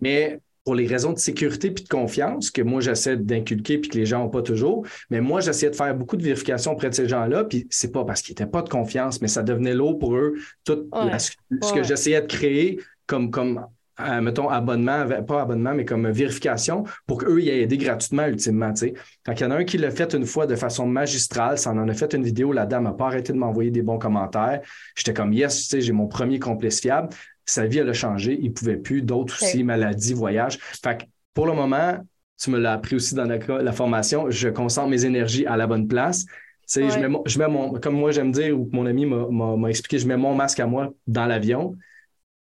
Mais 0.00 0.38
pour 0.64 0.74
les 0.74 0.86
raisons 0.86 1.12
de 1.14 1.18
sécurité 1.18 1.70
puis 1.70 1.84
de 1.84 1.88
confiance 1.88 2.50
que 2.50 2.60
moi 2.60 2.80
j'essaie 2.82 3.16
d'inculquer 3.16 3.78
puis 3.78 3.88
que 3.90 3.96
les 3.96 4.04
gens 4.04 4.18
n'ont 4.24 4.28
pas 4.28 4.42
toujours, 4.42 4.86
mais 5.08 5.20
moi 5.22 5.40
j'essayais 5.40 5.70
de 5.70 5.76
faire 5.76 5.94
beaucoup 5.94 6.16
de 6.18 6.22
vérifications 6.22 6.72
auprès 6.72 6.90
de 6.90 6.94
ces 6.94 7.08
gens-là, 7.08 7.44
puis 7.44 7.66
c'est 7.70 7.90
pas 7.90 8.04
parce 8.04 8.20
qu'ils 8.20 8.32
n'étaient 8.34 8.46
pas 8.50 8.60
de 8.62 8.68
confiance, 8.68 9.22
mais 9.22 9.28
ça 9.28 9.42
devenait 9.42 9.74
lourd 9.74 9.98
pour 9.98 10.14
eux 10.16 10.34
tout 10.64 10.86
Ouais. 10.92 11.06
la- 11.10 11.18
ce 11.18 11.32
Ouais. 11.50 11.58
que 11.80 11.82
j'essayais 11.82 12.20
de 12.20 12.26
créer 12.26 12.78
comme 13.06 13.30
comme 13.30 13.64
euh, 14.08 14.20
mettons 14.20 14.48
abonnement, 14.48 15.04
pas 15.26 15.42
abonnement, 15.42 15.74
mais 15.74 15.84
comme 15.84 16.08
vérification 16.10 16.84
pour 17.06 17.18
qu'eux 17.18 17.40
y 17.40 17.48
aient 17.48 17.62
aidé 17.62 17.76
gratuitement 17.76 18.26
ultimement. 18.26 18.74
Fait 18.74 18.94
qu'il 19.34 19.46
y 19.46 19.48
en 19.48 19.50
a 19.50 19.56
un 19.56 19.64
qui 19.64 19.78
l'a 19.78 19.90
fait 19.90 20.14
une 20.14 20.26
fois 20.26 20.46
de 20.46 20.56
façon 20.56 20.86
magistrale, 20.86 21.58
ça 21.58 21.70
en 21.70 21.78
en 21.78 21.88
a 21.88 21.94
fait 21.94 22.12
une 22.14 22.22
vidéo, 22.24 22.52
la 22.52 22.66
dame 22.66 22.84
n'a 22.84 22.92
pas 22.92 23.06
arrêté 23.06 23.32
de 23.32 23.38
m'envoyer 23.38 23.70
des 23.70 23.82
bons 23.82 23.98
commentaires. 23.98 24.60
J'étais 24.96 25.14
comme 25.14 25.32
yes, 25.32 25.62
tu 25.62 25.64
sais, 25.68 25.80
j'ai 25.80 25.92
mon 25.92 26.06
premier 26.06 26.38
complice 26.38 26.80
fiable. 26.80 27.08
Sa 27.44 27.66
vie, 27.66 27.78
elle 27.78 27.88
a 27.88 27.92
changé, 27.94 28.38
il 28.40 28.52
pouvait 28.52 28.76
plus, 28.76 29.02
d'autres 29.02 29.34
aussi, 29.42 29.58
Ok. 29.58 29.64
maladies, 29.64 30.14
voyages. 30.14 30.58
Fait 30.82 30.98
que 30.98 31.04
pour 31.34 31.46
le 31.46 31.52
moment, 31.52 31.98
tu 32.40 32.50
me 32.50 32.58
l'as 32.58 32.72
appris 32.74 32.96
aussi 32.96 33.14
dans 33.14 33.24
la, 33.24 33.38
la 33.62 33.72
formation, 33.72 34.30
je 34.30 34.48
concentre 34.48 34.88
mes 34.88 35.04
énergies 35.04 35.46
à 35.46 35.56
la 35.56 35.66
bonne 35.66 35.88
place. 35.88 36.24
Je 36.72 36.80
mets, 37.00 37.08
mon- 37.08 37.22
je 37.26 37.38
mets 37.38 37.48
mon, 37.48 37.72
comme 37.80 37.96
moi 37.96 38.12
j'aime 38.12 38.30
dire, 38.30 38.56
ou 38.58 38.66
que 38.66 38.76
mon 38.76 38.86
ami 38.86 39.04
m'a 39.04 39.68
expliqué, 39.68 39.98
je 39.98 40.06
mets 40.06 40.16
mon 40.16 40.34
masque 40.34 40.60
à 40.60 40.66
moi 40.66 40.92
dans 41.08 41.26
l'avion 41.26 41.76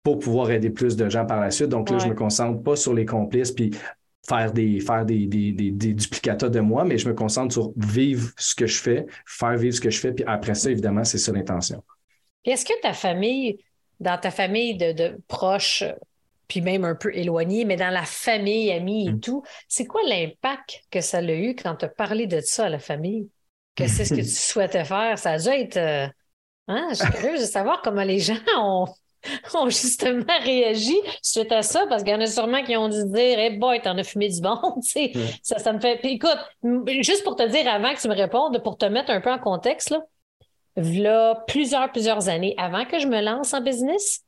pour 0.07 0.21
pouvoir 0.21 0.53
aider 0.53 0.71
plus 0.71 0.95
de 0.95 1.09
gens 1.09 1.27
par 1.27 1.40
la 1.40 1.51
suite. 1.51 1.69
Donc 1.69 1.90
là, 1.90 1.99
je 1.99 2.05
Ouais. 2.05 2.11
me 2.11 2.14
concentre 2.14 2.62
pas 2.62 2.77
sur 2.77 2.95
les 2.95 3.05
complices 3.05 3.51
puis 3.51 3.73
faire 4.29 4.53
des, 4.53 4.79
faire 4.79 5.05
des, 5.05 5.27
des, 5.27 5.51
des, 5.51 5.73
des 5.73 5.95
duplicata 5.95 6.49
de 6.49 6.61
moi, 6.61 6.85
mais 6.85 6.97
je 6.97 7.09
me 7.09 7.14
concentre 7.14 7.53
sur 7.53 7.73
vivre 7.77 8.31
ce 8.38 8.55
que 8.55 8.69
je 8.69 8.79
fais, 8.81 9.07
faire 9.27 9.57
vivre 9.57 9.75
ce 9.75 9.81
que 9.81 9.90
je 9.90 9.99
fais, 9.99 10.12
puis 10.12 10.25
après 10.29 10.55
ça, 10.55 10.71
évidemment, 10.71 11.03
c'est 11.03 11.19
ça 11.19 11.33
l'intention. 11.33 11.83
Est-ce 12.45 12.64
que 12.64 12.81
ta 12.83 12.92
famille, 12.92 13.59
dans 13.99 14.16
ta 14.16 14.31
famille 14.31 14.77
de, 14.77 14.92
de 14.92 15.21
proches, 15.27 15.83
puis 16.47 16.61
même 16.61 16.85
un 16.85 16.95
peu 16.95 17.12
éloignée, 17.12 17.64
mais 17.64 17.75
dans 17.77 17.90
la 17.90 18.05
famille, 18.05 18.71
amis 18.71 19.09
et 19.09 19.12
Mm. 19.12 19.21
tout, 19.21 19.42
c'est 19.66 19.87
quoi 19.87 20.03
l'impact 20.09 20.83
que 20.92 21.01
ça 21.01 21.19
a 21.19 21.23
eu 21.33 21.57
quand 21.57 21.75
tu 21.75 21.85
as 21.85 21.88
parlé 21.88 22.29
de 22.29 22.40
ça 22.40 22.66
à 22.66 22.69
la 22.69 22.79
famille? 22.79 23.29
Que 23.75 23.88
c'est 23.88 24.05
ce 24.05 24.12
que 24.14 24.21
tu 24.23 24.29
souhaitais 24.29 24.85
faire? 24.85 25.19
Ça 25.19 25.33
a 25.33 25.38
dû 25.38 25.49
être. 25.49 25.77
euh, 25.77 26.07
hein, 26.69 26.87
je 26.90 26.95
suis 26.97 27.09
curieuse 27.09 27.40
de 27.40 27.47
savoir 27.47 27.83
comment 27.83 28.05
les 28.05 28.21
gens 28.21 28.37
ont, 28.57 28.87
ont 29.55 29.69
justement 29.69 30.25
réagi 30.43 30.97
suite 31.23 31.53
à 31.53 31.62
ça, 31.62 31.87
parce 31.89 32.03
qu'il 32.03 32.12
y 32.12 32.17
en 32.17 32.21
a 32.21 32.27
sûrement 32.27 32.62
qui 32.62 32.77
ont 32.77 32.89
dû 32.89 33.05
dire 33.07 33.39
Hey 33.39 33.59
boy, 33.59 33.81
t'en 33.81 33.97
as 33.99 34.05
fumé 34.05 34.29
du 34.29 34.41
bon. 34.41 34.59
tu 34.83 34.89
sais. 34.89 35.12
Ouais. 35.15 35.35
Ça, 35.43 35.59
ça 35.59 35.73
me 35.73 35.81
fait. 35.81 35.99
Puis 35.99 36.15
écoute, 36.15 36.39
juste 37.03 37.25
pour 37.25 37.37
te 37.37 37.47
dire 37.47 37.69
avant 37.69 37.95
que 37.95 38.01
tu 38.01 38.09
me 38.09 38.15
répondes, 38.15 38.62
pour 38.62 38.79
te 38.79 38.87
mettre 38.87 39.11
un 39.11 39.21
peu 39.21 39.31
en 39.31 39.39
contexte, 39.39 39.91
là, 39.91 40.03
v'là 40.77 41.45
plusieurs, 41.47 41.91
plusieurs 41.91 42.29
années 42.29 42.55
avant 42.59 42.85
que 42.85 42.99
je 42.99 43.07
me 43.07 43.21
lance 43.21 43.55
en 43.55 43.61
business, 43.61 44.23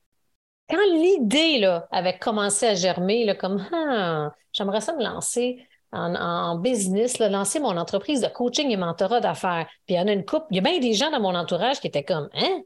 quand 0.69 0.77
l'idée 0.93 1.59
là, 1.59 1.87
avait 1.91 2.19
commencé 2.19 2.67
à 2.67 2.75
germer, 2.75 3.25
là, 3.25 3.35
comme 3.35 3.67
Ah, 3.73 4.33
j'aimerais 4.53 4.81
ça 4.81 4.95
me 4.95 5.03
lancer 5.03 5.67
en, 5.93 6.15
en 6.15 6.57
business, 6.57 7.19
là, 7.19 7.29
lancer 7.29 7.61
mon 7.61 7.77
entreprise 7.77 8.21
de 8.21 8.29
coaching 8.29 8.71
et 8.71 8.77
mentorat 8.77 9.21
d'affaires. 9.21 9.67
Puis 9.87 9.95
il 9.95 9.99
y 9.99 10.01
en 10.01 10.09
a 10.09 10.13
une 10.13 10.25
couple, 10.25 10.47
il 10.51 10.57
y 10.57 10.59
a 10.59 10.63
bien 10.63 10.79
des 10.79 10.93
gens 10.93 11.11
dans 11.11 11.21
mon 11.21 11.35
entourage 11.35 11.81
qui 11.81 11.87
étaient 11.87 12.05
comme 12.05 12.29
Hein? 12.35 12.63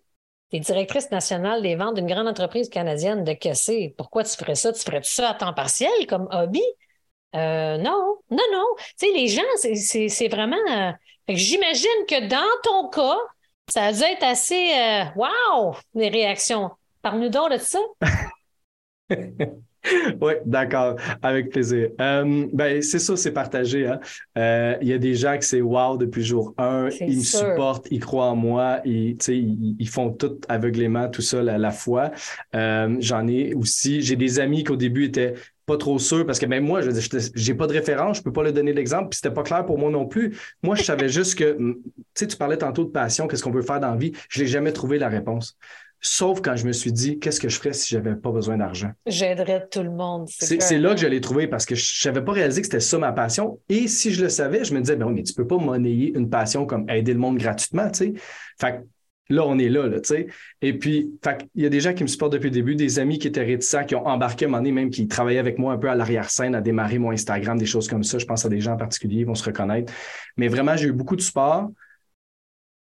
T'es 0.53 0.61
directrice 0.61 1.11
nationale 1.11 1.62
des 1.62 1.77
ventes 1.77 1.95
d'une 1.97 2.07
grande 2.07 2.29
entreprise 2.29 2.69
canadienne 2.69 3.25
de 3.25 3.33
caisser. 3.33 3.95
Pourquoi 3.97 4.25
tu 4.25 4.37
ferais 4.37 4.55
ça? 4.55 4.73
Tu 4.73 4.81
ferais 4.83 5.01
ça 5.03 5.31
à 5.31 5.35
temps 5.35 5.55
partiel 5.55 5.91
comme 6.09 6.29
hobby? 6.31 6.62
Euh, 7.37 7.79
non, 7.79 8.19
non, 8.31 8.45
non. 8.53 8.65
Tu 8.99 9.07
sais, 9.09 9.12
les 9.15 9.29
gens, 9.29 9.43
c'est- 9.57 10.29
vraiment. 10.29 10.57
euh, 10.71 10.93
J'imagine 11.29 11.88
que 12.09 12.29
dans 12.29 12.61
ton 12.65 12.88
cas, 12.91 13.17
ça 13.69 13.85
a 13.87 13.93
dû 13.93 14.03
être 14.03 14.25
assez. 14.25 14.73
euh, 14.75 15.05
wow! 15.17 15.75
Les 15.95 16.09
réactions. 16.11 16.71
Parle-nous 17.03 17.31
donc 17.31 17.53
de 17.53 17.59
ça. 17.59 17.79
oui, 20.21 20.35
d'accord, 20.47 20.97
avec 21.23 21.51
plaisir. 21.51 21.90
Euh, 22.01 22.47
ben, 22.53 22.81
c'est 22.83 22.99
ça, 22.99 23.16
c'est 23.16 23.33
partagé. 23.33 23.87
Hein. 23.87 23.99
Euh, 24.38 24.77
il 24.81 24.88
y 24.88 24.92
a 24.92 24.99
des 24.99 25.14
gens 25.14 25.37
qui 25.38 25.47
c'est 25.47 25.61
wow 25.61 25.97
depuis 25.97 26.23
jour 26.23 26.55
un, 26.57 26.88
ils 27.01 27.18
me 27.18 27.23
supportent, 27.23 27.88
ils 27.90 28.01
croient 28.01 28.27
en 28.31 28.37
moi, 28.37 28.81
ils, 28.85 29.16
ils, 29.29 29.77
ils 29.79 29.88
font 29.88 30.12
tout 30.12 30.38
aveuglément, 30.49 31.09
tout 31.09 31.23
ça, 31.23 31.42
la, 31.42 31.59
la 31.59 31.71
foi. 31.73 32.12
Euh, 32.55 32.97
j'en 33.01 33.27
ai 33.27 33.55
aussi, 33.55 34.03
j'ai 34.03 34.16
des 34.16 34.38
amis 34.38 34.62
qui 34.62 34.71
au 34.71 34.77
début 34.77 35.07
étaient 35.07 35.35
pas 35.66 35.77
trop 35.77 35.99
sûrs 35.99 36.27
parce 36.27 36.38
que 36.38 36.47
même 36.47 36.64
moi, 36.64 36.81
je 36.81 36.90
j'ai 37.35 37.55
pas 37.55 37.66
de 37.66 37.73
référence, 37.73 38.18
je 38.18 38.23
peux 38.23 38.33
pas 38.33 38.42
leur 38.42 38.53
donner 38.53 38.73
l'exemple, 38.73 39.11
puis 39.11 39.18
c'était 39.23 39.35
pas 39.35 39.42
clair 39.42 39.64
pour 39.64 39.79
moi 39.79 39.90
non 39.90 40.07
plus. 40.07 40.37
Moi, 40.62 40.77
je 40.77 40.83
savais 40.83 41.09
juste 41.09 41.37
que, 41.37 41.57
tu 41.57 41.83
sais, 42.14 42.27
tu 42.27 42.37
parlais 42.37 42.59
tantôt 42.59 42.85
de 42.85 42.90
passion, 42.90 43.27
qu'est-ce 43.27 43.42
qu'on 43.42 43.51
veut 43.51 43.62
faire 43.62 43.81
dans 43.81 43.90
la 43.90 43.97
vie, 43.97 44.12
je 44.29 44.42
n'ai 44.42 44.49
jamais 44.49 44.73
trouvé 44.73 44.99
la 44.99 45.09
réponse. 45.09 45.57
Sauf 46.05 46.41
quand 46.43 46.57
je 46.57 46.67
me 46.67 46.73
suis 46.73 46.91
dit, 46.91 47.21
qu'est-ce 47.21 47.38
que 47.38 47.49
je 47.49 47.57
ferais 47.57 47.73
si 47.73 47.88
j'avais 47.88 48.17
pas 48.17 48.33
besoin 48.33 48.57
d'argent? 48.57 48.91
J'aiderais 49.07 49.69
tout 49.71 49.85
le 49.85 49.91
monde. 49.93 50.29
C'est 50.29 50.79
là 50.79 50.95
que 50.95 51.01
je 51.01 51.07
l'ai 51.07 51.21
trouvé 51.21 51.47
parce 51.47 51.65
que 51.65 51.77
je 51.77 52.09
n'avais 52.09 52.25
pas 52.25 52.33
réalisé 52.33 52.61
que 52.61 52.67
c'était 52.67 52.81
ça 52.81 52.99
ma 52.99 53.12
passion. 53.12 53.61
Et 53.69 53.87
si 53.87 54.12
je 54.12 54.25
le 54.25 54.29
savais, 54.29 54.65
je 54.65 54.75
me 54.75 54.81
disais, 54.81 54.97
ben 54.97 55.07
oui, 55.07 55.15
mais 55.15 55.23
tu 55.23 55.33
peux 55.33 55.47
pas 55.47 55.59
monnayer 55.59 56.12
une 56.17 56.29
passion 56.29 56.67
comme 56.67 56.91
aider 56.91 57.12
le 57.12 57.21
monde 57.21 57.38
gratuitement, 57.38 57.88
tu 57.88 57.99
sais. 57.99 58.12
Fait 58.61 58.81
là, 59.29 59.45
on 59.47 59.59
est 59.61 59.69
là, 59.69 59.87
là 59.87 60.01
tu 60.01 60.09
sais. 60.09 60.27
Et 60.61 60.77
puis, 60.77 61.12
il 61.55 61.62
y 61.62 61.67
a 61.67 61.69
des 61.69 61.79
gens 61.79 61.95
qui 61.95 62.03
me 62.03 62.09
supportent 62.09 62.33
depuis 62.33 62.49
le 62.49 62.55
début, 62.55 62.75
des 62.75 62.99
amis 62.99 63.21
qui 63.21 63.29
étaient 63.29 63.45
réticents, 63.45 63.85
qui 63.85 63.95
ont 63.95 64.05
embarqué 64.05 64.45
à 64.45 64.49
un 64.49 64.51
moment 64.51 64.59
donné, 64.59 64.73
même 64.73 64.91
qui 64.91 65.07
travaillaient 65.07 65.38
avec 65.38 65.57
moi 65.59 65.73
un 65.73 65.79
peu 65.79 65.88
à 65.88 65.95
l'arrière-scène, 65.95 66.57
à 66.57 66.61
démarrer 66.61 66.99
mon 66.99 67.12
Instagram, 67.12 67.57
des 67.57 67.65
choses 67.65 67.87
comme 67.87 68.03
ça. 68.03 68.19
Je 68.19 68.27
pense 68.27 68.45
à 68.45 68.49
des 68.49 68.61
gens 68.61 68.73
en 68.73 68.77
particulier, 68.77 69.21
ils 69.21 69.27
vont 69.27 69.37
se 69.37 69.45
reconnaître. 69.45 69.93
Mais 70.37 70.49
vraiment, 70.49 70.77
j'ai 70.77 70.88
eu 70.88 70.93
beaucoup 70.93 71.15
de 71.15 71.23
support. 71.23 71.71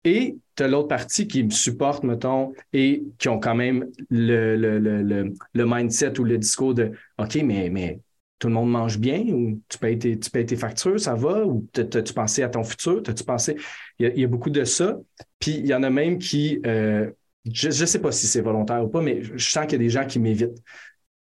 Et 0.05 0.37
tu 0.57 0.62
as 0.62 0.69
l'autre 0.69 0.88
partie 0.88 1.27
qui 1.27 1.43
me 1.43 1.51
supporte, 1.51 2.05
mettons, 2.05 2.53
et 2.73 3.05
qui 3.19 3.29
ont 3.29 3.40
quand 3.40 3.55
même 3.55 3.90
le, 4.11 4.57
le, 4.57 4.79
le, 4.79 5.33
le, 5.53 5.67
mindset 5.67 6.19
ou 6.21 6.25
le 6.25 6.38
discours 6.38 6.75
de 6.75 6.93
OK, 7.19 7.37
mais, 7.43 7.71
mais 7.71 8.01
tout 8.38 8.49
le 8.49 8.55
monde 8.55 8.71
mange 8.71 8.99
bien 8.99 9.21
ou 9.29 9.61
tu 9.69 9.79
payes 9.79 9.99
tes, 9.99 10.19
tu 10.19 10.31
payes 10.31 10.45
tes 10.45 10.57
factures, 10.57 11.01
ça 11.01 11.14
va? 11.14 11.47
Ou 11.47 11.67
as-tu 11.77 12.12
pensé 12.12 12.43
à 12.43 12.49
ton 12.49 12.62
futur? 12.62 13.03
As-tu 13.07 13.25
pensé? 13.25 13.57
Il 13.99 14.19
y, 14.19 14.25
a, 14.25 14.29
beaucoup 14.29 14.51
de 14.51 14.64
ça. 14.64 14.99
Puis 15.38 15.53
il 15.53 15.67
y 15.67 15.75
en 15.75 15.83
a 15.83 15.90
même 15.90 16.19
qui, 16.19 16.61
euh, 16.67 17.11
je 17.51 17.69
ne 17.69 17.87
sais 17.87 18.01
pas 18.01 18.12
si 18.12 18.27
c'est 18.27 18.43
volontaire 18.43 18.85
ou 18.85 18.88
pas, 18.88 19.01
mais 19.01 19.23
je 19.23 19.49
sens 19.49 19.64
qu'il 19.64 19.73
y 19.73 19.77
a 19.77 19.79
des 19.79 19.90
gens 19.90 20.07
qui 20.07 20.19
m'évitent. 20.19 20.62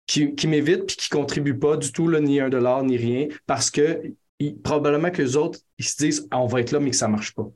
Qui, 0.07 0.35
qui 0.35 0.47
m'évitent 0.47 0.85
puis 0.85 0.97
qui 0.97 1.07
ne 1.11 1.19
contribuent 1.19 1.57
pas 1.57 1.77
du 1.77 1.91
tout, 1.91 2.11
ni 2.19 2.39
un 2.39 2.49
dollar, 2.49 2.83
ni 2.83 2.95
rien, 2.95 3.27
parce 3.47 3.71
que 3.71 4.01
probablement 4.63 5.09
que 5.09 5.21
les 5.21 5.35
autres, 5.35 5.59
ils 5.77 5.85
se 5.85 5.97
disent 5.97 6.27
ah, 6.31 6.41
on 6.41 6.45
va 6.45 6.59
être 6.59 6.71
là, 6.71 6.79
mais 6.79 6.91
que 6.91 6.95
ça 6.95 7.07
ne 7.07 7.13
marche 7.13 7.33
pas. 7.33 7.47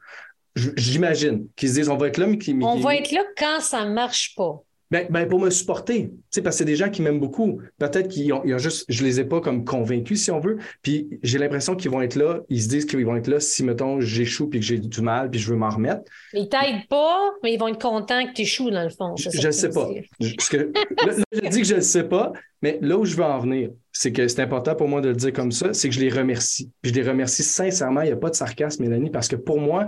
J'imagine 0.76 1.48
qu'ils 1.56 1.70
se 1.70 1.74
disent 1.76 1.90
on 1.90 1.98
va 1.98 2.08
être 2.08 2.18
là, 2.18 2.28
mais 2.28 2.38
qui. 2.38 2.58
On 2.62 2.80
va 2.80 2.96
être 2.96 3.12
là 3.12 3.24
quand 3.38 3.60
ça 3.62 3.86
ne 3.86 3.94
marche 3.94 4.36
pas. 4.36 4.64
Ben, 4.92 5.06
ben, 5.12 5.28
pour 5.28 5.40
me 5.40 5.52
supporter, 5.52 6.10
parce 6.34 6.44
que 6.44 6.52
c'est 6.52 6.66
des 6.66 6.76
gens 6.76 6.90
qui 6.90 7.04
m'aiment 7.04 7.20
beaucoup. 7.20 7.62
Peut-être 7.78 8.08
qu'ils 8.08 8.34
ont, 8.34 8.42
juste, 8.58 8.86
je 8.90 9.04
les 9.04 9.20
ai 9.20 9.24
pas 9.24 9.40
comme 9.40 9.64
convaincus, 9.64 10.24
si 10.24 10.32
on 10.32 10.40
veut. 10.40 10.58
Puis 10.82 11.20
j'ai 11.22 11.38
l'impression 11.38 11.76
qu'ils 11.76 11.92
vont 11.92 12.02
être 12.02 12.16
là, 12.16 12.40
ils 12.50 12.64
se 12.64 12.70
disent 12.70 12.86
qu'ils 12.86 13.06
vont 13.06 13.16
être 13.16 13.28
là 13.28 13.40
si, 13.40 13.64
mettons, 13.64 14.02
j'échoue 14.02 14.48
puis 14.48 14.60
que 14.60 14.66
j'ai 14.66 14.80
du 14.80 15.02
mal 15.02 15.30
puis 15.30 15.40
je 15.40 15.52
veux 15.52 15.58
m'en 15.58 15.70
remettre. 15.70 16.02
Ils 16.34 16.50
t'aident 16.50 16.88
pas, 16.90 17.20
mais 17.44 17.54
ils 17.54 17.60
vont 17.60 17.68
être 17.68 17.80
contents 17.80 18.26
que 18.26 18.34
tu 18.34 18.42
échoues, 18.42 18.72
dans 18.72 18.82
le 18.82 18.90
fond. 18.90 19.16
Je 19.16 19.46
ne 19.46 19.52
sais 19.52 19.70
pas. 19.70 19.90
Je, 20.20 20.50
que, 20.50 20.58
là, 20.58 21.14
je 21.34 21.50
dis 21.50 21.62
que 21.62 21.68
je 21.68 21.76
ne 21.76 21.82
sais 21.82 22.06
pas, 22.06 22.34
mais 22.64 22.80
là 22.82 22.98
où 22.98 23.06
je 23.06 23.16
veux 23.16 23.24
en 23.24 23.38
venir, 23.38 23.70
c'est 23.92 24.12
que 24.12 24.28
c'est 24.28 24.42
important 24.42 24.74
pour 24.74 24.88
moi 24.88 25.02
de 25.02 25.10
le 25.10 25.16
dire 25.16 25.34
comme 25.34 25.52
ça, 25.52 25.72
c'est 25.72 25.90
que 25.90 25.94
je 25.94 26.00
les 26.00 26.10
remercie. 26.10 26.72
je 26.84 26.94
les 26.94 27.04
remercie 27.04 27.44
sincèrement, 27.44 28.02
il 28.02 28.08
n'y 28.08 28.12
a 28.12 28.18
pas 28.18 28.32
de 28.32 28.36
sarcasme, 28.36 28.82
Mélanie, 28.82 29.12
parce 29.12 29.28
que 29.28 29.36
pour 29.36 29.60
moi, 29.60 29.86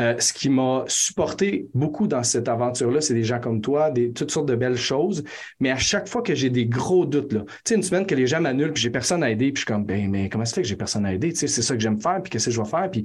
euh, 0.00 0.14
ce 0.18 0.32
qui 0.32 0.48
m'a 0.48 0.84
supporté 0.86 1.66
beaucoup 1.74 2.06
dans 2.06 2.22
cette 2.22 2.48
aventure-là, 2.48 3.00
c'est 3.00 3.14
des 3.14 3.24
gens 3.24 3.40
comme 3.40 3.60
toi, 3.60 3.90
des, 3.90 4.12
toutes 4.12 4.30
sortes 4.30 4.46
de 4.46 4.54
belles 4.54 4.76
choses. 4.76 5.24
Mais 5.58 5.70
à 5.70 5.76
chaque 5.76 6.08
fois 6.08 6.22
que 6.22 6.34
j'ai 6.34 6.50
des 6.50 6.66
gros 6.66 7.04
doutes, 7.04 7.32
là, 7.32 7.40
tu 7.46 7.54
sais, 7.64 7.74
une 7.74 7.82
semaine 7.82 8.06
que 8.06 8.14
les 8.14 8.26
gens 8.26 8.40
m'annulent, 8.40 8.72
puis 8.72 8.82
j'ai 8.82 8.90
personne 8.90 9.22
à 9.22 9.30
aider, 9.30 9.46
puis 9.52 9.60
je 9.62 9.66
suis 9.66 9.66
comme, 9.66 9.84
ben, 9.84 10.08
mais 10.08 10.28
comment 10.28 10.44
ça 10.44 10.54
fait 10.54 10.62
que 10.62 10.68
j'ai 10.68 10.76
personne 10.76 11.04
à 11.04 11.12
aider? 11.12 11.32
Tu 11.32 11.40
sais, 11.40 11.48
c'est 11.48 11.62
ça 11.62 11.74
que 11.74 11.80
j'aime 11.80 12.00
faire, 12.00 12.22
puis 12.22 12.30
qu'est-ce 12.30 12.46
que 12.46 12.50
je 12.52 12.62
vais 12.62 12.68
faire? 12.68 12.88
Puis, 12.90 13.04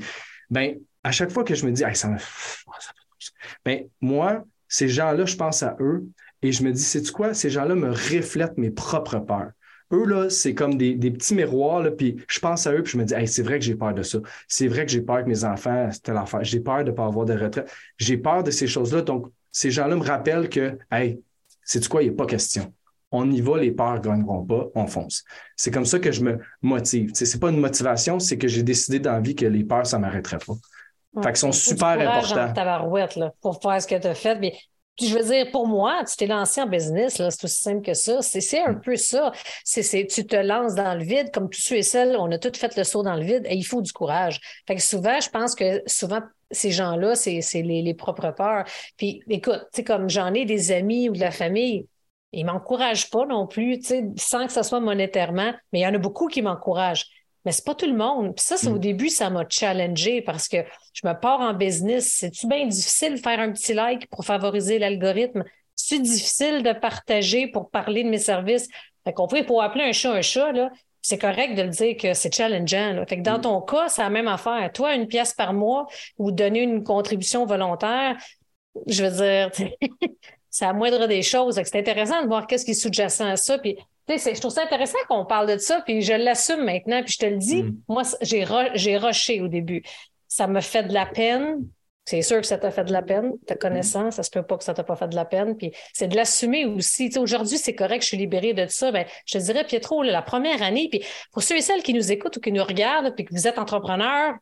ben, 0.49 0.77
à 1.03 1.11
chaque 1.11 1.31
fois 1.31 1.43
que 1.43 1.55
je 1.55 1.65
me 1.65 1.71
dis, 1.71 1.83
ça 1.93 2.09
me. 2.09 2.17
Ben, 3.65 3.85
moi, 3.99 4.43
ces 4.67 4.87
gens-là, 4.87 5.25
je 5.25 5.35
pense 5.35 5.63
à 5.63 5.75
eux, 5.79 6.05
et 6.43 6.51
je 6.51 6.63
me 6.63 6.71
dis, 6.71 6.83
c'est 6.83 7.09
quoi? 7.11 7.33
Ces 7.33 7.49
gens-là 7.49 7.73
me 7.73 7.89
reflètent 7.89 8.57
mes 8.57 8.69
propres 8.69 9.17
peurs. 9.17 9.51
Eux, 9.93 10.05
là, 10.05 10.29
c'est 10.29 10.55
comme 10.55 10.75
des, 10.75 10.95
petits 10.95 11.35
miroirs, 11.35 11.81
là, 11.81 11.91
puis 11.91 12.17
je 12.27 12.39
pense 12.39 12.65
à 12.65 12.73
eux, 12.73 12.81
puis 12.81 12.93
je 12.93 12.97
me 12.97 13.05
dis, 13.05 13.13
c'est 13.27 13.43
vrai 13.43 13.59
que 13.59 13.65
j'ai 13.65 13.75
peur 13.75 13.93
de 13.93 14.01
ça. 14.01 14.17
C'est 14.47 14.67
vrai 14.67 14.85
que 14.85 14.91
j'ai 14.91 15.01
peur 15.01 15.23
que 15.23 15.29
mes 15.29 15.45
enfants, 15.45 15.89
c'était 15.91 16.13
l'enfer. 16.13 16.43
J'ai 16.43 16.59
peur 16.59 16.83
de 16.83 16.89
ne 16.89 16.95
pas 16.95 17.05
avoir 17.05 17.25
de 17.25 17.33
retraite. 17.33 17.71
J'ai 17.97 18.17
peur 18.17 18.43
de 18.43 18.49
ces 18.49 18.65
choses-là. 18.65 19.03
Donc, 19.03 19.27
ces 19.51 19.69
gens-là 19.69 19.95
me 19.95 20.03
rappellent 20.03 20.49
que, 20.49 20.79
hey, 20.91 21.21
c'est 21.63 21.87
quoi, 21.87 22.01
il 22.01 22.09
n'y 22.09 22.13
a 22.13 22.17
pas 22.17 22.25
question. 22.25 22.73
On 23.11 23.29
y 23.29 23.39
va, 23.41 23.59
les 23.59 23.71
peurs 23.71 23.95
ne 23.95 23.99
gagneront 23.99 24.43
pas, 24.43 24.67
on 24.73 24.87
fonce. 24.87 25.23
C'est 25.55 25.69
comme 25.69 25.85
ça 25.85 25.99
que 25.99 26.11
je 26.11 26.23
me 26.23 26.39
motive. 26.63 27.11
Ce 27.13 27.31
n'est 27.31 27.39
pas 27.39 27.51
une 27.51 27.59
motivation, 27.59 28.19
c'est 28.19 28.39
que 28.39 28.47
j'ai 28.47 28.63
décidé 28.63 28.99
dans 28.99 29.11
la 29.11 29.19
vie 29.19 29.35
que 29.35 29.45
les 29.45 29.63
peurs, 29.63 29.85
ça 29.85 29.97
ne 29.97 30.01
m'arrêterait 30.01 30.39
pas. 30.39 30.53
fait 31.21 31.29
qu'ils 31.29 31.37
sont 31.37 31.51
super 31.51 31.99
importants. 31.99 32.51
là, 32.55 33.33
pour 33.39 33.61
faire 33.61 33.79
ce 33.79 33.87
que 33.87 33.99
tu 33.99 34.07
as 34.07 34.15
fait. 34.15 34.39
Mais 34.39 34.53
puis 34.97 35.07
je 35.07 35.17
veux 35.17 35.23
dire, 35.23 35.49
pour 35.51 35.67
moi, 35.67 36.03
tu 36.07 36.15
t'es 36.15 36.27
lancé 36.27 36.61
en 36.61 36.67
business, 36.67 37.17
là, 37.17 37.31
c'est 37.31 37.43
aussi 37.45 37.63
simple 37.63 37.81
que 37.81 37.93
ça. 37.93 38.21
C'est 38.21 38.61
un 38.61 38.75
peu 38.75 38.95
ça. 38.95 39.31
C'est 39.63 40.07
tu 40.07 40.25
te 40.25 40.35
lances 40.35 40.75
dans 40.75 40.93
le 40.95 41.03
vide, 41.03 41.31
comme 41.33 41.49
tous 41.49 41.61
ceux 41.61 41.77
et 41.77 41.83
celles, 41.83 42.15
on 42.17 42.31
a 42.31 42.37
tous 42.37 42.57
fait 42.57 42.75
le 42.77 42.83
saut 42.83 43.01
dans 43.01 43.15
le 43.15 43.23
vide 43.23 43.45
et 43.49 43.55
il 43.55 43.63
faut 43.63 43.81
du 43.81 43.91
courage. 43.91 44.39
Fait 44.67 44.75
que 44.75 44.81
souvent, 44.81 45.19
je 45.19 45.29
pense 45.29 45.55
que 45.55 45.81
souvent, 45.87 46.21
ces 46.51 46.69
gens-là, 46.71 47.15
c'est 47.15 47.41
les, 47.55 47.81
les 47.81 47.93
propres 47.95 48.31
peurs. 48.31 48.65
Puis 48.97 49.23
écoute, 49.29 49.61
tu 49.73 49.77
sais, 49.77 49.83
comme 49.83 50.09
j'en 50.09 50.33
ai 50.33 50.45
des 50.45 50.71
amis 50.71 51.09
ou 51.09 51.13
de 51.13 51.19
la 51.19 51.31
famille, 51.31 51.87
ils 52.31 52.45
m'encouragent 52.45 53.09
pas 53.09 53.25
non 53.25 53.47
plus, 53.47 53.79
tu 53.79 53.85
sais, 53.85 54.05
sans 54.17 54.45
que 54.45 54.53
ce 54.53 54.63
soit 54.63 54.79
monétairement, 54.79 55.53
mais 55.71 55.79
il 55.79 55.83
y 55.83 55.87
en 55.87 55.93
a 55.93 55.99
beaucoup 55.99 56.27
qui 56.27 56.41
m'encouragent. 56.41 57.05
Mais 57.45 57.51
c'est 57.51 57.65
pas 57.65 57.75
tout 57.75 57.85
le 57.85 57.95
monde. 57.95 58.35
Puis 58.35 58.45
ça, 58.45 58.57
c'est 58.57 58.69
au 58.69 58.75
mm. 58.75 58.79
début, 58.79 59.09
ça 59.09 59.29
m'a 59.29 59.45
challengé 59.49 60.21
parce 60.21 60.47
que 60.47 60.57
je 60.93 61.07
me 61.07 61.13
pars 61.13 61.41
en 61.41 61.53
business. 61.53 62.15
C'est-tu 62.17 62.47
bien 62.47 62.65
difficile 62.65 63.15
de 63.15 63.19
faire 63.19 63.39
un 63.39 63.51
petit 63.51 63.73
like 63.73 64.07
pour 64.09 64.25
favoriser 64.25 64.79
l'algorithme? 64.79 65.43
C'est 65.75 65.99
difficile 65.99 66.63
de 66.63 66.71
partager 66.71 67.47
pour 67.47 67.69
parler 67.69 68.03
de 68.03 68.09
mes 68.09 68.17
services? 68.17 68.67
Fait 69.03 69.11
qu'on 69.11 69.27
peut, 69.27 69.43
pour 69.45 69.61
appeler 69.61 69.83
un 69.83 69.91
chat 69.91 70.13
un 70.13 70.21
chat, 70.21 70.51
là, 70.53 70.69
c'est 71.01 71.17
correct 71.17 71.55
de 71.55 71.63
le 71.63 71.69
dire 71.69 71.97
que 71.97 72.13
c'est 72.13 72.33
challengeant. 72.33 73.03
Fait 73.07 73.17
que 73.17 73.23
dans 73.23 73.39
mm. 73.39 73.41
ton 73.41 73.61
cas, 73.61 73.89
c'est 73.89 74.01
la 74.01 74.09
même 74.09 74.29
affaire. 74.29 74.71
Toi, 74.73 74.95
une 74.95 75.07
pièce 75.07 75.33
par 75.33 75.53
mois 75.53 75.87
ou 76.17 76.31
donner 76.31 76.61
une 76.61 76.83
contribution 76.83 77.45
volontaire, 77.45 78.15
je 78.87 79.03
veux 79.03 79.11
dire, 79.11 79.51
c'est 80.49 80.65
la 80.65 80.73
moindre 80.73 81.07
des 81.07 81.21
choses. 81.21 81.55
C'est 81.61 81.79
intéressant 81.79 82.21
de 82.21 82.27
voir 82.27 82.47
qu'est-ce 82.47 82.63
qui 82.63 82.71
est 82.71 82.75
sous-jacent 82.75 83.25
à 83.25 83.35
ça. 83.35 83.57
Puis 83.57 83.77
je 84.07 84.39
trouve 84.39 84.51
ça 84.51 84.63
intéressant 84.63 84.97
qu'on 85.07 85.25
parle 85.25 85.51
de 85.51 85.57
ça, 85.57 85.81
puis 85.81 86.01
je 86.01 86.13
l'assume 86.13 86.63
maintenant, 86.63 87.01
puis 87.03 87.13
je 87.13 87.19
te 87.19 87.25
le 87.25 87.37
dis, 87.37 87.63
mm. 87.63 87.77
moi, 87.87 88.03
j'ai, 88.21 88.45
j'ai 88.75 88.97
rushé 88.97 89.41
au 89.41 89.47
début. 89.47 89.83
Ça 90.27 90.47
me 90.47 90.61
fait 90.61 90.83
de 90.83 90.93
la 90.93 91.05
peine. 91.05 91.65
C'est 92.05 92.21
sûr 92.21 92.41
que 92.41 92.47
ça 92.47 92.57
t'a 92.57 92.69
fait 92.69 92.83
de 92.83 92.91
la 92.91 93.01
peine, 93.01 93.31
ta 93.47 93.55
connaissance, 93.55 94.15
ça 94.15 94.23
se 94.23 94.29
peut 94.29 94.43
pas 94.43 94.57
que 94.57 94.65
ça 94.65 94.73
t'a 94.73 94.83
pas 94.83 94.97
fait 94.97 95.07
de 95.07 95.15
la 95.15 95.23
peine. 95.23 95.55
Puis 95.55 95.71
c'est 95.93 96.09
de 96.09 96.17
l'assumer 96.17 96.65
aussi. 96.65 97.09
aujourd'hui, 97.17 97.57
c'est 97.57 97.75
correct, 97.75 98.01
je 98.01 98.07
suis 98.07 98.17
libérée 98.17 98.53
de 98.53 98.67
ça. 98.67 98.91
Ben, 98.91 99.05
je 99.25 99.37
te 99.37 99.43
dirais, 99.43 99.63
Pietro, 99.63 100.03
la 100.03 100.21
première 100.21 100.61
année, 100.61 100.89
puis 100.91 101.01
pour 101.31 101.43
ceux 101.43 101.55
et 101.55 101.61
celles 101.61 101.81
qui 101.81 101.93
nous 101.93 102.11
écoutent 102.11 102.35
ou 102.35 102.41
qui 102.41 102.51
nous 102.51 102.63
regardent, 102.63 103.15
puis 103.15 103.23
que 103.23 103.33
vous 103.33 103.47
êtes 103.47 103.57
entrepreneur, 103.57 104.33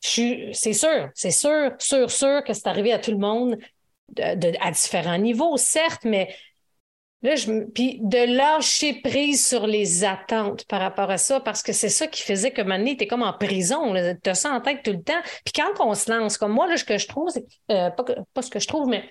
c'est 0.00 0.72
sûr, 0.72 1.10
c'est 1.14 1.30
sûr, 1.30 1.72
sûr, 1.78 2.10
sûr 2.10 2.42
que 2.42 2.54
c'est 2.54 2.66
arrivé 2.66 2.92
à 2.92 2.98
tout 2.98 3.10
le 3.10 3.18
monde 3.18 3.58
à 4.18 4.70
différents 4.70 5.18
niveaux, 5.18 5.56
certes, 5.56 6.04
mais 6.04 6.34
Là, 7.22 7.36
je, 7.36 7.64
puis 7.74 7.98
de 8.00 8.36
lâcher 8.36 9.00
prise 9.02 9.46
sur 9.46 9.66
les 9.66 10.04
attentes 10.04 10.64
par 10.64 10.80
rapport 10.80 11.10
à 11.10 11.18
ça, 11.18 11.40
parce 11.40 11.62
que 11.62 11.72
c'est 11.72 11.90
ça 11.90 12.06
qui 12.06 12.22
faisait 12.22 12.50
que 12.50 12.62
maintenant, 12.62 12.94
es 12.98 13.06
comme 13.06 13.22
en 13.22 13.34
prison, 13.34 13.94
tu 14.22 14.30
as 14.30 14.34
ça 14.34 14.50
en 14.50 14.60
tête 14.60 14.82
tout 14.82 14.92
le 14.92 15.02
temps. 15.02 15.20
Puis 15.44 15.52
quand 15.54 15.84
on 15.84 15.94
se 15.94 16.10
lance, 16.10 16.38
comme 16.38 16.52
moi, 16.52 16.66
là, 16.66 16.78
ce 16.78 16.84
que 16.84 16.96
je 16.96 17.06
trouve, 17.06 17.28
c'est 17.28 17.44
euh, 17.70 17.90
pas, 17.90 18.04
pas, 18.32 18.42
ce 18.42 18.50
que 18.50 18.58
je 18.58 18.66
trouve, 18.66 18.88
mais 18.88 19.04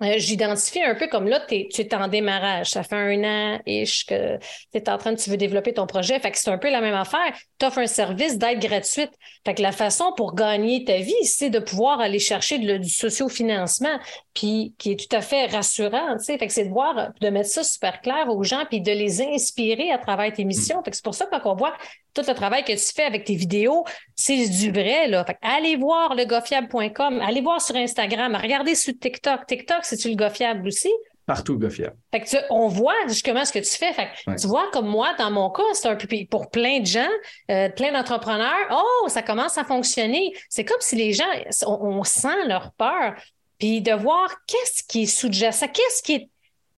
j'identifie 0.00 0.82
un 0.82 0.94
peu 0.94 1.08
comme 1.08 1.28
là, 1.28 1.40
tu 1.48 1.54
es 1.54 1.94
en 1.94 2.08
démarrage. 2.08 2.70
Ça 2.70 2.82
fait 2.82 2.96
un 2.96 3.24
an 3.24 3.60
ish 3.66 4.06
que 4.06 4.38
tu 4.38 4.78
es 4.78 4.88
en 4.88 4.98
train 4.98 5.12
de 5.12 5.18
tu 5.18 5.30
veux 5.30 5.36
développer 5.36 5.72
ton 5.74 5.86
projet. 5.86 6.18
Fait 6.20 6.30
que 6.30 6.38
c'est 6.38 6.50
un 6.50 6.58
peu 6.58 6.70
la 6.70 6.80
même 6.80 6.94
affaire. 6.94 7.32
Tu 7.58 7.66
offres 7.66 7.78
un 7.78 7.86
service 7.86 8.38
d'aide 8.38 8.60
gratuite. 8.60 9.10
Fait 9.44 9.54
que 9.54 9.62
la 9.62 9.72
façon 9.72 10.12
pour 10.16 10.34
gagner 10.34 10.84
ta 10.84 10.98
vie, 10.98 11.24
c'est 11.24 11.50
de 11.50 11.58
pouvoir 11.58 12.00
aller 12.00 12.18
chercher 12.18 12.58
de, 12.58 12.76
du 12.76 12.88
sociofinancement, 12.88 13.98
puis 14.34 14.74
qui 14.78 14.92
est 14.92 15.08
tout 15.08 15.16
à 15.16 15.20
fait 15.20 15.46
rassurant. 15.46 16.16
Fait 16.18 16.38
que 16.38 16.52
c'est 16.52 16.66
de 16.66 16.70
voir, 16.70 17.10
de 17.20 17.30
mettre 17.30 17.50
ça 17.50 17.64
super 17.64 18.00
clair 18.00 18.28
aux 18.28 18.42
gens, 18.42 18.64
puis 18.68 18.80
de 18.80 18.92
les 18.92 19.22
inspirer 19.22 19.90
à 19.90 19.98
travers 19.98 20.32
tes 20.32 20.44
missions. 20.44 20.82
Fait 20.82 20.90
que 20.90 20.96
c'est 20.96 21.04
pour 21.04 21.14
ça 21.14 21.26
que 21.26 21.30
quand 21.30 21.52
on 21.52 21.56
voit 21.56 21.74
tout 22.18 22.28
le 22.28 22.34
travail 22.34 22.64
que 22.64 22.72
tu 22.72 22.92
fais 22.94 23.04
avec 23.04 23.24
tes 23.24 23.34
vidéos, 23.34 23.84
c'est 24.16 24.48
du 24.48 24.70
vrai. 24.70 25.08
Là. 25.08 25.24
allez 25.42 25.76
voir 25.76 26.14
le 26.14 26.24
gofiable.com, 26.24 27.20
allez 27.20 27.40
voir 27.40 27.60
sur 27.60 27.76
Instagram, 27.76 28.36
regardez 28.40 28.74
sur 28.74 28.92
TikTok. 28.98 29.46
TikTok, 29.46 29.80
c'est-tu 29.82 30.10
le 30.10 30.16
gofiable 30.16 30.66
aussi? 30.66 30.90
Partout 31.26 31.58
gofiable. 31.58 31.96
Fait 32.10 32.20
que 32.20 32.36
on 32.50 32.68
voit 32.68 33.06
justement 33.06 33.44
ce 33.44 33.52
que 33.52 33.58
tu 33.58 33.76
fais. 33.76 33.92
Fait 33.92 34.08
Tu 34.40 34.46
vois, 34.46 34.70
comme 34.72 34.88
moi, 34.88 35.14
dans 35.18 35.30
mon 35.30 35.50
cas, 35.50 35.62
c'est 35.74 35.88
un 35.88 35.96
peu 35.96 36.08
pour 36.30 36.50
plein 36.50 36.80
de 36.80 36.86
gens, 36.86 37.10
euh, 37.50 37.68
plein 37.68 37.92
d'entrepreneurs, 37.92 38.54
oh, 38.72 39.08
ça 39.08 39.22
commence 39.22 39.58
à 39.58 39.64
fonctionner. 39.64 40.32
C'est 40.48 40.64
comme 40.64 40.80
si 40.80 40.96
les 40.96 41.12
gens, 41.12 41.28
on, 41.66 42.02
sent 42.02 42.46
leur 42.46 42.72
peur. 42.72 43.14
Puis 43.58 43.82
de 43.82 43.92
voir 43.92 44.28
qu'est-ce 44.46 44.82
qui 44.84 45.02
est 45.02 45.06
sous-jacent, 45.06 45.68
qu'est-ce 45.68 46.02
qui 46.02 46.14
est 46.14 46.28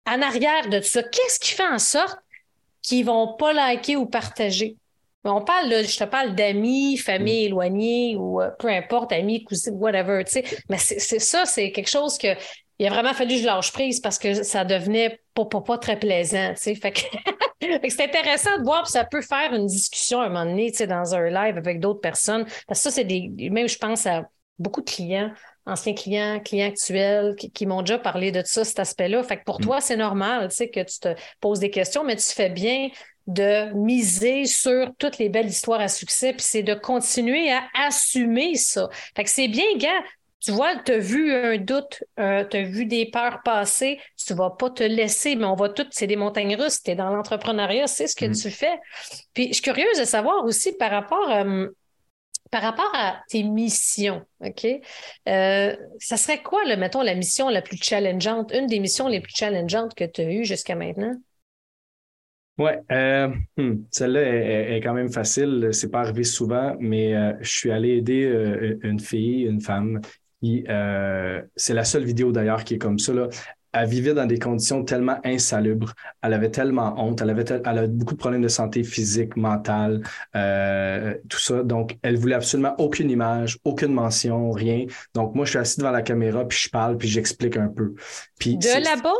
en 0.07 0.22
arrière 0.22 0.68
de 0.70 0.79
tout 0.79 0.88
ça, 0.88 1.03
qu'est-ce 1.03 1.38
qui 1.38 1.53
fait 1.53 1.66
en 1.66 1.79
sorte 1.79 2.18
qui 2.81 3.03
vont 3.03 3.35
pas 3.35 3.53
liker 3.53 3.96
ou 3.96 4.07
partager. 4.07 4.77
On 5.25 5.43
parle, 5.43 5.69
là, 5.69 5.83
je 5.83 5.97
te 5.97 6.05
parle 6.05 6.35
d'amis, 6.35 6.97
famille 6.97 7.45
mm. 7.45 7.47
éloignée 7.47 8.17
ou 8.17 8.41
euh, 8.41 8.51
peu 8.59 8.69
importe, 8.69 9.13
amis, 9.13 9.45
cousins, 9.45 9.73
whatever, 9.73 10.23
tu 10.25 10.33
sais. 10.33 10.45
Mais 10.69 10.79
c'est 10.79 11.19
ça, 11.19 11.45
c'est 11.45 11.73
quelque 11.73 11.91
chose 11.91 12.17
que 12.19 12.29
il 12.79 12.87
a 12.87 12.91
vraiment 12.91 13.13
fallu 13.13 13.35
que 13.35 13.41
je 13.41 13.47
lâche 13.47 13.73
prise 13.73 14.01
parce 14.01 14.19
que 14.19 14.45
ça 14.45 14.65
devenait 14.65 15.21
pas, 15.35 15.47
pas, 15.47 15.79
très 15.79 15.99
plaisant, 15.99 16.55
tu 16.55 16.63
sais. 16.63 16.75
Fait 16.77 16.93
que, 16.93 17.01
c'est 17.89 18.05
intéressant 18.05 18.57
de 18.59 18.63
voir, 18.63 18.85
puis 18.85 18.93
ça 18.93 19.05
peut 19.05 19.21
faire 19.21 19.53
une 19.53 19.67
discussion 19.67 20.21
à 20.21 20.27
un 20.27 20.29
moment 20.29 20.45
donné, 20.45 20.71
tu 20.71 20.79
sais, 20.79 20.87
dans 20.87 21.15
un 21.15 21.29
live 21.29 21.57
avec 21.57 21.81
d'autres 21.81 22.01
personnes. 22.01 22.45
Parce 22.67 22.81
que 22.81 22.85
ça, 22.85 22.91
c'est 22.91 23.05
des, 23.05 23.51
même 23.51 23.69
je 23.69 23.79
pense 23.79 24.07
à 24.07 24.29
beaucoup 24.61 24.81
de 24.81 24.89
clients, 24.89 25.33
anciens 25.67 25.95
clients, 25.95 26.41
clients 26.41 26.69
actuels, 26.69 27.35
qui, 27.35 27.67
m'ont 27.67 27.83
déjà 27.83 27.99
parlé 27.99 28.31
de 28.31 28.43
ça, 28.45 28.65
cet 28.65 28.79
aspect-là. 28.79 29.25
Fait 29.25 29.39
que 29.39 29.45
pour 29.45 29.61
mm. 29.61 29.65
toi, 29.65 29.81
c'est 29.81 29.97
normal, 29.97 30.49
tu 30.49 30.57
sais, 30.57 30.71
que 30.71 30.81
tu 30.81 31.01
te 31.01 31.15
poses 31.41 31.59
des 31.59 31.71
questions, 31.71 32.05
mais 32.05 32.17
tu 32.17 32.33
fais 32.33 32.49
bien 32.49 32.91
de 33.29 33.73
miser 33.75 34.47
sur 34.47 34.91
toutes 34.99 35.19
les 35.19 35.29
belles 35.29 35.49
histoires 35.49 35.81
à 35.81 35.88
succès, 35.88 36.33
puis 36.33 36.43
c'est 36.43 36.62
de 36.62 36.75
continuer 36.75 37.53
à 37.53 37.62
assumer 37.75 38.57
ça. 38.57 38.88
Fait 39.14 39.23
que 39.23 39.31
c'est 39.31 39.49
bien, 39.49 39.67
gars, 39.77 40.03
tu 40.41 40.53
vois, 40.53 40.77
tu 40.77 40.93
as 40.93 40.99
vu 40.99 41.35
un 41.35 41.59
doute, 41.59 42.03
euh, 42.19 42.45
tu 42.49 42.57
as 42.57 42.62
vu 42.62 42.87
des 42.87 43.11
peurs 43.11 43.43
passer, 43.45 44.01
tu 44.17 44.33
vas 44.33 44.51
pas 44.51 44.71
te 44.71 44.83
laisser, 44.83 45.37
mais 45.37 45.45
on 45.45 45.55
va 45.55 45.69
tout, 45.69 45.87
c'est 45.91 46.07
des 46.07 46.17
montagnes 46.17 46.57
russes, 46.57 46.83
tu 46.83 46.91
es 46.91 46.95
dans 46.95 47.11
l'entrepreneuriat, 47.11 47.87
c'est 47.87 48.07
ce 48.07 48.17
que 48.17 48.25
mm. 48.25 48.35
tu 48.35 48.51
fais. 48.51 48.79
Puis 49.35 49.49
je 49.49 49.55
suis 49.55 49.62
curieuse 49.62 49.99
de 49.99 50.05
savoir 50.05 50.45
aussi 50.45 50.73
par 50.73 50.91
rapport, 50.91 51.31
euh, 51.31 51.67
par 52.51 52.62
rapport 52.62 52.91
à 52.95 53.21
tes 53.29 53.43
missions, 53.43 54.25
OK? 54.41 54.67
Euh, 55.29 55.77
ça 55.99 56.17
serait 56.17 56.43
quoi, 56.43 56.64
le, 56.64 56.77
mettons, 56.77 57.03
la 57.03 57.14
mission 57.14 57.51
la 57.51 57.61
plus 57.61 57.79
challengeante, 57.83 58.53
une 58.55 58.69
des 58.69 58.79
missions 58.79 59.07
les 59.07 59.21
plus 59.21 59.35
challengeantes 59.37 59.95
que 59.95 60.05
tu 60.05 60.23
as 60.23 60.31
eues 60.31 60.45
jusqu'à 60.45 60.77
maintenant? 60.77 61.14
Oui, 62.59 62.73
euh, 62.90 63.29
hmm, 63.57 63.85
celle-là 63.90 64.21
est, 64.77 64.81
quand 64.83 64.92
même 64.92 65.12
facile. 65.12 65.68
C'est 65.73 65.90
pas 65.90 66.01
arrivé 66.01 66.25
souvent, 66.25 66.77
mais 66.81 67.14
euh, 67.14 67.33
je 67.40 67.51
suis 67.51 67.71
allé 67.71 67.90
aider 67.90 68.25
euh, 68.25 68.79
une 68.83 68.99
fille, 68.99 69.42
une 69.42 69.61
femme, 69.61 70.01
qui, 70.42 70.64
c'est 71.57 71.75
la 71.75 71.85
seule 71.85 72.05
vidéo 72.05 72.33
d'ailleurs 72.33 72.64
qui 72.64 72.75
est 72.75 72.79
comme 72.79 72.99
ça. 72.99 73.12
Là. 73.12 73.29
Elle 73.73 73.88
vivait 73.88 74.14
dans 74.14 74.27
des 74.27 74.38
conditions 74.38 74.83
tellement 74.83 75.18
insalubres. 75.25 75.92
Elle 76.23 76.33
avait 76.33 76.51
tellement 76.51 76.94
honte. 76.97 77.21
Elle 77.21 77.31
avait, 77.31 77.44
elle 77.49 77.79
avait 77.79 77.88
beaucoup 77.88 78.14
de 78.14 78.18
problèmes 78.18 78.42
de 78.42 78.49
santé 78.49 78.83
physique, 78.83 79.37
mentale, 79.37 80.03
tout 81.29 81.38
ça. 81.38 81.62
Donc, 81.62 81.97
elle 82.03 82.16
voulait 82.16 82.37
absolument 82.37 82.75
aucune 82.79 83.11
image, 83.11 83.59
aucune 83.64 83.92
mention, 83.92 84.51
rien. 84.51 84.87
Donc, 85.14 85.35
moi, 85.35 85.44
je 85.44 85.51
suis 85.51 85.59
assis 85.59 85.79
devant 85.79 85.90
la 85.90 86.03
caméra, 86.03 86.47
puis 86.47 86.59
je 86.59 86.71
parle, 86.71 86.97
puis 86.97 87.09
j'explique 87.09 87.57
un 87.57 87.68
peu. 87.68 87.94
Puis, 88.38 88.57
de 88.57 88.85
là-bas? 88.85 89.12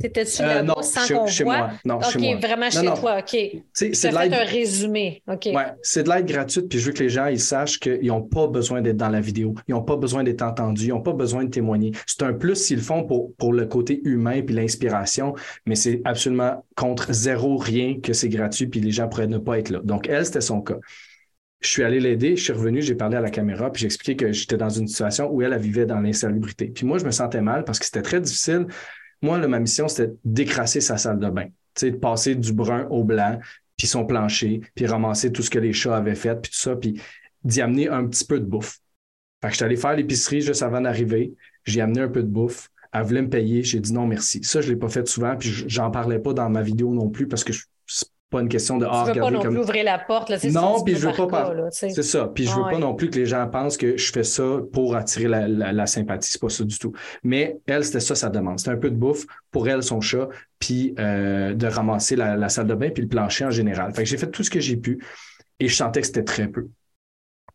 T'étais-tu 0.00 0.42
euh, 0.42 0.46
là-bas 0.46 0.82
sans 0.82 1.06
qu'on 1.06 1.24
voit? 1.24 1.44
Moi. 1.44 1.70
Non, 1.84 1.96
OK, 1.96 2.10
chez 2.10 2.18
moi. 2.18 2.36
vraiment 2.36 2.70
chez 2.70 2.84
toi, 3.00 3.18
OK. 3.20 3.36
C'est 3.72 3.94
fait 3.94 4.16
un 4.16 4.44
résumé, 4.44 5.22
OK. 5.28 5.46
Ouais, 5.46 5.66
c'est 5.82 6.02
de 6.02 6.10
l'aide 6.10 6.26
gratuite, 6.26 6.68
puis 6.68 6.80
je 6.80 6.86
veux 6.86 6.92
que 6.92 7.02
les 7.02 7.08
gens 7.08 7.26
ils 7.26 7.40
sachent 7.40 7.78
qu'ils 7.78 8.06
n'ont 8.06 8.22
pas 8.22 8.48
besoin 8.48 8.82
d'être 8.82 8.96
dans 8.96 9.08
la 9.08 9.20
vidéo, 9.20 9.54
ils 9.68 9.72
n'ont 9.72 9.84
pas 9.84 9.96
besoin 9.96 10.24
d'être 10.24 10.42
entendus, 10.42 10.86
ils 10.86 10.88
n'ont 10.88 11.00
pas 11.00 11.12
besoin 11.12 11.44
de 11.44 11.50
témoigner. 11.50 11.92
C'est 12.06 12.24
un 12.24 12.32
plus 12.32 12.56
s'ils 12.56 12.78
le 12.78 12.82
font 12.82 13.04
pour, 13.04 13.34
pour 13.36 13.52
le 13.52 13.66
côté 13.66 14.00
humain 14.04 14.42
puis 14.42 14.54
l'inspiration, 14.56 15.34
mais 15.64 15.76
c'est 15.76 16.02
absolument 16.04 16.66
contre 16.74 17.12
zéro 17.12 17.56
rien 17.56 18.00
que 18.00 18.12
c'est 18.12 18.28
gratuit, 18.28 18.66
puis 18.66 18.80
les 18.80 18.90
gens 18.90 19.08
pourraient 19.08 19.28
ne 19.28 19.38
pas 19.38 19.60
être 19.60 19.70
là. 19.70 19.80
Donc, 19.84 20.08
elle, 20.08 20.26
c'était 20.26 20.40
son 20.40 20.60
cas. 20.60 20.78
Je 21.60 21.68
suis 21.68 21.84
allé 21.84 22.00
l'aider, 22.00 22.36
je 22.36 22.42
suis 22.42 22.52
revenu, 22.52 22.82
j'ai 22.82 22.96
parlé 22.96 23.16
à 23.16 23.20
la 23.20 23.30
caméra, 23.30 23.70
puis 23.70 23.82
j'ai 23.82 23.86
expliqué 23.86 24.16
que 24.16 24.32
j'étais 24.32 24.56
dans 24.56 24.68
une 24.68 24.88
situation 24.88 25.30
où 25.30 25.40
elle, 25.40 25.52
elle 25.52 25.60
vivait 25.60 25.86
dans 25.86 26.00
l'insalubrité. 26.00 26.66
Puis 26.66 26.84
moi, 26.84 26.98
je 26.98 27.06
me 27.06 27.10
sentais 27.10 27.40
mal 27.40 27.64
parce 27.64 27.78
que 27.78 27.86
c'était 27.86 28.02
très 28.02 28.20
difficile 28.20 28.66
moi, 29.22 29.38
ma 29.46 29.58
mission, 29.58 29.88
c'était 29.88 30.12
d'écrasser 30.24 30.80
sa 30.80 30.96
salle 30.96 31.18
de 31.18 31.28
bain, 31.28 31.46
de 31.80 31.90
passer 31.90 32.34
du 32.34 32.52
brun 32.52 32.86
au 32.90 33.04
blanc, 33.04 33.38
puis 33.76 33.86
son 33.86 34.04
plancher, 34.04 34.60
puis 34.74 34.86
ramasser 34.86 35.32
tout 35.32 35.42
ce 35.42 35.50
que 35.50 35.58
les 35.58 35.72
chats 35.72 35.96
avaient 35.96 36.14
fait, 36.14 36.40
puis 36.40 36.50
tout 36.50 36.58
ça, 36.58 36.76
puis 36.76 37.00
d'y 37.42 37.60
amener 37.60 37.88
un 37.88 38.06
petit 38.06 38.24
peu 38.24 38.38
de 38.38 38.44
bouffe. 38.44 38.78
Fait 39.42 39.48
que 39.48 39.52
je 39.52 39.56
suis 39.56 39.64
allé 39.64 39.76
faire 39.76 39.94
l'épicerie 39.94 40.40
juste 40.40 40.62
avant 40.62 40.80
d'arriver, 40.80 41.34
j'ai 41.64 41.80
amené 41.80 42.00
un 42.00 42.08
peu 42.08 42.22
de 42.22 42.28
bouffe, 42.28 42.70
elle 42.92 43.02
voulait 43.02 43.22
me 43.22 43.28
payer, 43.28 43.62
j'ai 43.62 43.80
dit 43.80 43.92
non 43.92 44.06
merci. 44.06 44.42
Ça, 44.44 44.60
je 44.60 44.68
ne 44.68 44.72
l'ai 44.72 44.78
pas 44.78 44.88
fait 44.88 45.06
souvent, 45.08 45.36
puis 45.36 45.50
j'en 45.66 45.90
parlais 45.90 46.18
pas 46.18 46.32
dans 46.32 46.48
ma 46.48 46.62
vidéo 46.62 46.94
non 46.94 47.10
plus 47.10 47.26
parce 47.26 47.42
que 47.42 47.52
pas 48.34 48.40
une 48.40 48.48
question 48.48 48.78
de 48.78 48.86
ah, 48.90 49.04
veux 49.06 49.20
pas 49.20 49.30
non 49.30 49.40
plus 49.40 49.58
ouvrir 49.58 49.84
la 49.84 49.96
porte. 49.96 50.28
Là, 50.28 50.38
non, 50.50 50.82
puis 50.82 50.96
je 50.96 51.08
veux 51.08 51.26
pas. 51.28 51.54
C'est 51.70 52.02
ça. 52.02 52.28
Puis 52.34 52.46
je 52.46 52.54
veux 52.54 52.62
pas 52.62 52.78
non 52.78 52.94
plus 52.94 53.08
que 53.08 53.16
les 53.16 53.26
gens 53.26 53.46
pensent 53.46 53.76
que 53.76 53.96
je 53.96 54.10
fais 54.10 54.24
ça 54.24 54.58
pour 54.72 54.96
attirer 54.96 55.28
la, 55.28 55.46
la, 55.46 55.86
sympathie. 55.86 56.32
C'est 56.32 56.40
pas 56.40 56.48
ça 56.48 56.64
du 56.64 56.76
tout. 56.76 56.92
Mais 57.22 57.58
elle, 57.66 57.84
c'était 57.84 58.00
ça 58.00 58.16
sa 58.16 58.30
demande. 58.30 58.58
C'était 58.58 58.72
un 58.72 58.76
peu 58.76 58.90
de 58.90 58.96
bouffe 58.96 59.24
pour 59.52 59.68
elle, 59.68 59.84
son 59.84 60.00
chat, 60.00 60.28
puis 60.58 60.96
euh, 60.98 61.54
de 61.54 61.66
ramasser 61.68 62.16
la, 62.16 62.48
salle 62.48 62.66
de 62.66 62.74
bain 62.74 62.90
puis 62.90 63.04
le 63.04 63.08
plancher 63.08 63.44
en 63.44 63.52
général. 63.52 63.94
Fait 63.94 64.02
que 64.02 64.08
j'ai 64.08 64.16
fait 64.18 64.30
tout 64.30 64.42
ce 64.42 64.50
que 64.50 64.60
j'ai 64.60 64.76
pu 64.76 65.00
et 65.60 65.68
je 65.68 65.76
sentais 65.76 66.00
que 66.00 66.06
c'était 66.08 66.24
très 66.24 66.48
peu. 66.48 66.66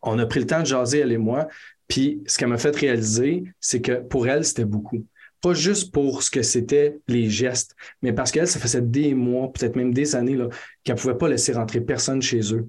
On 0.02 0.18
a 0.18 0.26
pris 0.26 0.40
le 0.40 0.46
temps 0.46 0.62
de 0.62 0.66
jaser, 0.66 1.00
elle 1.00 1.12
et 1.12 1.18
moi. 1.18 1.50
Puis 1.90 2.24
ce 2.26 2.38
qu'elle 2.38 2.48
m'a 2.48 2.58
fait 2.58 2.74
réaliser, 2.74 3.44
c'est 3.60 3.82
que 3.82 4.00
pour 4.00 4.30
elle, 4.30 4.46
c'était 4.46 4.64
beaucoup 4.64 5.04
pas 5.42 5.54
juste 5.54 5.94
pour 5.94 6.24
ce 6.24 6.32
que 6.32 6.42
c'était 6.42 7.00
les 7.08 7.30
gestes, 7.30 7.76
mais 8.02 8.14
parce 8.14 8.32
qu'elle, 8.32 8.48
ça 8.48 8.60
faisait 8.60 8.82
des 8.82 9.14
mois, 9.14 9.52
peut-être 9.52 9.76
même 9.76 9.94
des 9.94 10.16
années, 10.16 10.38
qu'elle 10.84 10.96
ne 10.96 11.02
pouvait 11.02 11.18
pas 11.18 11.30
laisser 11.30 11.54
rentrer 11.54 11.82
personne 11.82 12.22
chez 12.22 12.54
eux 12.54 12.68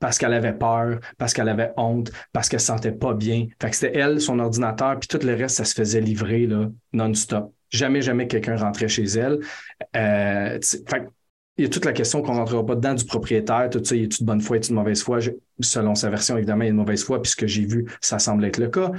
parce 0.00 0.18
qu'elle 0.18 0.32
avait 0.32 0.52
peur, 0.52 1.00
parce 1.16 1.32
qu'elle 1.32 1.48
avait 1.48 1.72
honte, 1.76 2.12
parce 2.32 2.48
qu'elle 2.48 2.60
se 2.60 2.66
sentait 2.66 2.92
pas 2.92 3.14
bien. 3.14 3.48
Fait 3.60 3.70
que 3.70 3.76
c'était 3.76 3.98
elle, 3.98 4.20
son 4.20 4.38
ordinateur, 4.38 4.98
puis 4.98 5.08
tout 5.08 5.24
le 5.26 5.34
reste, 5.34 5.56
ça 5.56 5.64
se 5.64 5.74
faisait 5.74 6.00
livrer 6.00 6.48
non-stop. 6.92 7.52
Jamais, 7.70 8.00
jamais 8.00 8.26
quelqu'un 8.28 8.56
rentrait 8.56 8.88
chez 8.88 9.04
elle. 9.04 9.40
Euh, 9.96 10.58
fait 10.60 11.08
il 11.58 11.64
y 11.64 11.66
a 11.66 11.70
toute 11.70 11.84
la 11.84 11.92
question 11.92 12.22
qu'on 12.22 12.34
ne 12.34 12.38
rentrera 12.38 12.64
pas 12.64 12.76
dedans 12.76 12.94
du 12.94 13.04
propriétaire, 13.04 13.68
tout 13.68 13.84
ça, 13.84 13.96
il 13.96 14.04
a 14.04 14.06
de 14.06 14.24
bonne 14.24 14.40
foi, 14.40 14.58
et 14.58 14.60
de 14.60 14.72
mauvaise 14.72 15.02
foi? 15.02 15.18
selon 15.58 15.96
sa 15.96 16.08
version, 16.08 16.36
évidemment, 16.36 16.62
il 16.62 16.66
y 16.66 16.68
a 16.68 16.72
de 16.72 16.76
mauvaise 16.76 17.02
foi, 17.02 17.20
puisque 17.20 17.46
j'ai 17.46 17.66
vu, 17.66 17.84
ça 18.00 18.20
semble 18.20 18.44
être 18.44 18.58
le 18.58 18.68
cas. 18.68 18.92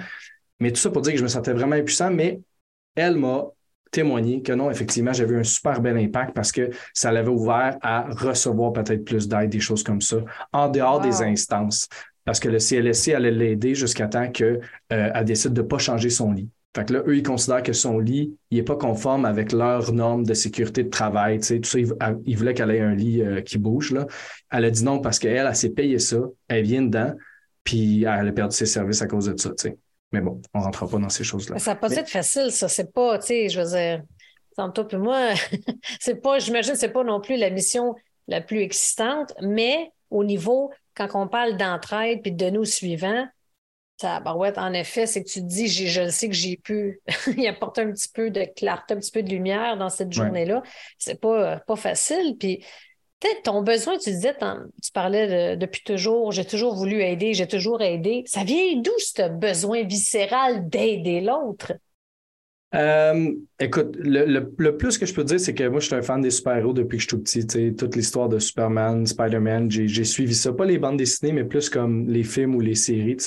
Mais 0.59 0.73
tout 0.73 0.79
ça 0.81 0.89
pour 0.89 1.01
dire 1.01 1.13
que 1.13 1.19
je 1.19 1.23
me 1.23 1.29
sentais 1.29 1.53
vraiment 1.53 1.77
impuissant, 1.77 2.11
mais 2.11 2.41
elle 2.95 3.15
m'a 3.15 3.45
témoigné 3.91 4.41
que 4.41 4.53
non, 4.53 4.69
effectivement, 4.69 5.13
j'avais 5.13 5.37
un 5.37 5.43
super 5.43 5.81
bel 5.81 5.97
impact 5.97 6.33
parce 6.33 6.51
que 6.51 6.69
ça 6.93 7.11
l'avait 7.11 7.29
ouvert 7.29 7.77
à 7.81 8.07
recevoir 8.09 8.73
peut-être 8.73 9.03
plus 9.03 9.27
d'aide, 9.27 9.49
des 9.49 9.59
choses 9.59 9.83
comme 9.83 10.01
ça, 10.01 10.17
en 10.53 10.69
dehors 10.69 11.01
des 11.01 11.21
instances. 11.21 11.87
Parce 12.25 12.39
que 12.39 12.49
le 12.49 12.59
CLSC 12.59 13.13
allait 13.13 13.31
l'aider 13.31 13.73
jusqu'à 13.73 14.07
temps 14.07 14.29
qu'elle 14.29 14.61
euh, 14.93 15.23
décide 15.23 15.53
de 15.53 15.61
ne 15.61 15.67
pas 15.67 15.79
changer 15.79 16.09
son 16.09 16.31
lit. 16.31 16.49
Fait 16.75 16.85
que 16.85 16.93
là, 16.93 17.01
eux, 17.07 17.17
ils 17.17 17.23
considèrent 17.23 17.63
que 17.63 17.73
son 17.73 17.97
lit, 17.97 18.37
il 18.51 18.57
n'est 18.57 18.63
pas 18.63 18.75
conforme 18.75 19.25
avec 19.25 19.51
leurs 19.51 19.91
normes 19.91 20.23
de 20.23 20.35
sécurité 20.35 20.83
de 20.83 20.89
travail. 20.89 21.39
Tu 21.39 21.45
sais, 21.45 21.59
tout 21.59 21.69
ça, 21.69 21.79
ils, 21.79 22.37
voulaient 22.37 22.53
qu'elle 22.53 22.69
ait 22.69 22.81
un 22.81 22.93
lit 22.93 23.23
euh, 23.23 23.41
qui 23.41 23.57
bouge. 23.57 23.91
Là. 23.91 24.05
Elle 24.51 24.65
a 24.65 24.69
dit 24.69 24.83
non 24.83 24.99
parce 24.99 25.17
qu'elle, 25.17 25.47
elle, 25.47 25.55
s'est 25.55 25.71
payé 25.71 25.97
ça, 25.97 26.19
elle 26.47 26.63
vient 26.63 26.83
dedans, 26.83 27.15
puis 27.63 28.03
elle 28.03 28.27
a 28.27 28.31
perdu 28.31 28.55
ses 28.55 28.67
services 28.67 29.01
à 29.01 29.07
cause 29.07 29.25
de 29.25 29.39
ça. 29.39 29.49
Tu 29.49 29.55
sais. 29.57 29.77
Mais 30.11 30.21
bon, 30.21 30.41
on 30.53 30.59
ne 30.59 30.63
rentrera 30.63 30.87
pas 30.87 30.97
dans 30.97 31.09
ces 31.09 31.23
choses-là. 31.23 31.59
Ça 31.59 31.71
n'a 31.71 31.75
pas 31.75 31.91
être 31.95 32.09
facile, 32.09 32.51
ça. 32.51 32.67
C'est 32.67 32.91
pas, 32.93 33.19
tu 33.19 33.27
sais, 33.27 33.49
je 33.49 33.61
veux 33.61 33.69
dire, 33.69 34.03
tantôt 34.55 34.85
puis 34.85 34.97
moi, 34.97 35.33
c'est 35.99 36.21
pas, 36.21 36.39
j'imagine, 36.39 36.75
c'est 36.75 36.89
pas 36.89 37.03
non 37.03 37.21
plus 37.21 37.37
la 37.37 37.49
mission 37.49 37.95
la 38.27 38.41
plus 38.41 38.61
excitante, 38.61 39.33
mais 39.41 39.91
au 40.09 40.23
niveau, 40.23 40.71
quand 40.95 41.09
on 41.13 41.27
parle 41.27 41.57
d'entraide 41.57 42.21
puis 42.21 42.31
de 42.31 42.49
nous 42.49 42.65
suivants, 42.65 43.27
ça, 43.99 44.21
bah 44.21 44.33
ouais, 44.33 44.57
en 44.57 44.71
effet, 44.71 45.05
c'est 45.05 45.23
que 45.23 45.29
tu 45.29 45.41
te 45.41 45.45
dis, 45.45 45.67
je 45.67 46.09
sais 46.09 46.29
que 46.29 46.35
j'ai 46.35 46.55
pu 46.55 47.01
y 47.37 47.47
apporter 47.47 47.81
un 47.81 47.91
petit 47.91 48.07
peu 48.07 48.29
de 48.31 48.45
clarté, 48.55 48.93
un 48.93 48.97
petit 48.97 49.11
peu 49.11 49.23
de 49.23 49.29
lumière 49.29 49.77
dans 49.77 49.89
cette 49.89 50.13
journée-là. 50.13 50.63
C'est 50.97 51.19
pas, 51.19 51.57
pas 51.59 51.75
facile. 51.75 52.37
Puis 52.39 52.63
Peut-être 53.19 53.43
ton 53.43 53.61
besoin, 53.61 53.97
tu 53.97 54.11
disais, 54.11 54.33
tu 54.81 54.91
parlais 54.93 55.57
depuis 55.57 55.83
toujours, 55.83 56.31
j'ai 56.31 56.45
toujours 56.45 56.75
voulu 56.75 57.01
aider, 57.01 57.33
j'ai 57.33 57.47
toujours 57.47 57.81
aidé. 57.81 58.23
Ça 58.25 58.45
vient 58.45 58.77
d'où 58.77 58.93
ce 58.97 59.27
besoin 59.29 59.83
viscéral 59.83 60.69
d'aider 60.69 61.19
l'autre? 61.19 61.73
Euh, 62.75 63.31
écoute, 63.59 63.97
le, 63.99 64.69
plus 64.71 64.97
que 64.97 65.05
je 65.05 65.13
peux 65.13 65.23
dire, 65.23 65.39
c'est 65.39 65.55
que 65.55 65.67
moi, 65.67 65.79
je 65.79 65.87
suis 65.87 65.95
un 65.95 66.01
fan 66.01 66.21
des 66.21 66.29
super-héros 66.29 66.73
depuis 66.73 66.97
que 66.97 67.03
je 67.03 67.07
suis 67.07 67.17
tout 67.17 67.23
petit. 67.23 67.75
Toute 67.75 67.95
l'histoire 67.95 68.29
de 68.29 68.37
Superman, 68.37 69.05
Spider-Man, 69.05 69.71
j'ai 69.71 70.03
suivi 70.03 70.35
ça. 70.35 70.53
Pas 70.53 70.65
les 70.65 70.77
bandes 70.77 70.97
dessinées, 70.97 71.31
mais 71.31 71.43
plus 71.43 71.69
comme 71.69 72.07
les 72.07 72.23
films 72.23 72.55
ou 72.55 72.61
les 72.61 72.75
séries. 72.75 73.17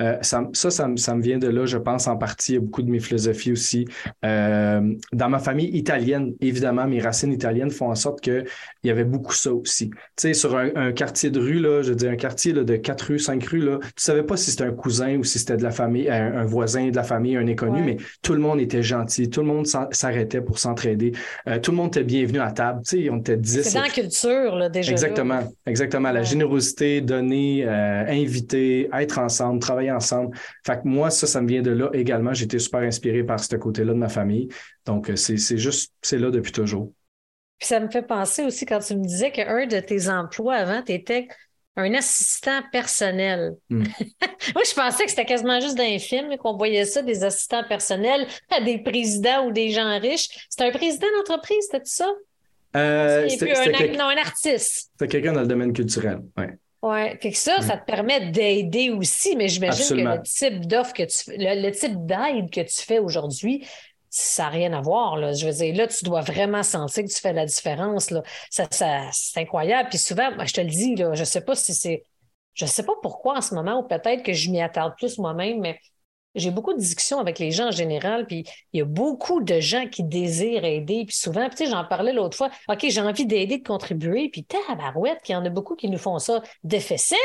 Euh, 0.00 0.16
ça, 0.22 0.48
ça, 0.52 0.70
ça, 0.70 1.14
me 1.14 1.22
vient 1.22 1.38
de 1.38 1.48
là, 1.48 1.66
je 1.66 1.78
pense, 1.78 2.08
en 2.08 2.16
partie. 2.16 2.52
Il 2.52 2.54
y 2.56 2.58
a 2.58 2.60
beaucoup 2.60 2.82
de 2.82 2.90
mes 2.90 3.00
philosophies 3.00 3.52
aussi. 3.52 3.86
Euh, 4.24 4.94
dans 5.12 5.28
ma 5.28 5.38
famille 5.38 5.68
italienne, 5.68 6.34
évidemment, 6.40 6.86
mes 6.86 7.00
racines 7.00 7.32
italiennes 7.32 7.70
font 7.70 7.90
en 7.90 7.94
sorte 7.94 8.20
qu'il 8.20 8.44
y 8.82 8.90
avait 8.90 9.04
beaucoup 9.04 9.34
ça 9.34 9.52
aussi. 9.52 9.90
sais, 10.16 10.34
sur 10.34 10.56
un, 10.56 10.92
quartier 10.92 11.30
de 11.30 11.38
rue, 11.38 11.60
là, 11.60 11.82
je 11.82 11.92
dire, 11.92 12.10
un 12.10 12.16
quartier 12.16 12.52
là, 12.52 12.64
de 12.64 12.76
quatre 12.76 13.02
rues, 13.02 13.18
cinq 13.18 13.44
rues, 13.44 13.60
là, 13.60 13.78
tu 13.80 14.02
savais 14.02 14.24
pas 14.24 14.36
si 14.36 14.50
c'était 14.50 14.64
un 14.64 14.72
cousin 14.72 15.16
ou 15.16 15.24
si 15.24 15.38
c'était 15.38 15.56
de 15.56 15.62
la 15.62 15.70
famille, 15.70 16.08
un, 16.08 16.44
voisin 16.44 16.90
de 16.90 16.96
la 16.96 17.04
famille, 17.04 17.36
un 17.36 17.46
inconnu, 17.46 17.82
mais 17.82 17.96
tout 18.22 18.32
le 18.32 18.40
monde 18.40 18.60
était 18.60 18.79
gentil, 18.82 19.30
tout 19.30 19.40
le 19.40 19.46
monde 19.46 19.66
s'arrêtait 19.66 20.40
pour 20.40 20.58
s'entraider, 20.58 21.12
euh, 21.46 21.58
tout 21.58 21.70
le 21.70 21.76
monde 21.76 21.88
était 21.88 22.04
bienvenu 22.04 22.40
à 22.40 22.50
table, 22.50 22.82
tu 22.86 23.02
sais, 23.02 23.10
on 23.10 23.18
était 23.18 23.36
10. 23.36 23.62
C'est 23.62 23.74
dans 23.74 23.82
la 23.82 23.88
culture, 23.88 24.56
là, 24.56 24.68
déjà. 24.68 24.92
Exactement, 24.92 25.40
exactement. 25.66 26.10
La 26.12 26.22
générosité, 26.22 27.00
donner, 27.00 27.64
euh, 27.66 28.04
inviter, 28.08 28.88
être 28.92 29.18
ensemble, 29.18 29.60
travailler 29.60 29.92
ensemble. 29.92 30.36
Fait 30.66 30.80
que 30.80 30.88
moi, 30.88 31.10
ça, 31.10 31.26
ça 31.26 31.40
me 31.40 31.48
vient 31.48 31.62
de 31.62 31.70
là 31.70 31.90
également. 31.92 32.32
J'étais 32.32 32.58
super 32.58 32.80
inspiré 32.80 33.24
par 33.24 33.40
ce 33.42 33.56
côté-là 33.56 33.92
de 33.92 33.98
ma 33.98 34.08
famille. 34.08 34.48
Donc, 34.86 35.10
euh, 35.10 35.16
c'est 35.16 35.58
juste, 35.58 35.92
c'est 36.02 36.18
là 36.18 36.30
depuis 36.30 36.52
toujours. 36.52 36.92
Puis 37.58 37.68
ça 37.68 37.78
me 37.78 37.90
fait 37.90 38.02
penser 38.02 38.42
aussi 38.42 38.64
quand 38.64 38.78
tu 38.78 38.96
me 38.96 39.04
disais 39.04 39.30
qu'un 39.30 39.66
de 39.66 39.80
tes 39.80 40.08
emplois 40.08 40.54
avant, 40.54 40.82
tu 40.82 40.92
étais 40.92 41.28
un 41.80 41.94
assistant 41.94 42.60
personnel. 42.72 43.54
Hmm. 43.68 43.82
Moi, 44.54 44.62
je 44.68 44.74
pensais 44.74 45.04
que 45.04 45.10
c'était 45.10 45.24
quasiment 45.24 45.60
juste 45.60 45.76
dans 45.76 45.84
les 45.84 45.98
films 45.98 46.36
qu'on 46.36 46.56
voyait 46.56 46.84
ça, 46.84 47.02
des 47.02 47.24
assistants 47.24 47.64
personnels 47.68 48.26
à 48.50 48.60
des 48.60 48.78
présidents 48.78 49.46
ou 49.46 49.52
des 49.52 49.70
gens 49.70 49.98
riches. 49.98 50.28
C'est 50.48 50.64
un 50.64 50.70
président 50.70 51.06
d'entreprise, 51.16 51.66
c'était 51.70 51.84
ça? 51.84 52.10
Euh, 52.76 53.28
c'était 53.28 53.56
un, 53.56 53.98
non, 53.98 54.04
un 54.04 54.16
artiste. 54.16 54.90
C'était 54.92 55.08
quelqu'un 55.08 55.32
dans 55.32 55.40
le 55.40 55.48
domaine 55.48 55.72
culturel, 55.72 56.20
oui. 56.38 56.44
Oui, 56.82 57.10
fait 57.20 57.30
que 57.30 57.36
ça, 57.36 57.60
ça 57.60 57.76
te 57.76 57.84
permet 57.84 58.30
d'aider 58.30 58.88
aussi, 58.88 59.36
mais 59.36 59.48
j'imagine 59.48 59.98
que 59.98 60.02
le 60.02 60.22
type 60.22 60.66
d'offre 60.66 60.94
que 60.94 61.02
tu 61.02 61.30
le, 61.36 61.62
le 61.62 61.70
type 61.72 62.06
d'aide 62.06 62.50
que 62.50 62.62
tu 62.62 62.80
fais 62.86 62.98
aujourd'hui, 62.98 63.66
ça 64.10 64.44
n'a 64.44 64.48
rien 64.50 64.72
à 64.72 64.80
voir. 64.80 65.16
Là. 65.16 65.32
Je 65.32 65.46
veux 65.46 65.52
dire, 65.52 65.74
là, 65.74 65.86
tu 65.86 66.04
dois 66.04 66.20
vraiment 66.20 66.62
sentir 66.62 67.04
que 67.04 67.08
tu 67.08 67.20
fais 67.20 67.32
la 67.32 67.46
différence. 67.46 68.10
Là. 68.10 68.22
Ça, 68.50 68.66
ça 68.70 69.08
c'est 69.12 69.40
incroyable. 69.40 69.88
Puis 69.88 69.98
souvent, 69.98 70.30
je 70.44 70.52
te 70.52 70.60
le 70.60 70.68
dis, 70.68 70.96
là, 70.96 71.14
je 71.14 71.20
ne 71.20 71.24
sais 71.24 71.40
pas 71.40 71.54
si 71.54 71.74
c'est. 71.74 72.04
Je 72.54 72.64
ne 72.64 72.70
sais 72.70 72.82
pas 72.82 72.94
pourquoi 73.00 73.38
en 73.38 73.40
ce 73.40 73.54
moment, 73.54 73.78
ou 73.78 73.84
peut-être 73.84 74.24
que 74.24 74.32
je 74.32 74.50
m'y 74.50 74.60
attarde 74.60 74.94
plus 74.96 75.18
moi-même, 75.18 75.60
mais 75.60 75.78
j'ai 76.34 76.50
beaucoup 76.50 76.72
de 76.72 76.78
discussions 76.78 77.18
avec 77.18 77.38
les 77.38 77.50
gens 77.50 77.68
en 77.68 77.72
général, 77.72 78.26
puis 78.26 78.44
il 78.72 78.78
y 78.78 78.82
a 78.82 78.84
beaucoup 78.84 79.40
de 79.40 79.58
gens 79.60 79.86
qui 79.86 80.04
désirent 80.04 80.64
aider, 80.64 81.04
puis 81.06 81.16
souvent, 81.16 81.48
tu 81.48 81.56
sais, 81.56 81.66
j'en 81.66 81.84
parlais 81.84 82.12
l'autre 82.12 82.36
fois, 82.36 82.50
OK, 82.68 82.86
j'ai 82.88 83.00
envie 83.00 83.26
d'aider, 83.26 83.58
de 83.58 83.66
contribuer, 83.66 84.28
puis 84.28 84.44
tabarouette, 84.44 85.22
qu'il 85.22 85.34
y 85.34 85.36
en 85.36 85.44
a 85.44 85.48
beaucoup 85.48 85.74
qui 85.74 85.88
nous 85.88 85.98
font 85.98 86.18
ça 86.18 86.42
difficile. 86.62 87.16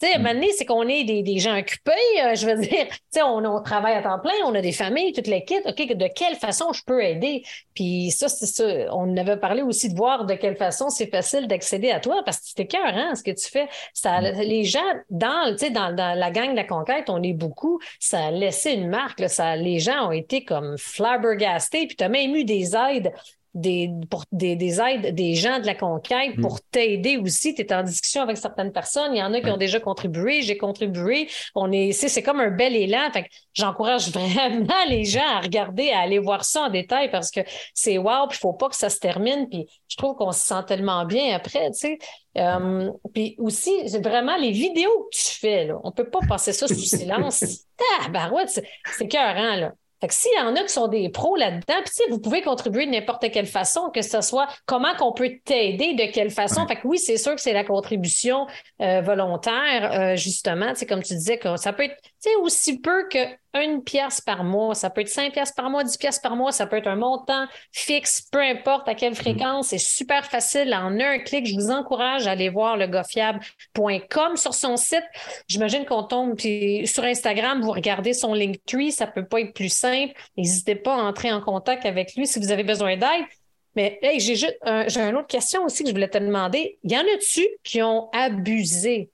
Tu 0.00 0.06
sais, 0.06 0.12
à 0.12 0.16
un 0.16 0.18
moment 0.18 0.34
donné, 0.34 0.50
c'est 0.52 0.64
qu'on 0.64 0.88
est 0.88 1.04
des, 1.04 1.22
des, 1.22 1.38
gens 1.38 1.58
occupés, 1.58 1.92
euh, 2.24 2.34
je 2.34 2.46
veux 2.46 2.58
dire, 2.60 2.86
tu 2.88 2.98
sais, 3.10 3.22
on, 3.22 3.44
on, 3.44 3.62
travaille 3.62 3.94
à 3.94 4.02
temps 4.02 4.18
plein, 4.18 4.32
on 4.46 4.54
a 4.54 4.60
des 4.60 4.72
familles, 4.72 5.12
toute 5.12 5.26
l'équipe, 5.26 5.62
OK, 5.66 5.94
de 5.94 6.08
quelle 6.14 6.36
façon 6.36 6.72
je 6.72 6.82
peux 6.84 7.02
aider? 7.02 7.42
Puis 7.74 8.10
ça, 8.10 8.28
c'est 8.28 8.46
ça, 8.46 8.64
on 8.94 9.16
avait 9.16 9.36
parlé 9.36 9.62
aussi 9.62 9.90
de 9.90 9.96
voir 9.96 10.24
de 10.24 10.34
quelle 10.34 10.56
façon 10.56 10.88
c'est 10.88 11.10
facile 11.10 11.48
d'accéder 11.48 11.90
à 11.90 12.00
toi, 12.00 12.22
parce 12.24 12.38
que 12.38 12.44
c'est 12.56 12.66
cœur, 12.66 12.80
hein, 12.86 13.14
ce 13.14 13.22
que 13.22 13.30
tu 13.30 13.48
fais. 13.48 13.68
Ça, 13.92 14.20
les 14.20 14.64
gens, 14.64 14.80
dans, 15.10 15.52
tu 15.52 15.66
sais, 15.66 15.70
dans, 15.70 15.94
dans 15.94 16.18
la 16.18 16.30
gang 16.30 16.50
de 16.50 16.56
la 16.56 16.64
conquête, 16.64 17.10
on 17.10 17.22
est 17.22 17.32
beaucoup, 17.34 17.78
ça 18.00 18.21
laissé 18.30 18.72
une 18.72 18.88
marque. 18.88 19.28
Ça, 19.28 19.56
les 19.56 19.78
gens 19.78 20.08
ont 20.08 20.12
été 20.12 20.44
comme 20.44 20.76
flabbergastés. 20.78 21.86
Puis 21.86 21.96
tu 21.96 22.04
as 22.04 22.08
même 22.08 22.34
eu 22.34 22.44
des 22.44 22.74
aides 22.76 23.12
des, 23.54 23.90
pour, 24.10 24.24
des, 24.32 24.56
des, 24.56 24.80
aides 24.80 25.14
des 25.14 25.34
gens 25.34 25.58
de 25.58 25.66
la 25.66 25.74
conquête 25.74 26.40
pour 26.40 26.54
mm. 26.54 26.60
t'aider 26.70 27.16
aussi. 27.18 27.54
Tu 27.54 27.62
es 27.62 27.74
en 27.74 27.82
discussion 27.82 28.22
avec 28.22 28.36
certaines 28.36 28.72
personnes. 28.72 29.14
Il 29.14 29.18
y 29.18 29.22
en 29.22 29.32
a 29.32 29.40
qui 29.40 29.50
ont 29.50 29.56
déjà 29.56 29.80
contribué. 29.80 30.42
J'ai 30.42 30.56
contribué. 30.56 31.28
On 31.54 31.70
est, 31.70 31.92
c'est 31.92 32.22
comme 32.22 32.40
un 32.40 32.50
bel 32.50 32.74
élan. 32.74 33.10
Fait 33.12 33.26
j'encourage 33.54 34.08
vraiment 34.12 34.84
les 34.88 35.04
gens 35.04 35.26
à 35.26 35.40
regarder, 35.40 35.90
à 35.90 36.00
aller 36.00 36.18
voir 36.18 36.44
ça 36.44 36.62
en 36.62 36.70
détail 36.70 37.10
parce 37.10 37.30
que 37.30 37.40
c'est 37.74 37.98
wow. 37.98 38.26
Puis 38.28 38.38
il 38.38 38.40
faut 38.40 38.54
pas 38.54 38.68
que 38.68 38.76
ça 38.76 38.88
se 38.88 38.98
termine. 38.98 39.48
Puis 39.48 39.66
je 39.88 39.96
trouve 39.96 40.16
qu'on 40.16 40.32
se 40.32 40.40
sent 40.40 40.62
tellement 40.66 41.04
bien 41.04 41.34
après, 41.34 41.70
tu 41.72 41.78
sais. 41.78 41.98
Euh, 42.38 42.90
puis 43.12 43.34
aussi, 43.38 43.86
vraiment 43.98 44.36
les 44.36 44.52
vidéos 44.52 45.08
que 45.12 45.16
tu 45.16 45.38
fais, 45.38 45.66
là, 45.66 45.78
on 45.84 45.92
peut 45.92 46.08
pas 46.08 46.20
passer 46.26 46.52
ça 46.52 46.66
sous 46.66 46.74
silence. 46.76 47.42
Ouais, 47.42 48.44
c'est, 48.46 48.64
c'est 48.96 49.08
cœurant, 49.08 49.56
là. 49.56 49.72
Fait 50.02 50.08
que 50.08 50.14
s'il 50.14 50.32
y 50.36 50.40
en 50.40 50.56
a 50.56 50.62
qui 50.64 50.72
sont 50.72 50.88
des 50.88 51.08
pros 51.10 51.36
là-dedans, 51.36 51.80
puis 51.84 52.10
vous 52.10 52.18
pouvez 52.18 52.42
contribuer 52.42 52.86
de 52.86 52.90
n'importe 52.90 53.30
quelle 53.30 53.46
façon, 53.46 53.88
que 53.94 54.02
ce 54.02 54.20
soit 54.20 54.48
comment 54.66 54.96
qu'on 54.96 55.12
peut 55.12 55.30
t'aider, 55.44 55.94
de 55.94 56.10
quelle 56.10 56.32
façon. 56.32 56.66
Fait 56.66 56.74
que 56.74 56.88
oui, 56.88 56.98
c'est 56.98 57.16
sûr 57.16 57.36
que 57.36 57.40
c'est 57.40 57.52
la 57.52 57.62
contribution 57.62 58.48
euh, 58.80 59.00
volontaire, 59.00 59.92
euh, 59.92 60.16
justement. 60.16 60.72
C'est 60.74 60.86
comme 60.86 61.04
tu 61.04 61.14
disais, 61.14 61.38
que 61.38 61.56
ça 61.56 61.72
peut 61.72 61.84
être 61.84 61.94
aussi 62.40 62.80
peu 62.80 63.08
que 63.08 63.18
une 63.54 63.82
pièce 63.82 64.20
par 64.20 64.44
mois. 64.44 64.74
Ça 64.74 64.90
peut 64.90 65.02
être 65.02 65.08
cinq 65.08 65.32
pièces 65.32 65.52
par 65.52 65.68
mois, 65.68 65.84
dix 65.84 65.98
pièces 65.98 66.18
par 66.18 66.36
mois. 66.36 66.52
Ça 66.52 66.66
peut 66.66 66.76
être 66.76 66.86
un 66.86 66.96
montant 66.96 67.46
fixe, 67.70 68.22
peu 68.30 68.40
importe 68.40 68.88
à 68.88 68.94
quelle 68.94 69.14
fréquence. 69.14 69.68
C'est 69.68 69.78
super 69.78 70.24
facile. 70.24 70.72
En 70.74 70.98
un 70.98 71.18
clic, 71.18 71.46
je 71.46 71.54
vous 71.54 71.70
encourage 71.70 72.26
à 72.26 72.30
aller 72.30 72.48
voir 72.48 72.76
le 72.76 72.86
gofiable.com 72.86 74.36
sur 74.36 74.54
son 74.54 74.76
site. 74.76 75.04
J'imagine 75.48 75.84
qu'on 75.84 76.04
tombe 76.04 76.36
puis 76.36 76.86
sur 76.86 77.04
Instagram, 77.04 77.60
vous 77.60 77.72
regardez 77.72 78.14
son 78.14 78.34
Linktree. 78.34 78.92
Ça 78.92 79.06
peut 79.06 79.26
pas 79.26 79.40
être 79.40 79.52
plus 79.52 79.72
simple. 79.72 80.14
N'hésitez 80.36 80.76
pas 80.76 80.94
à 80.94 81.02
entrer 81.02 81.32
en 81.32 81.40
contact 81.40 81.84
avec 81.84 82.14
lui 82.14 82.26
si 82.26 82.38
vous 82.38 82.52
avez 82.52 82.64
besoin 82.64 82.96
d'aide. 82.96 83.26
Mais 83.74 83.98
j'ai 84.18 84.36
juste 84.36 84.58
j'ai 84.88 85.00
une 85.00 85.16
autre 85.16 85.28
question 85.28 85.64
aussi 85.64 85.82
que 85.82 85.88
je 85.88 85.94
voulais 85.94 86.08
te 86.08 86.18
demander. 86.18 86.78
Y 86.84 86.96
en 86.96 87.00
a-tu 87.00 87.46
qui 87.64 87.82
ont 87.82 88.10
abusé? 88.12 89.10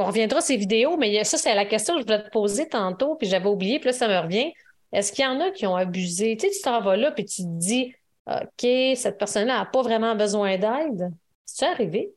On 0.00 0.06
reviendra 0.06 0.40
sur 0.40 0.48
ces 0.48 0.56
vidéos, 0.56 0.96
mais 0.96 1.22
ça, 1.24 1.38
c'est 1.38 1.54
la 1.54 1.64
question 1.64 1.94
que 1.94 2.00
je 2.00 2.06
voulais 2.06 2.22
te 2.22 2.30
poser 2.30 2.68
tantôt, 2.68 3.14
puis 3.14 3.28
j'avais 3.28 3.48
oublié, 3.48 3.78
puis 3.78 3.88
là, 3.88 3.92
ça 3.92 4.08
me 4.08 4.18
revient. 4.18 4.52
Est-ce 4.92 5.12
qu'il 5.12 5.24
y 5.24 5.28
en 5.28 5.40
a 5.40 5.50
qui 5.50 5.66
ont 5.66 5.76
abusé? 5.76 6.36
Tu 6.36 6.48
sais, 6.48 6.52
tu 6.52 6.62
t'en 6.62 6.80
vas 6.80 6.96
là, 6.96 7.12
puis 7.12 7.24
tu 7.24 7.42
te 7.42 7.58
dis, 7.58 7.94
OK, 8.26 8.96
cette 8.96 9.18
personne-là 9.18 9.58
n'a 9.58 9.64
pas 9.66 9.82
vraiment 9.82 10.14
besoin 10.16 10.58
d'aide. 10.58 11.10
C'est 11.44 11.66
arrivé? 11.66 12.12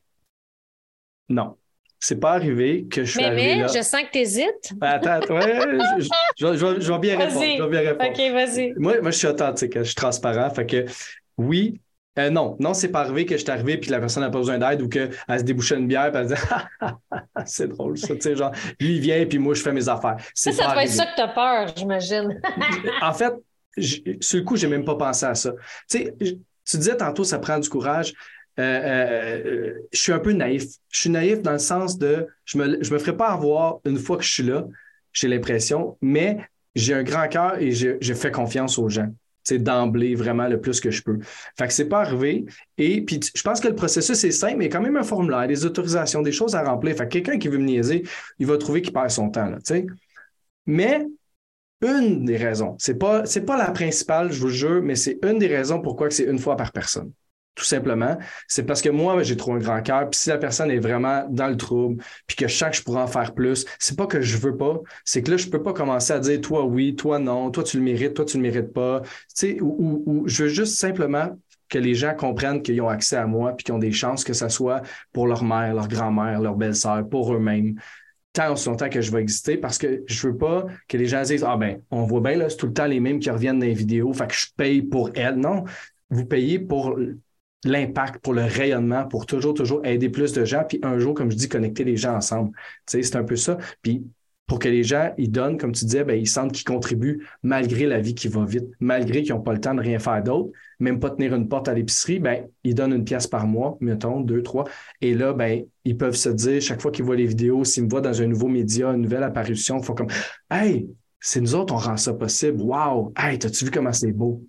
Non. 1.30 1.58
C'est 2.00 2.20
pas 2.20 2.34
arrivé 2.34 2.86
que 2.92 3.06
je 3.06 3.12
suis 3.12 3.20
mais, 3.22 3.28
arrivé 3.28 3.56
Mais 3.62 3.68
je 3.70 3.82
sens 3.82 4.02
que 4.02 4.12
tu 4.12 4.20
hésites. 4.20 4.74
Ben, 4.76 5.00
attends, 5.02 5.34
ouais, 5.34 5.80
je, 6.38 6.46
je, 6.56 6.92
vais 6.92 7.00
bien 7.00 7.18
répondre. 7.18 7.46
Je 7.46 7.64
vais 7.64 7.70
bien 7.70 7.80
répondre. 7.80 8.10
OK, 8.10 8.34
vas-y. 8.34 8.74
Moi, 8.76 9.00
moi, 9.02 9.12
je 9.12 9.18
suis 9.18 9.28
authentique, 9.28 9.78
je 9.78 9.84
suis 9.84 9.96
transparent. 9.96 10.50
Fait 10.50 10.66
que 10.66 10.86
oui, 11.38 11.80
euh, 12.20 12.30
non, 12.30 12.56
non, 12.60 12.74
c'est 12.74 12.90
pas 12.90 13.02
arrivé 13.02 13.26
que 13.26 13.36
je 13.36 13.42
suis 13.42 13.50
arrivé 13.50 13.78
puis 13.78 13.88
que 13.88 13.92
la 13.92 14.00
personne 14.00 14.22
n'a 14.22 14.30
pas 14.30 14.38
besoin 14.38 14.60
d'aide 14.60 14.82
ou 14.82 14.90
qu'elle 14.90 15.12
se 15.30 15.44
débouchait 15.44 15.78
une 15.78 15.88
bière 15.88 16.16
et 16.16 16.18
elle 16.18 16.28
dit 16.28 16.34
c'est 17.46 17.68
drôle 17.68 17.98
ça, 17.98 18.14
tu 18.14 18.22
sais, 18.22 18.36
genre, 18.36 18.52
lui 18.80 18.96
il 18.96 19.00
vient 19.00 19.26
puis 19.26 19.40
moi 19.40 19.56
je 19.56 19.62
fais 19.62 19.74
mes 19.74 19.90
affaires. 19.90 20.18
Ça, 20.36 20.52
ça 20.52 20.74
doit 20.74 20.84
être 20.84 20.92
ça 20.92 21.06
que 21.08 21.16
tu 21.16 21.22
as 21.22 21.28
peur, 21.30 21.74
j'imagine. 21.76 22.40
en 23.02 23.14
fait, 23.14 23.34
sur 23.78 24.40
le 24.40 24.44
coup, 24.44 24.56
j'ai 24.56 24.68
même 24.68 24.86
pas 24.86 24.96
pensé 24.96 25.26
à 25.26 25.34
ça. 25.34 25.52
Tu 25.90 25.98
sais, 25.98 26.16
tu 26.20 26.78
disais 26.78 26.98
tantôt, 26.98 27.24
ça 27.24 27.40
prend 27.40 27.58
du 27.58 27.68
courage. 27.68 28.14
Euh, 28.60 28.64
euh, 28.64 29.74
je 29.92 30.00
suis 30.00 30.12
un 30.12 30.20
peu 30.20 30.32
naïf. 30.32 30.66
Je 30.90 31.00
suis 31.00 31.10
naïf 31.10 31.42
dans 31.42 31.54
le 31.54 31.60
sens 31.60 31.98
de 31.98 32.28
je 32.46 32.60
me, 32.60 32.84
je 32.84 32.94
me 32.94 33.00
ferai 33.00 33.18
pas 33.18 33.30
avoir 33.30 33.80
une 33.86 33.98
fois 33.98 34.18
que 34.18 34.24
je 34.24 34.32
suis 34.32 34.44
là, 34.44 34.66
j'ai 35.12 35.28
l'impression, 35.28 35.98
mais 36.02 36.38
j'ai 36.76 36.94
un 36.94 37.04
grand 37.04 37.28
cœur 37.28 37.58
et 37.60 37.72
je, 37.72 37.98
je 38.00 38.14
fais 38.14 38.32
confiance 38.32 38.78
aux 38.78 38.90
gens 38.90 39.10
d'emblée 39.52 40.16
vraiment 40.16 40.48
le 40.48 40.60
plus 40.60 40.80
que 40.80 40.92
je 40.92 41.02
peux. 41.04 41.20
Fait 41.58 41.68
que 41.68 41.74
c'est 41.74 41.90
pas 41.90 42.02
arrivé. 42.02 42.46
Et 42.78 43.02
puis, 43.02 43.20
je 43.34 43.42
pense 43.42 43.60
que 43.60 43.68
le 43.68 43.76
processus 43.76 44.24
est 44.24 44.32
simple, 44.32 44.58
mais 44.58 44.70
quand 44.70 44.82
même 44.82 44.98
un 44.98 45.04
formulaire, 45.04 45.48
des 45.48 45.66
autorisations, 45.66 46.22
des 46.22 46.32
choses 46.32 46.56
à 46.56 46.64
remplir. 46.64 46.96
Fait 46.96 47.06
que 47.06 47.14
quelqu'un 47.14 47.38
qui 47.38 47.48
veut 47.48 47.58
me 47.58 47.66
niaiser, 47.66 48.04
il 48.40 48.48
va 48.48 48.58
trouver 48.58 48.82
qu'il 48.82 48.94
perd 48.94 49.10
son 49.10 49.30
temps, 49.30 49.50
là. 49.50 49.58
Mais 50.66 51.06
une 51.82 52.24
des 52.24 52.38
raisons, 52.38 52.76
c'est 52.80 52.98
pas, 52.98 53.26
c'est 53.26 53.46
pas 53.46 53.58
la 53.58 53.72
principale, 53.72 54.32
je 54.32 54.40
vous 54.40 54.50
jure, 54.50 54.82
mais 54.82 54.96
c'est 54.96 55.20
une 55.24 55.38
des 55.38 55.48
raisons 55.48 55.82
pourquoi 55.82 56.10
c'est 56.10 56.24
une 56.24 56.40
fois 56.40 56.56
par 56.56 56.72
personne 56.72 57.12
tout 57.56 57.64
simplement, 57.66 58.18
c'est 58.48 58.64
parce 58.64 58.82
que 58.82 58.90
moi, 58.90 59.22
j'ai 59.24 59.38
trop 59.38 59.54
un 59.54 59.60
grand 59.60 59.82
cœur. 59.82 60.10
Puis 60.10 60.20
si 60.22 60.30
la 60.30 60.38
personne 60.38 60.72
est 60.72 60.80
vraiment 60.80 61.26
dans 61.30 61.48
le 61.48 61.58
trouble, 61.58 62.04
puis 62.28 62.36
que 62.36 62.48
je 62.48 62.56
sens 62.56 62.72
que 62.72 62.78
je 62.78 62.84
pourrais 62.84 63.02
en 63.02 63.08
faire 63.08 63.34
plus, 63.34 63.66
c'est 63.80 63.98
pas 63.98 64.08
que 64.08 64.22
je 64.22 64.38
veux 64.38 64.58
pas, 64.58 64.80
c'est 65.06 65.22
que 65.22 65.32
là, 65.32 65.38
je 65.38 65.48
peux 65.48 65.62
pas 65.62 65.74
commencer 65.74 66.14
à 66.14 66.20
dire 66.20 66.42
toi 66.42 66.66
oui, 66.66 66.96
toi 66.96 67.20
non, 67.20 67.52
toi 67.52 67.64
tu 67.64 67.78
le 67.78 67.84
mérites, 67.84 68.16
toi 68.16 68.26
tu 68.26 68.38
le 68.38 68.44
mérites 68.44 68.74
pas. 68.74 69.02
Tu 69.04 69.10
sais, 69.36 69.62
ou, 69.62 70.04
ou, 70.06 70.28
je 70.28 70.44
veux 70.44 70.50
juste 70.50 70.76
simplement 70.76 71.30
que 71.70 71.78
les 71.78 71.96
gens 71.96 72.16
comprennent 72.16 72.62
qu'ils 72.62 72.82
ont 72.82 72.90
accès 72.90 73.18
à 73.18 73.26
moi, 73.28 73.54
puis 73.54 73.64
qu'ils 73.64 73.74
ont 73.74 73.80
des 73.80 73.92
chances 73.92 74.24
que 74.24 74.34
ce 74.34 74.50
soit 74.50 74.82
pour 75.12 75.28
leur 75.28 75.44
mère, 75.44 75.74
leur 75.74 75.88
grand-mère, 75.88 76.42
leur 76.42 76.56
belle-sœur, 76.56 77.08
pour 77.08 77.34
eux-mêmes 77.34 77.76
tant 78.34 78.52
aussi 78.52 78.68
longtemps 78.68 78.90
que 78.90 79.00
je 79.00 79.12
vais 79.12 79.22
exister 79.22 79.58
parce 79.58 79.78
que 79.78 80.04
je 80.08 80.28
veux 80.28 80.36
pas 80.36 80.66
que 80.88 80.98
les 80.98 81.06
gens 81.06 81.22
disent 81.22 81.46
Ah 81.48 81.56
ben, 81.56 81.82
on 81.92 82.04
voit 82.04 82.20
bien, 82.20 82.36
là, 82.36 82.50
c'est 82.50 82.58
tout 82.58 82.66
le 82.66 82.74
temps 82.74 82.88
les 82.88 83.00
mêmes 83.00 83.20
qui 83.20 83.30
reviennent 83.30 83.60
dans 83.60 83.66
les 83.66 83.76
vidéos, 83.76 84.12
fait 84.12 84.28
que 84.28 84.34
je 84.34 84.48
paye 84.58 84.82
pour 84.82 85.12
elles. 85.14 85.36
Non, 85.36 85.66
vous 86.10 86.26
payez 86.26 86.60
pour 86.60 86.98
l'impact, 87.64 88.20
pour 88.20 88.34
le 88.34 88.44
rayonnement, 88.44 89.08
pour 89.08 89.26
toujours, 89.26 89.54
toujours 89.54 89.86
aider 89.86 90.10
plus 90.10 90.34
de 90.34 90.46
gens, 90.46 90.64
puis 90.68 90.80
un 90.84 91.00
jour, 91.00 91.14
comme 91.14 91.32
je 91.32 91.38
dis, 91.38 91.50
connecter 91.50 91.84
les 91.84 91.98
gens 91.98 92.16
ensemble. 92.16 92.52
Tu 92.86 92.98
sais, 92.98 93.04
c'est 93.04 93.16
un 93.16 93.24
peu 93.24 93.36
ça. 93.36 93.58
Puis 93.82 94.04
pour 94.46 94.60
que 94.60 94.68
les 94.68 94.84
gens, 94.84 95.14
ils 95.18 95.32
donnent, 95.32 95.58
comme 95.58 95.72
tu 95.72 95.86
disais, 95.86 96.04
ben, 96.04 96.20
ils 96.20 96.28
sentent 96.28 96.52
qu'ils 96.52 96.66
contribuent 96.66 97.26
malgré 97.44 97.86
la 97.86 98.00
vie 98.00 98.14
qui 98.14 98.28
va 98.28 98.46
vite, 98.46 98.66
malgré 98.80 99.24
qu'ils 99.24 99.34
n'ont 99.34 99.42
pas 99.42 99.54
le 99.54 99.62
temps 99.62 99.74
de 99.74 99.80
rien 99.80 100.00
faire 100.00 100.22
d'autre, 100.22 100.52
même 100.80 101.00
pas 101.00 101.10
tenir 101.10 101.34
une 101.34 101.48
porte 101.48 101.70
à 101.70 101.74
l'épicerie, 101.74 102.20
ben, 102.20 102.48
ils 102.64 102.76
donnent 102.76 102.94
une 102.94 103.06
pièce 103.06 103.26
par 103.26 103.48
mois, 103.48 103.78
mettons, 103.80 104.20
deux, 104.20 104.44
trois. 104.44 104.66
Et 105.02 105.14
là, 105.14 105.34
ben, 105.34 105.64
ils 105.86 105.98
peuvent 105.98 106.16
se 106.16 106.30
dire, 106.30 106.62
chaque 106.62 106.82
fois 106.82 106.92
qu'ils 106.92 107.06
voient 107.06 107.16
les 107.16 107.26
vidéos, 107.26 107.64
s'ils 107.64 107.86
me 107.86 107.90
voient 107.90 108.02
dans 108.02 108.22
un 108.22 108.28
nouveau 108.28 108.50
média, 108.50 108.90
une 108.90 109.02
nouvelle 109.02 109.24
apparition, 109.24 109.80
ils 109.80 109.86
font 109.86 109.96
comme 109.96 110.12
Hey, 110.52 110.90
c'est 111.20 111.40
nous 111.40 111.56
autres, 111.56 111.74
on 111.74 111.78
rend 111.78 111.98
ça 111.98 112.14
possible. 112.14 112.62
Wow! 112.62 113.14
Hey, 113.18 113.40
t'as-tu 113.40 113.66
vu 113.66 113.72
comment 113.72 113.94
c'est 113.94 114.12
beau? 114.12 114.44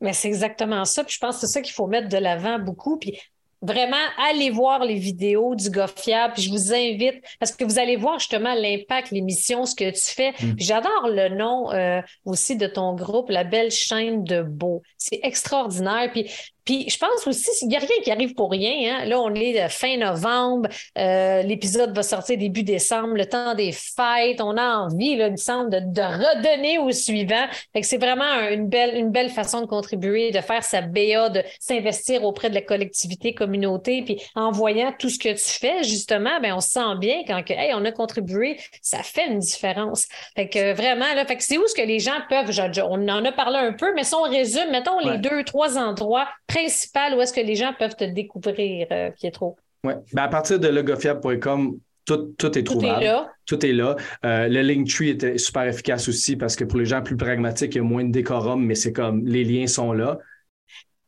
Mais 0.00 0.12
c'est 0.12 0.28
exactement 0.28 0.84
ça. 0.84 1.04
Puis 1.04 1.14
je 1.14 1.18
pense 1.18 1.36
que 1.36 1.40
c'est 1.42 1.52
ça 1.52 1.60
qu'il 1.60 1.74
faut 1.74 1.86
mettre 1.86 2.08
de 2.08 2.18
l'avant 2.18 2.58
beaucoup. 2.58 2.98
Puis 2.98 3.18
vraiment, 3.60 3.96
allez 4.30 4.50
voir 4.50 4.84
les 4.84 4.94
vidéos 4.94 5.54
du 5.54 5.70
gars 5.70 5.88
fiable. 5.88 6.34
Puis 6.34 6.42
je 6.42 6.50
vous 6.50 6.72
invite, 6.72 7.22
parce 7.40 7.52
que 7.52 7.64
vous 7.64 7.78
allez 7.78 7.96
voir 7.96 8.18
justement 8.18 8.54
l'impact, 8.54 9.10
l'émission, 9.10 9.66
ce 9.66 9.74
que 9.74 9.90
tu 9.90 10.14
fais. 10.14 10.30
Mm. 10.30 10.54
J'adore 10.58 11.08
le 11.08 11.28
nom 11.30 11.72
euh, 11.72 12.00
aussi 12.24 12.56
de 12.56 12.66
ton 12.66 12.94
groupe, 12.94 13.30
La 13.30 13.44
Belle 13.44 13.70
Chaîne 13.70 14.22
de 14.24 14.42
Beau. 14.42 14.82
C'est 14.96 15.20
extraordinaire. 15.22 16.10
Puis 16.12 16.30
Puis 16.68 16.84
je 16.90 16.98
pense 16.98 17.26
aussi, 17.26 17.48
il 17.62 17.68
n'y 17.68 17.76
a 17.76 17.78
rien 17.78 17.88
qui 18.04 18.10
arrive 18.10 18.34
pour 18.34 18.50
rien. 18.50 18.98
Hein. 18.98 19.04
Là, 19.06 19.18
on 19.18 19.34
est 19.34 19.58
euh, 19.58 19.70
fin 19.70 19.96
novembre, 19.96 20.68
euh, 20.98 21.40
l'épisode 21.40 21.96
va 21.96 22.02
sortir 22.02 22.36
début 22.36 22.62
décembre, 22.62 23.14
le 23.14 23.24
temps 23.24 23.54
des 23.54 23.72
fêtes. 23.72 24.42
On 24.42 24.54
a 24.58 24.76
envie, 24.76 25.16
là, 25.16 25.28
il 25.28 25.32
me 25.32 25.36
semble, 25.38 25.70
de, 25.70 25.80
de 25.80 26.02
redonner 26.02 26.78
au 26.78 26.92
suivant. 26.92 27.46
Fait 27.72 27.80
que 27.80 27.86
c'est 27.86 27.96
vraiment 27.96 28.50
une 28.50 28.68
belle, 28.68 28.98
une 28.98 29.10
belle 29.10 29.30
façon 29.30 29.62
de 29.62 29.66
contribuer, 29.66 30.30
de 30.30 30.42
faire 30.42 30.62
sa 30.62 30.82
BA, 30.82 31.30
de 31.30 31.42
s'investir 31.58 32.24
auprès 32.24 32.50
de 32.50 32.54
la 32.54 32.60
collectivité, 32.60 33.32
communauté. 33.32 34.02
Puis 34.02 34.20
en 34.34 34.50
voyant 34.50 34.92
tout 34.98 35.08
ce 35.08 35.18
que 35.18 35.30
tu 35.30 35.58
fais, 35.58 35.84
justement, 35.84 36.38
ben 36.42 36.52
on 36.52 36.60
se 36.60 36.68
sent 36.68 36.96
bien 37.00 37.22
quand 37.26 37.42
que, 37.42 37.54
hey, 37.54 37.72
on 37.72 37.84
a 37.86 37.92
contribué, 37.92 38.58
ça 38.82 39.02
fait 39.02 39.28
une 39.28 39.38
différence. 39.38 40.06
Fait 40.36 40.50
que 40.50 40.74
vraiment, 40.74 41.14
là, 41.14 41.24
fait 41.24 41.36
que 41.36 41.44
c'est 41.44 41.56
où 41.56 41.66
ce 41.66 41.74
que 41.74 41.80
les 41.80 41.98
gens 41.98 42.20
peuvent, 42.28 42.50
on 42.86 43.08
en 43.08 43.24
a 43.24 43.32
parlé 43.32 43.56
un 43.56 43.72
peu, 43.72 43.94
mais 43.94 44.04
si 44.04 44.14
on 44.14 44.24
résume, 44.24 44.70
mettons 44.70 44.98
les 44.98 45.16
deux, 45.16 45.44
trois 45.44 45.78
endroits 45.78 46.28
principal 46.58 47.14
où 47.14 47.20
est-ce 47.20 47.32
que 47.32 47.40
les 47.40 47.54
gens 47.54 47.72
peuvent 47.78 47.96
te 47.96 48.04
découvrir, 48.04 48.86
euh, 48.90 49.10
Pietro? 49.10 49.56
Oui. 49.84 49.94
Ben 50.12 50.24
à 50.24 50.28
partir 50.28 50.58
de 50.58 50.68
logofiable.com, 50.68 51.78
tout, 52.04 52.34
tout, 52.38 52.58
est 52.58 52.64
trouvable. 52.64 52.94
Tout 52.94 53.02
est 53.02 53.04
là. 53.04 53.32
Tout 53.46 53.66
est 53.66 53.72
là. 53.72 53.96
Euh, 54.24 54.48
le 54.48 54.62
Linktree 54.62 55.10
était 55.10 55.38
super 55.38 55.66
efficace 55.66 56.08
aussi 56.08 56.36
parce 56.36 56.56
que 56.56 56.64
pour 56.64 56.78
les 56.78 56.86
gens 56.86 57.02
plus 57.02 57.16
pragmatiques, 57.16 57.74
il 57.74 57.78
y 57.78 57.80
a 57.80 57.84
moins 57.84 58.04
de 58.04 58.10
décorum, 58.10 58.64
mais 58.64 58.74
c'est 58.74 58.92
comme 58.92 59.26
les 59.26 59.44
liens 59.44 59.66
sont 59.66 59.92
là. 59.92 60.18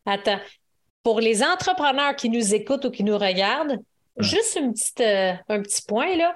Attends. 0.05 0.39
Pour 1.03 1.19
les 1.19 1.43
entrepreneurs 1.43 2.15
qui 2.15 2.29
nous 2.29 2.53
écoutent 2.53 2.85
ou 2.85 2.91
qui 2.91 3.03
nous 3.03 3.17
regardent, 3.17 3.79
juste 4.17 4.57
une 4.59 4.73
petite, 4.73 5.01
euh, 5.01 5.33
un 5.49 5.61
petit 5.61 5.81
point 5.87 6.15
là. 6.15 6.33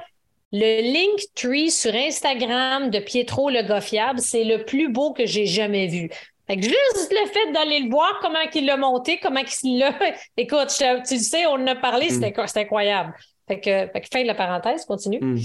Le 0.51 0.81
Linktree 0.81 1.69
sur 1.69 1.93
Instagram 1.93 2.89
de 2.89 2.99
Pietro 2.99 3.49
Le 3.49 3.67
Goffiable, 3.67 4.19
c'est 4.19 4.43
le 4.43 4.63
plus 4.63 4.89
beau 4.89 5.11
que 5.11 5.25
j'ai 5.25 5.45
jamais 5.45 5.87
vu. 5.87 6.09
Fait 6.47 6.57
que 6.57 6.63
juste 6.63 7.11
le 7.11 7.27
fait 7.27 7.51
d'aller 7.51 7.79
le 7.79 7.89
voir, 7.89 8.19
comment 8.21 8.39
il 8.53 8.65
l'a 8.65 8.77
monté, 8.77 9.19
comment 9.19 9.41
il 9.63 9.79
l'a. 9.79 9.93
Écoute, 10.37 10.67
tu 11.07 11.17
sais, 11.17 11.45
on 11.47 11.53
en 11.53 11.67
a 11.67 11.75
parlé, 11.75 12.09
c'était 12.09 12.31
mm. 12.31 12.59
incroyable. 12.59 13.13
Fait 13.47 13.59
que, 13.59 13.91
fait 13.91 14.01
que 14.01 14.07
fin 14.11 14.23
de 14.23 14.27
la 14.27 14.33
parenthèse, 14.33 14.85
continue. 14.85 15.19
Mm. 15.21 15.37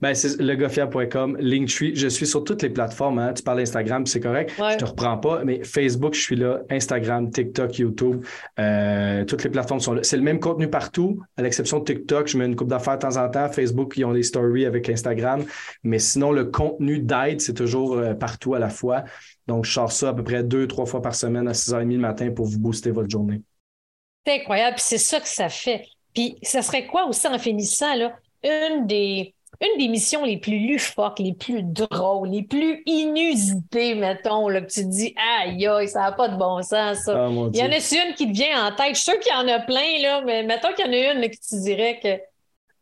Ben, 0.00 0.14
c'est 0.14 0.40
legofia.com, 0.40 1.36
Linktree. 1.40 1.96
Je 1.96 2.06
suis 2.06 2.26
sur 2.26 2.44
toutes 2.44 2.62
les 2.62 2.70
plateformes. 2.70 3.18
Hein. 3.18 3.32
Tu 3.32 3.42
parles 3.42 3.58
d'Instagram, 3.58 4.06
c'est 4.06 4.20
correct. 4.20 4.52
Je 4.56 4.76
te 4.76 4.84
reprends 4.84 5.18
pas, 5.18 5.42
mais 5.44 5.64
Facebook, 5.64 6.14
je 6.14 6.20
suis 6.20 6.36
là. 6.36 6.60
Instagram, 6.70 7.28
TikTok, 7.30 7.78
YouTube. 7.78 8.24
Euh, 8.60 9.24
toutes 9.24 9.42
les 9.42 9.50
plateformes 9.50 9.80
sont 9.80 9.94
là. 9.94 10.04
C'est 10.04 10.16
le 10.16 10.22
même 10.22 10.38
contenu 10.38 10.68
partout, 10.68 11.20
à 11.36 11.42
l'exception 11.42 11.80
de 11.80 11.84
TikTok. 11.84 12.28
Je 12.28 12.38
mets 12.38 12.46
une 12.46 12.54
coupe 12.54 12.68
d'affaires 12.68 12.98
de 12.98 13.02
temps 13.02 13.16
en 13.16 13.28
temps. 13.28 13.48
Facebook, 13.48 13.94
ils 13.96 14.04
ont 14.04 14.12
des 14.12 14.22
stories 14.22 14.66
avec 14.66 14.88
Instagram. 14.88 15.44
Mais 15.82 15.98
sinon, 15.98 16.30
le 16.30 16.44
contenu 16.44 17.00
d'aide, 17.00 17.40
c'est 17.40 17.54
toujours 17.54 17.94
euh, 17.94 18.14
partout 18.14 18.54
à 18.54 18.60
la 18.60 18.68
fois. 18.68 19.02
Donc, 19.48 19.64
je 19.64 19.72
sors 19.72 19.90
ça 19.90 20.10
à 20.10 20.14
peu 20.14 20.22
près 20.22 20.44
deux, 20.44 20.68
trois 20.68 20.86
fois 20.86 21.02
par 21.02 21.16
semaine 21.16 21.48
à 21.48 21.52
6h30 21.52 21.90
le 21.90 21.98
matin 21.98 22.30
pour 22.30 22.46
vous 22.46 22.60
booster 22.60 22.92
votre 22.92 23.10
journée. 23.10 23.42
C'est 24.24 24.40
incroyable. 24.40 24.76
c'est 24.78 24.98
ça 24.98 25.18
que 25.18 25.26
ça 25.26 25.48
fait. 25.48 25.84
Puis, 26.14 26.36
ça 26.42 26.62
serait 26.62 26.86
quoi 26.86 27.06
aussi 27.06 27.26
en 27.28 27.38
finissant, 27.38 27.94
là, 27.94 28.12
une 28.42 28.86
des, 28.86 29.34
une 29.60 29.78
des 29.78 29.88
missions 29.88 30.24
les 30.24 30.38
plus 30.38 30.72
loufoques, 30.72 31.18
les 31.18 31.34
plus 31.34 31.62
drôles, 31.62 32.28
les 32.28 32.42
plus 32.42 32.82
inusitées, 32.86 33.94
mettons, 33.94 34.48
là, 34.48 34.62
que 34.62 34.70
tu 34.70 34.80
te 34.80 34.88
dis, 34.88 35.14
aïe, 35.38 35.66
aïe, 35.66 35.88
ça 35.88 36.00
n'a 36.00 36.12
pas 36.12 36.28
de 36.28 36.36
bon 36.36 36.62
sens, 36.62 36.98
ça. 37.04 37.26
Ah, 37.26 37.30
il 37.52 37.58
y 37.58 37.62
en 37.62 37.70
a 37.70 37.76
une 37.76 38.14
qui 38.14 38.26
te 38.26 38.32
vient 38.32 38.66
en 38.66 38.74
tête? 38.74 38.94
Je 38.94 39.00
suis 39.00 39.10
sûr 39.10 39.20
qu'il 39.20 39.32
y 39.32 39.36
en 39.36 39.48
a 39.48 39.60
plein, 39.60 40.02
là, 40.02 40.22
mais 40.24 40.42
mettons 40.42 40.72
qu'il 40.72 40.86
y 40.86 40.88
en 40.88 40.92
a 40.92 41.12
une 41.14 41.28
que 41.28 41.36
tu 41.36 41.60
dirais 41.60 42.00
que 42.02 42.20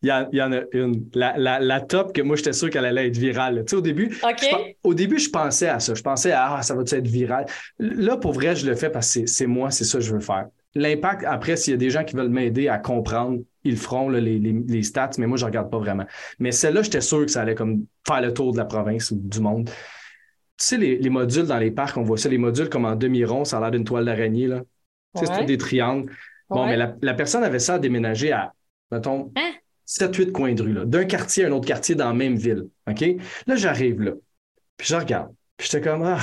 il 0.03 0.09
y, 0.33 0.43
en, 0.43 0.53
a 0.53 0.61
une. 0.73 1.11
La, 1.15 1.81
top 1.81 2.13
que 2.13 2.23
moi, 2.23 2.37
j'étais 2.37 2.53
sûr 2.53 2.71
qu'elle 2.71 2.85
allait 2.85 3.09
être 3.09 3.17
virale. 3.17 3.65
Tu 3.65 3.71
sais, 3.71 3.77
au 3.77 3.81
début, 3.81 4.13
je, 4.13 4.75
au 4.85 4.95
début, 4.95 5.19
je 5.19 5.29
pensais 5.29 5.69
à 5.69 5.81
ça. 5.81 5.93
Je 5.95 6.03
pensais 6.03 6.31
à 6.31 6.55
ah, 6.55 6.63
ça 6.63 6.77
va 6.77 6.83
être 6.83 7.07
viral? 7.07 7.47
Là, 7.81 8.17
pour 8.17 8.33
vrai, 8.33 8.55
je 8.55 8.65
le 8.65 8.77
fais 8.77 8.91
parce 8.91 9.13
que 9.13 9.27
c'est 9.27 9.49
moi, 9.49 9.73
c'est 9.73 9.83
ça 9.83 9.99
que 9.99 10.05
je 10.05 10.15
veux 10.15 10.21
faire. 10.21 10.47
L'impact, 10.79 11.25
après, 11.25 11.57
s'il 11.57 11.73
y 11.73 11.75
a 11.75 11.77
des 11.77 11.91
gens 11.91 12.05
qui 12.05 12.15
veulent 12.15 12.29
m'aider 12.29 12.69
à 12.69 12.79
comprendre, 12.79 13.41
ils 13.65 13.77
feront 13.77 14.09
les, 14.09 14.83
stats, 14.83 15.11
mais 15.19 15.27
moi, 15.27 15.37
je 15.37 15.45
ne 15.45 15.49
regarde 15.49 15.71
pas 15.71 15.79
vraiment. 15.79 16.05
Mais 16.39 16.53
celle-là, 16.53 16.83
j'étais 16.83 17.01
sûr 17.01 17.25
que 17.25 17.31
ça 17.31 17.43
allait 17.43 17.55
comme 17.55 17.85
faire 18.07 18.21
le 18.21 18.33
tour 18.33 18.53
de 18.53 18.59
la 18.59 18.65
province 18.65 19.11
ou 19.11 19.17
du 19.21 19.41
monde. 19.41 19.69
Tu 20.57 20.67
sais, 20.67 20.77
les, 20.77 21.11
modules 21.11 21.47
dans 21.47 21.59
les 21.59 21.71
parcs, 21.71 21.97
on 21.97 22.03
voit 22.03 22.19
ça, 22.19 22.29
les 22.29 22.39
modules 22.39 22.69
comme 22.69 22.85
en 22.85 22.97
demi-rond, 22.97 23.45
ça 23.45 23.59
a 23.59 23.61
l'air 23.61 23.71
d'une 23.71 23.85
toile 23.85 24.05
d'araignée. 24.05 24.47
Là. 24.47 24.63
Tu 25.17 25.27
sais, 25.27 25.33
c'est 25.35 25.45
des 25.45 25.59
triangles. 25.59 26.13
Bon, 26.49 26.67
mais 26.67 26.77
la, 26.77 27.15
personne 27.15 27.45
avait 27.45 27.59
ça 27.59 27.75
à 27.75 27.79
déménager 27.79 28.33
à, 28.33 28.53
mettons, 28.91 29.33
hein? 29.37 29.53
7-8 29.87 30.33
coins 30.33 30.53
de 30.53 30.63
rue, 30.63 30.75
d'un 30.87 31.05
quartier 31.05 31.45
à 31.45 31.49
un 31.49 31.53
autre 31.53 31.67
quartier 31.67 31.95
dans 31.95 32.09
la 32.09 32.15
même 32.15 32.37
ville. 32.37 32.69
OK? 32.89 33.05
Là, 33.47 33.57
j'arrive 33.57 34.03
là. 34.03 34.13
Puis 34.77 34.89
je 34.89 34.97
regarde. 34.97 35.33
Puis 35.57 35.69
j'étais 35.71 35.89
comme, 35.89 36.03
ah, 36.03 36.21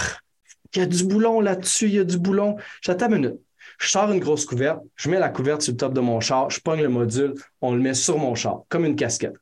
il 0.74 0.80
y 0.80 0.82
a 0.82 0.86
du 0.86 1.04
boulon 1.04 1.42
là-dessus, 1.42 1.88
il 1.88 1.96
y 1.96 2.00
a 2.00 2.04
du 2.04 2.20
boulon. 2.20 2.58
J'attends 2.82 3.08
une 3.08 3.16
minute. 3.16 3.40
Je 3.80 3.90
sors 3.90 4.12
une 4.12 4.20
grosse 4.20 4.46
couverte, 4.46 4.80
je 4.96 5.10
mets 5.10 5.20
la 5.20 5.30
couverte 5.30 5.62
sur 5.62 5.74
le 5.74 5.78
top 5.78 5.94
de 5.94 6.02
mon 6.02 6.20
char, 6.20 6.50
je 6.50 6.60
pogne 6.60 6.82
le 6.82 6.90
module, 6.90 7.34
on 7.62 7.74
le 7.74 7.82
met 7.82 7.94
sur 7.94 8.18
mon 8.18 8.36
char, 8.36 8.64
comme 8.70 8.86
une 8.86 8.96
casquette. 8.96 9.36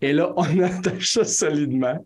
Et 0.00 0.12
là, 0.12 0.32
on 0.36 0.58
attache 0.62 1.12
ça 1.12 1.24
solidement. 1.24 2.04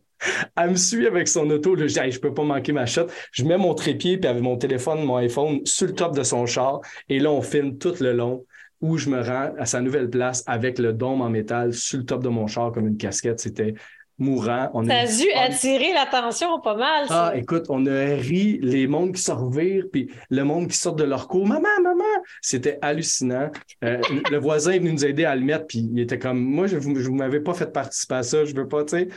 Elle 0.56 0.70
me 0.70 0.76
suit 0.76 1.06
avec 1.06 1.26
son 1.26 1.48
auto. 1.50 1.76
je 1.76 1.84
dis, 1.84 2.10
je 2.10 2.20
peux 2.20 2.32
pas 2.32 2.44
manquer 2.44 2.72
ma 2.72 2.86
shot. 2.86 3.06
Je 3.32 3.44
mets 3.44 3.58
mon 3.58 3.74
trépied 3.74 4.18
puis 4.18 4.28
avec 4.28 4.42
mon 4.42 4.56
téléphone, 4.56 5.04
mon 5.04 5.16
iPhone 5.16 5.60
sur 5.64 5.88
le 5.88 5.94
top 5.94 6.14
de 6.16 6.22
son 6.22 6.46
char. 6.46 6.80
Et 7.08 7.18
là, 7.18 7.30
on 7.30 7.42
filme 7.42 7.78
tout 7.78 7.94
le 8.00 8.12
long 8.12 8.46
où 8.80 8.98
je 8.98 9.08
me 9.10 9.20
rends 9.20 9.52
à 9.58 9.66
sa 9.66 9.80
nouvelle 9.80 10.10
place 10.10 10.42
avec 10.46 10.78
le 10.78 10.92
dôme 10.92 11.22
en 11.22 11.30
métal 11.30 11.72
sur 11.72 11.98
le 11.98 12.04
top 12.04 12.22
de 12.22 12.28
mon 12.28 12.46
char 12.46 12.72
comme 12.72 12.86
une 12.86 12.96
casquette. 12.96 13.40
C'était 13.40 13.74
mourant. 14.22 14.70
On 14.72 14.86
ça 14.86 15.00
a 15.00 15.06
dû 15.06 15.30
attirer 15.34 15.92
l'attention 15.92 16.60
pas 16.60 16.76
mal. 16.76 17.06
Ah, 17.10 17.32
écoute, 17.34 17.66
on 17.68 17.84
a 17.86 18.14
ri 18.14 18.58
les 18.62 18.86
mondes 18.86 19.12
qui 19.12 19.22
se 19.22 19.32
revirent, 19.32 19.86
puis 19.92 20.10
le 20.30 20.44
monde 20.44 20.68
qui 20.68 20.76
sort 20.76 20.94
de 20.94 21.04
leur 21.04 21.28
cours. 21.28 21.46
Maman, 21.46 21.68
maman! 21.82 22.04
C'était 22.40 22.78
hallucinant. 22.80 23.50
Euh, 23.84 24.00
le 24.30 24.38
voisin 24.38 24.72
est 24.72 24.78
venu 24.78 24.92
nous 24.92 25.04
aider 25.04 25.24
à 25.24 25.34
le 25.34 25.42
mettre, 25.42 25.66
puis 25.66 25.88
il 25.92 26.00
était 26.00 26.18
comme, 26.18 26.40
moi, 26.40 26.66
je 26.66 26.76
ne 26.76 26.80
vous, 26.80 27.14
m'avais 27.14 27.40
pas 27.40 27.54
fait 27.54 27.72
participer 27.72 28.14
à 28.14 28.22
ça, 28.22 28.44
je 28.44 28.54
veux 28.54 28.68
pas, 28.68 28.84
tu 28.84 28.96
sais. 28.96 29.08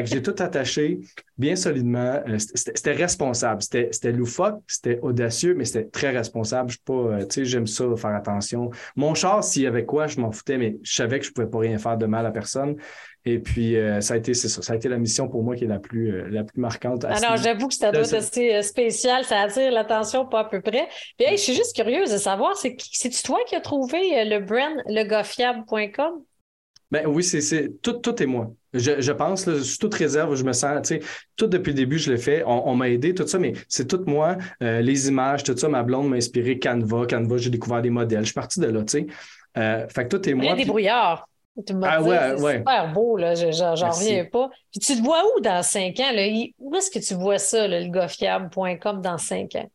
j'ai 0.00 0.22
tout 0.22 0.34
attaché 0.38 1.00
bien 1.36 1.56
solidement. 1.56 2.22
Euh, 2.28 2.38
c'était 2.38 2.92
responsable. 2.92 3.62
C'était 3.62 4.12
loufoque, 4.12 4.60
c'était 4.66 4.98
audacieux, 5.02 5.54
mais 5.54 5.64
c'était 5.64 5.84
très 5.84 6.10
responsable. 6.10 6.70
Je 6.70 6.78
pas, 6.84 6.92
euh, 6.92 7.18
tu 7.20 7.26
sais, 7.30 7.44
j'aime 7.44 7.66
ça, 7.66 7.84
faire 7.96 8.14
attention. 8.14 8.70
Mon 8.96 9.14
char, 9.14 9.42
s'il 9.44 9.62
y 9.62 9.66
avait 9.66 9.84
quoi, 9.84 10.06
je 10.06 10.20
m'en 10.20 10.32
foutais, 10.32 10.58
mais 10.58 10.76
je 10.82 10.94
savais 10.94 11.18
que 11.18 11.26
je 11.26 11.32
pouvais 11.32 11.48
pas 11.48 11.58
rien 11.58 11.78
faire 11.78 11.98
de 11.98 12.06
mal 12.06 12.26
à 12.26 12.30
personne. 12.30 12.76
Et 13.26 13.38
puis, 13.38 13.76
euh, 13.76 14.02
ça 14.02 14.14
a 14.14 14.16
été, 14.18 14.34
c'est 14.34 14.48
ça, 14.48 14.60
ça 14.60 14.74
a 14.74 14.76
été 14.76 14.88
la 14.88 14.98
mission 14.98 15.28
pour 15.28 15.42
moi 15.42 15.56
qui 15.56 15.64
est 15.64 15.68
la 15.68 15.78
plus, 15.78 16.12
euh, 16.12 16.28
la 16.28 16.44
plus 16.44 16.60
marquante. 16.60 17.04
Alors, 17.04 17.38
j'avoue 17.38 17.68
que 17.68 17.74
ça 17.74 17.90
doit 17.90 18.02
être 18.02 18.12
assez 18.12 18.54
euh, 18.54 18.60
spécial, 18.62 19.24
ça 19.24 19.40
attire 19.40 19.72
l'attention 19.72 20.26
pas 20.26 20.40
à 20.40 20.44
peu 20.44 20.60
près. 20.60 20.88
Puis, 21.16 21.26
je 21.30 21.36
suis 21.36 21.54
juste 21.54 21.74
curieuse 21.74 22.12
de 22.12 22.18
savoir, 22.18 22.54
c'est, 22.56 22.76
c'est 22.92 23.10
toi 23.22 23.38
qui 23.46 23.54
as 23.54 23.62
trouvé 23.62 24.24
le 24.26 24.40
brand 24.40 24.74
legoffiable.com? 24.88 26.22
Ben 26.90 27.06
oui, 27.06 27.24
c'est, 27.24 27.80
tout, 27.80 27.94
tout 27.94 28.22
est 28.22 28.26
moi. 28.26 28.52
Je, 28.74 29.00
je 29.00 29.12
pense, 29.12 29.46
là, 29.46 29.58
sous 29.62 29.78
toute 29.78 29.94
réserve, 29.94 30.36
je 30.36 30.44
me 30.44 30.52
sens, 30.52 30.86
tu 30.86 30.96
sais, 30.96 31.00
tout 31.34 31.46
depuis 31.46 31.70
le 31.70 31.76
début, 31.76 31.98
je 31.98 32.12
l'ai 32.12 32.18
fait. 32.18 32.44
On, 32.46 32.74
m'a 32.76 32.90
aidé, 32.90 33.14
tout 33.14 33.26
ça, 33.26 33.38
mais 33.38 33.54
c'est 33.68 33.88
tout 33.88 34.04
moi. 34.06 34.36
les 34.60 35.08
images, 35.08 35.42
tout 35.44 35.56
ça, 35.56 35.68
ma 35.68 35.82
blonde 35.82 36.10
m'a 36.10 36.16
inspiré 36.16 36.58
Canva. 36.58 37.06
Canva, 37.06 37.38
j'ai 37.38 37.50
découvert 37.50 37.80
des 37.80 37.90
modèles. 37.90 38.20
Je 38.20 38.26
suis 38.26 38.34
parti 38.34 38.60
de 38.60 38.66
là, 38.66 38.82
tu 38.84 38.98
sais. 38.98 39.06
fait 39.88 40.08
que 40.08 40.16
tout 40.16 40.28
est 40.28 40.34
moi. 40.34 40.54
des 40.54 40.66
brouillards. 40.66 41.26
Ah 41.82 42.02
ouais, 42.02 42.36
c'est 42.36 42.56
super 42.58 42.92
beau, 42.92 43.16
là. 43.16 43.34
J'en 43.34 43.90
reviens 43.90 44.24
pas. 44.24 44.50
Puis 44.72 44.80
tu 44.80 44.96
te 44.96 45.02
vois 45.02 45.22
où 45.24 45.40
dans 45.40 45.62
cinq 45.62 46.00
ans? 46.00 46.12
Là? 46.12 46.26
Où 46.58 46.74
est-ce 46.74 46.90
que 46.90 46.98
tu 46.98 47.14
vois 47.14 47.38
ça, 47.38 47.68
le 47.68 47.88
goffiable.com 47.90 49.00
dans 49.00 49.18
cinq 49.18 49.54
ans? 49.54 49.70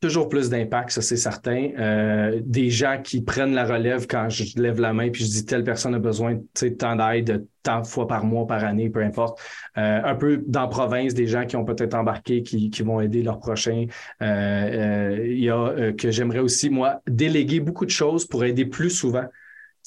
Toujours 0.00 0.28
plus 0.28 0.48
d'impact, 0.48 0.90
ça 0.90 1.02
c'est 1.02 1.16
certain. 1.16 1.70
Euh, 1.76 2.40
des 2.44 2.70
gens 2.70 3.00
qui 3.02 3.20
prennent 3.20 3.52
la 3.52 3.64
relève 3.64 4.06
quand 4.06 4.28
je 4.28 4.44
lève 4.56 4.80
la 4.80 4.92
main 4.92 5.10
puis 5.10 5.24
je 5.24 5.28
dis 5.28 5.44
telle 5.44 5.64
personne 5.64 5.92
a 5.92 5.98
besoin 5.98 6.34
de 6.34 6.68
tant 6.68 6.94
d'aide, 6.94 7.48
tant 7.64 7.80
de 7.80 7.86
fois 7.86 8.06
par 8.06 8.24
mois, 8.24 8.46
par 8.46 8.62
année, 8.62 8.90
peu 8.90 9.02
importe. 9.02 9.40
Euh, 9.76 10.00
un 10.04 10.14
peu 10.14 10.40
dans 10.46 10.60
la 10.60 10.68
province, 10.68 11.14
des 11.14 11.26
gens 11.26 11.46
qui 11.46 11.56
ont 11.56 11.64
peut-être 11.64 11.94
embarqué, 11.94 12.44
qui, 12.44 12.70
qui, 12.70 12.82
vont 12.84 13.00
aider 13.00 13.24
leurs 13.24 13.40
prochains. 13.40 13.86
Euh, 14.22 15.18
il 15.20 15.42
y 15.42 15.50
a 15.50 15.92
que 15.92 16.12
j'aimerais 16.12 16.38
aussi, 16.38 16.70
moi, 16.70 17.00
déléguer 17.08 17.58
beaucoup 17.58 17.84
de 17.84 17.90
choses 17.90 18.24
pour 18.24 18.44
aider 18.44 18.66
plus 18.66 18.90
souvent. 18.90 19.24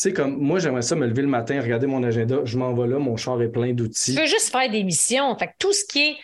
Sais, 0.02 0.14
comme 0.14 0.36
moi, 0.40 0.58
j'aimerais 0.58 0.82
ça 0.82 0.96
me 0.96 1.06
lever 1.06 1.22
le 1.22 1.28
matin, 1.28 1.62
regarder 1.62 1.86
mon 1.86 2.02
agenda, 2.02 2.40
je 2.44 2.58
m'en 2.58 2.74
vais 2.74 2.88
là, 2.88 2.98
mon 2.98 3.18
char 3.18 3.40
est 3.40 3.50
plein 3.50 3.72
d'outils. 3.72 4.16
Tu 4.16 4.20
veux 4.20 4.26
juste 4.26 4.50
faire 4.50 4.68
des 4.68 4.84
missions. 4.84 5.38
Fait 5.38 5.46
que 5.46 5.52
tout 5.60 5.74
ce 5.74 5.86
qui 5.86 6.00
est 6.00 6.16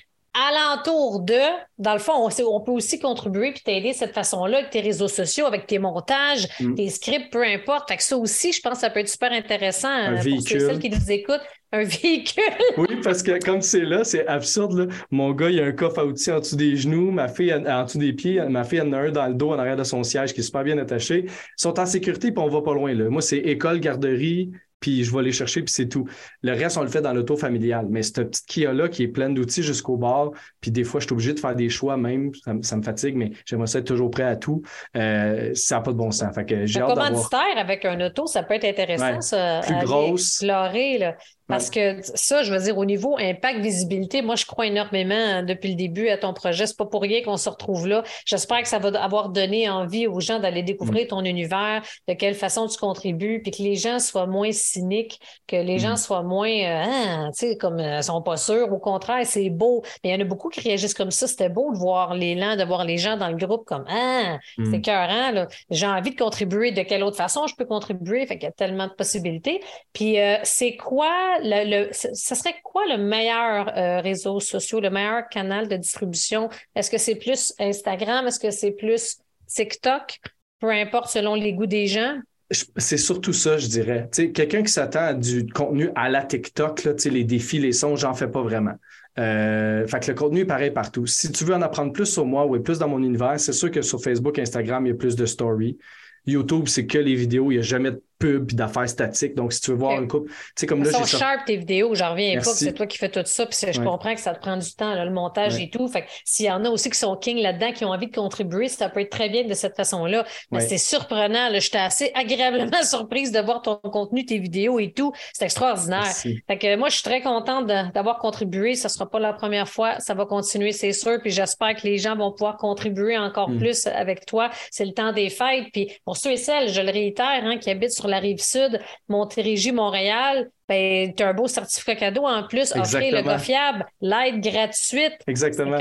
alentour 0.49 1.21
de, 1.21 1.39
dans 1.77 1.93
le 1.93 1.99
fond, 1.99 2.13
on, 2.27 2.61
peut 2.61 2.71
aussi 2.71 2.99
contribuer 2.99 3.51
puis 3.51 3.61
t'aider 3.63 3.91
de 3.91 3.95
cette 3.95 4.13
façon-là 4.13 4.59
avec 4.59 4.69
tes 4.69 4.81
réseaux 4.81 5.07
sociaux, 5.07 5.45
avec 5.45 5.67
tes 5.67 5.79
montages, 5.79 6.47
mm. 6.59 6.75
tes 6.75 6.89
scripts, 6.89 7.31
peu 7.31 7.43
importe. 7.43 7.89
Fait 7.89 7.97
que 7.97 8.03
ça 8.03 8.17
aussi, 8.17 8.51
je 8.51 8.61
pense 8.61 8.73
que 8.73 8.79
ça 8.79 8.89
peut 8.89 8.99
être 8.99 9.09
super 9.09 9.31
intéressant 9.31 9.89
Un 9.89 10.17
euh, 10.17 10.29
pour 10.29 10.41
celles 10.41 10.79
qui 10.79 10.89
nous 10.89 11.11
écoutent 11.11 11.41
un 11.71 11.83
véhicule. 11.83 12.43
oui, 12.77 12.99
parce 13.03 13.21
que 13.21 13.43
comme 13.43 13.61
c'est 13.61 13.83
là, 13.83 14.03
c'est 14.03 14.25
absurde. 14.27 14.89
Mon 15.11 15.31
gars, 15.33 15.49
il 15.49 15.59
a 15.59 15.65
un 15.65 15.71
coffre 15.71 15.99
à 15.99 16.05
outils 16.05 16.31
en 16.31 16.39
dessous 16.39 16.55
des 16.55 16.75
genoux, 16.77 17.11
ma 17.11 17.27
fille 17.27 17.53
en 17.53 17.83
dessous 17.83 17.97
des 17.97 18.13
pieds, 18.13 18.41
ma 18.47 18.63
fille 18.63 18.81
en 18.81 18.93
a 18.93 18.97
un 18.99 19.11
dans 19.11 19.27
le 19.27 19.33
dos 19.33 19.51
en 19.51 19.59
arrière 19.59 19.75
de 19.75 19.83
son 19.83 20.03
siège 20.03 20.33
qui 20.33 20.39
est 20.39 20.43
super 20.43 20.63
bien 20.63 20.77
attaché. 20.77 21.25
Ils 21.25 21.31
sont 21.57 21.79
en 21.79 21.85
sécurité 21.85 22.31
puis 22.31 22.43
on 22.43 22.47
va 22.47 22.61
pas 22.61 22.73
loin. 22.73 22.93
Là. 22.93 23.09
Moi, 23.09 23.21
c'est 23.21 23.37
école, 23.37 23.79
garderie, 23.79 24.51
puis 24.79 25.03
je 25.03 25.15
vais 25.15 25.23
les 25.23 25.31
chercher, 25.31 25.61
puis 25.61 25.73
c'est 25.73 25.87
tout. 25.87 26.07
Le 26.41 26.51
reste, 26.53 26.77
on 26.77 26.81
le 26.81 26.87
fait 26.87 27.01
dans 27.01 27.13
l'auto 27.13 27.35
familial. 27.35 27.87
Mais 27.89 28.03
cette 28.03 28.29
petite 28.29 28.45
Kia-là 28.45 28.89
qui 28.89 29.03
est 29.03 29.07
pleine 29.07 29.33
d'outils 29.33 29.63
jusqu'au 29.63 29.97
bord, 29.97 30.33
puis 30.61 30.71
des 30.71 30.83
fois, 30.83 30.99
je 30.99 31.05
suis 31.05 31.13
obligé 31.13 31.33
de 31.33 31.39
faire 31.39 31.55
des 31.55 31.69
choix 31.69 31.97
même, 31.97 32.31
ça, 32.61 32.75
me 32.75 32.83
fatigue, 32.83 33.15
mais 33.15 33.31
j'aimerais 33.45 33.67
ça 33.67 33.79
être 33.79 33.85
toujours 33.85 34.11
prêt 34.11 34.23
à 34.23 34.35
tout. 34.35 34.61
Euh, 34.95 35.51
ça 35.53 35.75
n'a 35.75 35.81
pas 35.81 35.91
de 35.91 35.97
bon 35.97 36.11
sens. 36.11 36.33
Fait 36.33 36.45
que 36.45 36.65
j'ai 36.65 36.81
hâte 36.81 36.93
commanditaire 36.93 37.57
avec 37.57 37.85
un 37.85 37.99
auto, 38.05 38.27
ça 38.27 38.43
peut 38.43 38.53
être 38.53 38.65
intéressant, 38.65 39.21
ça. 39.21 39.61
Plus 39.65 39.85
grosse. 39.85 40.41
Explorer, 40.41 40.97
là. 40.97 41.15
Parce 41.47 41.69
que 41.69 41.99
ça, 42.01 42.43
je 42.43 42.53
veux 42.53 42.59
dire, 42.59 42.77
au 42.77 42.85
niveau 42.85 43.17
impact, 43.17 43.59
visibilité, 43.59 44.21
moi, 44.21 44.35
je 44.35 44.45
crois 44.45 44.67
énormément 44.67 45.15
hein, 45.15 45.43
depuis 45.43 45.69
le 45.69 45.75
début 45.75 46.09
à 46.09 46.17
ton 46.17 46.33
projet. 46.33 46.67
C'est 46.67 46.77
pas 46.77 46.85
pour 46.85 47.01
rien 47.01 47.21
qu'on 47.23 47.37
se 47.37 47.49
retrouve 47.49 47.87
là. 47.87 48.03
J'espère 48.25 48.61
que 48.61 48.67
ça 48.67 48.79
va 48.79 48.89
avoir 49.01 49.29
donné 49.29 49.69
envie 49.69 50.07
aux 50.07 50.19
gens 50.19 50.39
d'aller 50.39 50.61
découvrir 50.61 51.05
mm. 51.05 51.07
ton 51.07 51.23
univers, 51.23 51.81
de 52.07 52.13
quelle 52.13 52.35
façon 52.35 52.67
tu 52.67 52.77
contribues, 52.77 53.41
puis 53.41 53.51
que 53.51 53.63
les 53.63 53.75
gens 53.75 53.99
soient 53.99 54.27
moins 54.27 54.51
cyniques, 54.67 55.19
que 55.47 55.55
les 55.55 55.79
gens 55.79 55.93
mm. 55.93 55.97
soient 55.97 56.23
moins, 56.23 56.49
euh, 56.49 56.83
ah, 56.85 57.29
tu 57.31 57.47
sais, 57.47 57.57
comme 57.57 57.79
euh, 57.79 58.01
sont 58.01 58.21
pas 58.21 58.37
sûrs. 58.37 58.71
Au 58.71 58.79
contraire, 58.79 59.25
c'est 59.25 59.49
beau. 59.49 59.83
Mais 60.03 60.11
il 60.11 60.13
y 60.13 60.15
en 60.15 60.21
a 60.21 60.27
beaucoup 60.27 60.49
qui 60.49 60.61
réagissent 60.61 60.93
comme 60.93 61.11
ça. 61.11 61.27
C'était 61.27 61.49
beau 61.49 61.71
de 61.73 61.77
voir 61.77 62.13
l'élan, 62.13 62.55
de 62.55 62.63
voir 62.63 62.85
les 62.85 62.97
gens 62.97 63.17
dans 63.17 63.29
le 63.29 63.35
groupe 63.35 63.65
comme, 63.65 63.85
ah, 63.87 64.37
c'est 64.57 64.79
mm. 64.79 64.81
cœurant, 64.81 65.47
J'ai 65.69 65.87
envie 65.87 66.11
de 66.11 66.17
contribuer. 66.17 66.71
De 66.71 66.81
quelle 66.81 67.03
autre 67.03 67.17
façon 67.17 67.47
je 67.47 67.55
peux 67.55 67.65
contribuer? 67.65 68.25
Fait 68.25 68.37
qu'il 68.37 68.45
y 68.45 68.49
a 68.49 68.51
tellement 68.51 68.87
de 68.87 68.93
possibilités. 68.93 69.61
Puis, 69.93 70.19
euh, 70.19 70.37
c'est 70.43 70.75
quoi 70.75 71.37
le, 71.41 71.89
ce 71.91 72.35
serait 72.35 72.55
quoi 72.63 72.83
le 72.87 72.97
meilleur 72.97 73.75
euh, 73.77 74.01
réseau 74.01 74.39
social, 74.39 74.81
le 74.81 74.89
meilleur 74.89 75.27
canal 75.29 75.67
de 75.67 75.77
distribution? 75.77 76.49
Est-ce 76.75 76.91
que 76.91 76.97
c'est 76.97 77.15
plus 77.15 77.53
Instagram? 77.59 78.27
Est-ce 78.27 78.39
que 78.39 78.51
c'est 78.51 78.71
plus 78.71 79.17
TikTok? 79.47 80.19
Peu 80.59 80.71
importe 80.71 81.09
selon 81.09 81.35
les 81.35 81.53
goûts 81.53 81.67
des 81.67 81.87
gens. 81.87 82.17
C'est 82.49 82.97
surtout 82.97 83.33
ça, 83.33 83.57
je 83.57 83.67
dirais. 83.67 84.09
Quelqu'un 84.11 84.63
qui 84.63 84.71
s'attend 84.71 85.01
à 85.01 85.13
du 85.13 85.47
contenu 85.47 85.89
à 85.95 86.09
la 86.09 86.23
TikTok, 86.23 86.85
là, 86.85 86.93
les 87.05 87.23
défis, 87.25 87.59
les 87.59 87.73
sons, 87.73 87.97
j'en 87.97 88.13
fais 88.13 88.29
pas 88.29 88.41
vraiment. 88.41 88.75
Euh, 89.19 89.85
fait 89.87 89.99
que 89.99 90.11
le 90.11 90.17
contenu 90.17 90.41
est 90.41 90.45
pareil 90.45 90.71
partout. 90.71 91.05
Si 91.07 91.31
tu 91.31 91.43
veux 91.43 91.53
en 91.53 91.61
apprendre 91.61 91.91
plus 91.91 92.05
sur 92.05 92.25
moi 92.25 92.45
ou 92.45 92.57
plus 92.61 92.79
dans 92.79 92.87
mon 92.87 93.03
univers, 93.03 93.37
c'est 93.39 93.51
sûr 93.51 93.69
que 93.69 93.81
sur 93.81 94.01
Facebook, 94.01 94.39
Instagram, 94.39 94.85
il 94.85 94.89
y 94.89 94.91
a 94.93 94.95
plus 94.95 95.15
de 95.15 95.25
stories. 95.25 95.77
YouTube, 96.25 96.67
c'est 96.67 96.85
que 96.85 96.97
les 96.97 97.15
vidéos, 97.15 97.51
il 97.51 97.55
n'y 97.55 97.59
a 97.59 97.63
jamais 97.63 97.91
de 97.91 98.01
pub 98.19 98.51
et 98.51 98.55
d'affaires 98.55 98.89
statiques. 98.89 99.35
Donc, 99.35 99.53
si 99.53 99.61
tu 99.61 99.71
veux 99.71 99.77
voir 99.77 99.99
une 99.99 100.07
coupe, 100.07 100.27
tu 100.27 100.35
sais, 100.55 100.65
comme 100.65 100.83
là, 100.83 100.91
j'ai. 100.91 100.97
sont 100.97 101.17
sharp 101.17 101.45
tes 101.45 101.57
vidéos, 101.57 101.93
j'en 101.95 102.11
reviens 102.11 102.35
pas 102.35 102.51
que 102.51 102.57
c'est 102.57 102.73
toi 102.73 102.87
qui 102.87 102.97
fais 102.97 103.09
tout 103.09 103.21
ça, 103.25 103.45
puis 103.45 103.57
je 103.71 103.81
comprends 103.81 104.13
que 104.13 104.21
ça 104.21 104.33
te 104.33 104.39
prend 104.39 104.57
du 104.57 104.73
temps, 104.73 104.93
le 104.93 105.11
montage 105.11 105.59
et 105.59 105.69
tout. 105.69 105.87
Fait 105.87 106.03
que 106.03 106.07
s'il 106.25 106.45
y 106.45 106.51
en 106.51 106.63
a 106.65 106.69
aussi 106.69 106.89
qui 106.89 106.97
sont 106.97 107.15
king 107.15 107.41
là-dedans, 107.41 107.71
qui 107.71 107.85
ont 107.85 107.89
envie 107.89 108.07
de 108.07 108.15
contribuer, 108.15 108.67
ça 108.67 108.89
peut 108.89 109.01
être 109.01 109.09
très 109.09 109.29
bien 109.29 109.43
de 109.43 109.53
cette 109.53 109.75
façon-là. 109.75 110.25
Mais 110.51 110.61
c'est 110.61 110.77
surprenant, 110.77 111.49
là. 111.49 111.59
J'étais 111.59 111.77
assez 111.77 112.11
agréablement 112.13 112.81
surprise 112.83 113.31
de 113.31 113.39
voir 113.39 113.61
ton 113.61 113.75
contenu, 113.77 114.25
tes 114.25 114.39
vidéos 114.39 114.79
et 114.79 114.91
tout. 114.91 115.11
C'est 115.33 115.45
extraordinaire. 115.45 116.05
Fait 116.05 116.57
que 116.57 116.75
moi, 116.75 116.89
je 116.89 116.95
suis 116.95 117.03
très 117.03 117.21
contente 117.21 117.67
d'avoir 117.67 118.19
contribué. 118.19 118.75
Ça 118.75 118.89
sera 118.89 119.09
pas 119.09 119.19
la 119.19 119.33
première 119.33 119.67
fois. 119.67 119.99
Ça 119.99 120.13
va 120.13 120.25
continuer, 120.25 120.71
c'est 120.71 120.93
sûr. 120.93 121.19
Puis 121.21 121.31
j'espère 121.31 121.75
que 121.75 121.85
les 121.85 121.97
gens 121.97 122.15
vont 122.15 122.31
pouvoir 122.31 122.57
contribuer 122.57 123.17
encore 123.17 123.49
mm. 123.49 123.57
plus 123.57 123.87
avec 123.87 124.25
toi. 124.25 124.49
C'est 124.71 124.85
le 124.85 124.93
temps 124.93 125.11
des 125.11 125.29
fêtes. 125.29 125.65
Puis 125.71 125.91
pour 126.05 126.17
ceux 126.17 126.31
et 126.31 126.37
celles, 126.37 126.69
je 126.69 126.81
le 126.81 126.91
réitère, 126.91 127.43
hein, 127.43 127.57
qui 127.57 127.69
habitent 127.69 127.91
sur 127.91 128.06
la 128.07 128.19
rive 128.19 128.41
sud, 128.41 128.79
Montérégie, 129.07 129.71
Montréal, 129.71 130.49
ben, 130.67 131.13
tu 131.13 131.23
as 131.23 131.29
un 131.29 131.33
beau 131.33 131.47
certificat 131.47 131.95
cadeau 131.95 132.25
en 132.25 132.47
plus, 132.47 132.75
offrir 132.75 133.15
le 133.15 133.21
gars 133.21 133.39
fiable, 133.39 133.85
l'aide 134.01 134.41
gratuite. 134.41 135.17
Exactement. 135.27 135.77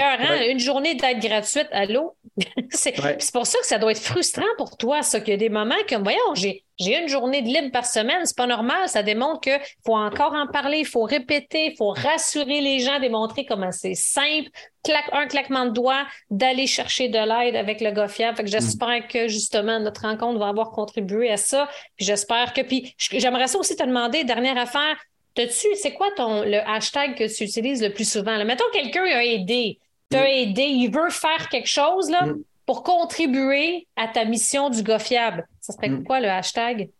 Une 0.48 0.60
journée 0.60 0.94
d'aide 0.94 1.20
gratuite, 1.20 1.68
allô? 1.72 2.16
c'est 2.70 3.32
pour 3.32 3.46
ça 3.46 3.58
que 3.58 3.66
ça 3.66 3.78
doit 3.78 3.92
être 3.92 4.00
frustrant 4.00 4.44
pour 4.58 4.76
toi, 4.76 5.02
ça, 5.02 5.20
qu'il 5.20 5.30
y 5.30 5.34
a 5.34 5.38
des 5.38 5.48
moments 5.48 5.74
comme, 5.88 6.02
voyons, 6.02 6.34
j'ai 6.34 6.62
une 6.78 7.08
journée 7.08 7.40
de 7.40 7.48
libre 7.48 7.70
par 7.72 7.86
semaine, 7.86 8.24
c'est 8.24 8.36
pas 8.36 8.46
normal. 8.46 8.88
Ça 8.88 9.02
démontre 9.02 9.40
qu'il 9.40 9.58
faut 9.84 9.96
encore 9.96 10.34
en 10.34 10.46
parler, 10.46 10.78
il 10.80 10.86
faut 10.86 11.04
répéter, 11.04 11.72
il 11.72 11.76
faut 11.76 11.90
rassurer 11.90 12.60
les 12.60 12.80
gens, 12.80 13.00
démontrer 13.00 13.46
comment 13.46 13.72
c'est 13.72 13.94
simple, 13.94 14.50
un 15.12 15.26
claquement 15.26 15.66
de 15.66 15.70
doigts, 15.70 16.06
d'aller 16.30 16.66
chercher 16.66 17.08
de 17.08 17.18
l'aide 17.18 17.56
avec 17.56 17.80
le 17.80 17.90
gars 17.90 18.08
fiable. 18.08 18.36
Fait 18.36 18.44
que 18.44 18.50
j'espère 18.50 19.08
que 19.08 19.28
justement 19.28 19.80
notre 19.80 20.02
rencontre 20.02 20.38
va 20.38 20.48
avoir 20.48 20.70
contribué 20.70 21.30
à 21.30 21.36
ça. 21.36 21.68
Puis 21.96 22.06
j'espère 22.06 22.52
que. 22.52 22.60
Puis 22.60 22.94
j'aimerais 22.98 23.48
ça 23.48 23.58
aussi 23.58 23.76
te 23.76 23.82
demander, 23.82 24.24
dernière 24.24 24.58
affaire, 24.58 24.96
T'as-tu, 25.36 25.66
c'est 25.74 25.92
quoi 25.92 26.08
ton 26.16 26.44
le 26.44 26.66
hashtag 26.66 27.14
que 27.14 27.24
tu 27.24 27.44
utilises 27.44 27.82
le 27.82 27.92
plus 27.92 28.10
souvent? 28.10 28.42
Mettons 28.46 28.64
quelqu'un 28.72 29.04
a 29.04 29.22
aidé, 29.22 29.78
mm. 30.12 30.16
aidé, 30.16 30.62
il 30.62 30.90
veut 30.90 31.10
faire 31.10 31.48
quelque 31.48 31.68
chose, 31.68 32.10
là. 32.10 32.26
Mm 32.26 32.42
pour 32.66 32.82
contribuer 32.82 33.86
à 33.96 34.08
ta 34.08 34.24
mission 34.24 34.68
du 34.68 34.82
gars 34.82 34.98
fiable. 34.98 35.46
Ça 35.60 35.72
serait 35.72 35.88
hmm. 35.88 36.04
quoi 36.04 36.20
le 36.20 36.28
hashtag? 36.28 36.90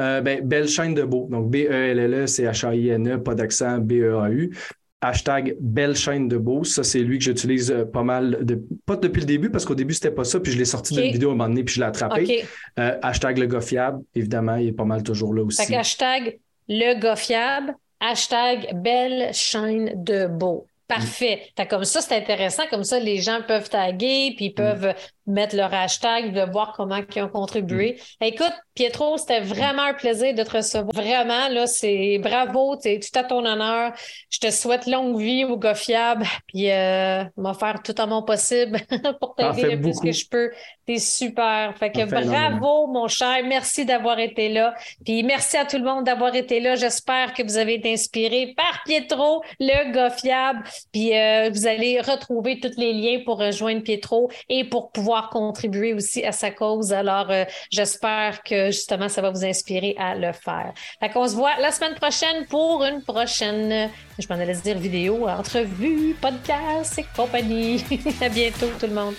Euh, 0.00 0.20
ben, 0.20 0.46
belle 0.46 0.68
chaîne 0.68 0.94
de 0.94 1.02
beau. 1.02 1.26
Donc, 1.28 1.50
B-E-L-L-E, 1.50 2.28
c'est 2.28 2.44
H-A-I-N-E, 2.44 3.18
pas 3.18 3.34
d'accent, 3.34 3.78
B-E-A-U. 3.78 4.56
Hashtag 5.00 5.56
belle 5.60 5.96
chaîne 5.96 6.28
de 6.28 6.36
beau. 6.36 6.62
Ça, 6.62 6.84
c'est 6.84 7.00
lui 7.00 7.18
que 7.18 7.24
j'utilise 7.24 7.70
euh, 7.70 7.84
pas 7.84 8.04
mal, 8.04 8.38
de, 8.42 8.62
pas 8.86 8.94
depuis 8.94 9.20
le 9.20 9.26
début, 9.26 9.50
parce 9.50 9.64
qu'au 9.64 9.74
début, 9.74 9.94
c'était 9.94 10.12
pas 10.12 10.24
ça, 10.24 10.38
puis 10.38 10.52
je 10.52 10.58
l'ai 10.58 10.64
sorti 10.64 10.94
d'une 10.94 11.12
vidéo 11.12 11.30
à 11.30 11.32
un 11.32 11.36
moment 11.36 11.48
donné, 11.48 11.64
puis 11.64 11.74
je 11.74 11.80
l'ai 11.80 11.86
attrapé. 11.86 12.44
Euh, 12.78 12.96
hashtag 13.02 13.38
le 13.38 13.46
gars 13.46 13.60
fiable, 13.60 14.02
évidemment, 14.14 14.56
il 14.56 14.68
est 14.68 14.72
pas 14.72 14.84
mal 14.84 15.02
toujours 15.02 15.34
là 15.34 15.42
aussi. 15.42 15.74
hashtag 15.74 16.38
le 16.68 17.00
gars 17.00 17.16
fiable, 17.16 17.74
hashtag 17.98 18.70
belle 18.74 19.32
chaîne 19.32 19.92
de 20.04 20.26
beau. 20.26 20.66
Parfait. 20.88 21.52
comme 21.68 21.84
ça, 21.84 22.00
c'est 22.00 22.16
intéressant. 22.16 22.62
Comme 22.70 22.82
ça, 22.82 22.98
les 22.98 23.20
gens 23.20 23.42
peuvent 23.46 23.68
taguer, 23.68 24.32
puis 24.36 24.48
peuvent 24.50 24.94
mettre 25.28 25.56
leur 25.56 25.72
hashtag, 25.72 26.32
de 26.32 26.50
voir 26.50 26.72
comment 26.76 27.00
ils 27.14 27.22
ont 27.22 27.28
contribué. 27.28 28.00
Mm. 28.20 28.24
Écoute, 28.24 28.54
Pietro, 28.74 29.16
c'était 29.16 29.40
vraiment 29.40 29.82
un 29.82 29.94
plaisir 29.94 30.34
de 30.34 30.42
te 30.42 30.56
recevoir. 30.56 30.94
Vraiment, 30.94 31.48
là, 31.48 31.66
c'est 31.66 32.18
bravo, 32.18 32.76
tu 32.76 32.98
tout 33.00 33.18
à 33.18 33.24
ton 33.24 33.44
honneur. 33.44 33.92
Je 34.30 34.38
te 34.38 34.50
souhaite 34.50 34.86
longue 34.86 35.18
vie 35.18 35.44
au 35.44 35.56
gars 35.56 35.74
fiable, 35.74 36.24
puis 36.46 36.70
euh, 36.70 37.24
m'a 37.36 37.54
faire 37.54 37.82
tout 37.82 37.94
à 37.98 38.06
mon 38.06 38.22
possible 38.22 38.78
pour 39.20 39.34
t'aider 39.34 39.76
le 39.76 39.80
plus 39.80 40.00
que 40.00 40.12
je 40.12 40.28
peux. 40.28 40.50
T'es 40.86 40.98
super. 40.98 41.76
Fait 41.76 41.90
que 41.90 42.04
bravo, 42.04 42.86
mon 42.86 43.08
cher. 43.08 43.38
Merci 43.44 43.84
d'avoir 43.84 44.18
été 44.18 44.48
là. 44.48 44.74
Puis 45.04 45.22
merci 45.22 45.56
à 45.56 45.66
tout 45.66 45.76
le 45.76 45.84
monde 45.84 46.04
d'avoir 46.04 46.34
été 46.34 46.60
là. 46.60 46.76
J'espère 46.76 47.34
que 47.34 47.42
vous 47.42 47.58
avez 47.58 47.74
été 47.74 47.92
inspiré 47.92 48.54
par 48.56 48.82
Pietro, 48.86 49.42
le 49.60 49.92
gars 49.92 50.10
fiable. 50.10 50.62
Puis 50.92 51.14
euh, 51.14 51.50
vous 51.52 51.66
allez 51.66 52.00
retrouver 52.00 52.58
tous 52.58 52.78
les 52.78 52.92
liens 52.92 53.20
pour 53.24 53.38
rejoindre 53.38 53.82
Pietro 53.82 54.30
et 54.48 54.64
pour 54.64 54.90
contribuer 55.22 55.92
aussi 55.92 56.24
à 56.24 56.32
sa 56.32 56.50
cause. 56.50 56.92
Alors, 56.92 57.30
euh, 57.30 57.44
j'espère 57.70 58.42
que 58.42 58.66
justement, 58.66 59.08
ça 59.08 59.20
va 59.20 59.30
vous 59.30 59.44
inspirer 59.44 59.94
à 59.98 60.14
le 60.14 60.32
faire. 60.32 60.72
Fait 61.00 61.10
qu'on 61.10 61.26
se 61.26 61.34
voit 61.34 61.56
la 61.60 61.72
semaine 61.72 61.94
prochaine 61.94 62.46
pour 62.46 62.84
une 62.84 63.02
prochaine, 63.02 63.90
je 64.18 64.26
m'en 64.28 64.40
allais 64.40 64.54
dire 64.54 64.78
vidéo, 64.78 65.28
entrevue, 65.28 66.16
podcast 66.20 66.98
et 66.98 67.06
compagnie. 67.14 67.84
à 68.20 68.28
bientôt 68.28 68.68
tout 68.78 68.86
le 68.86 68.94
monde. 68.94 69.14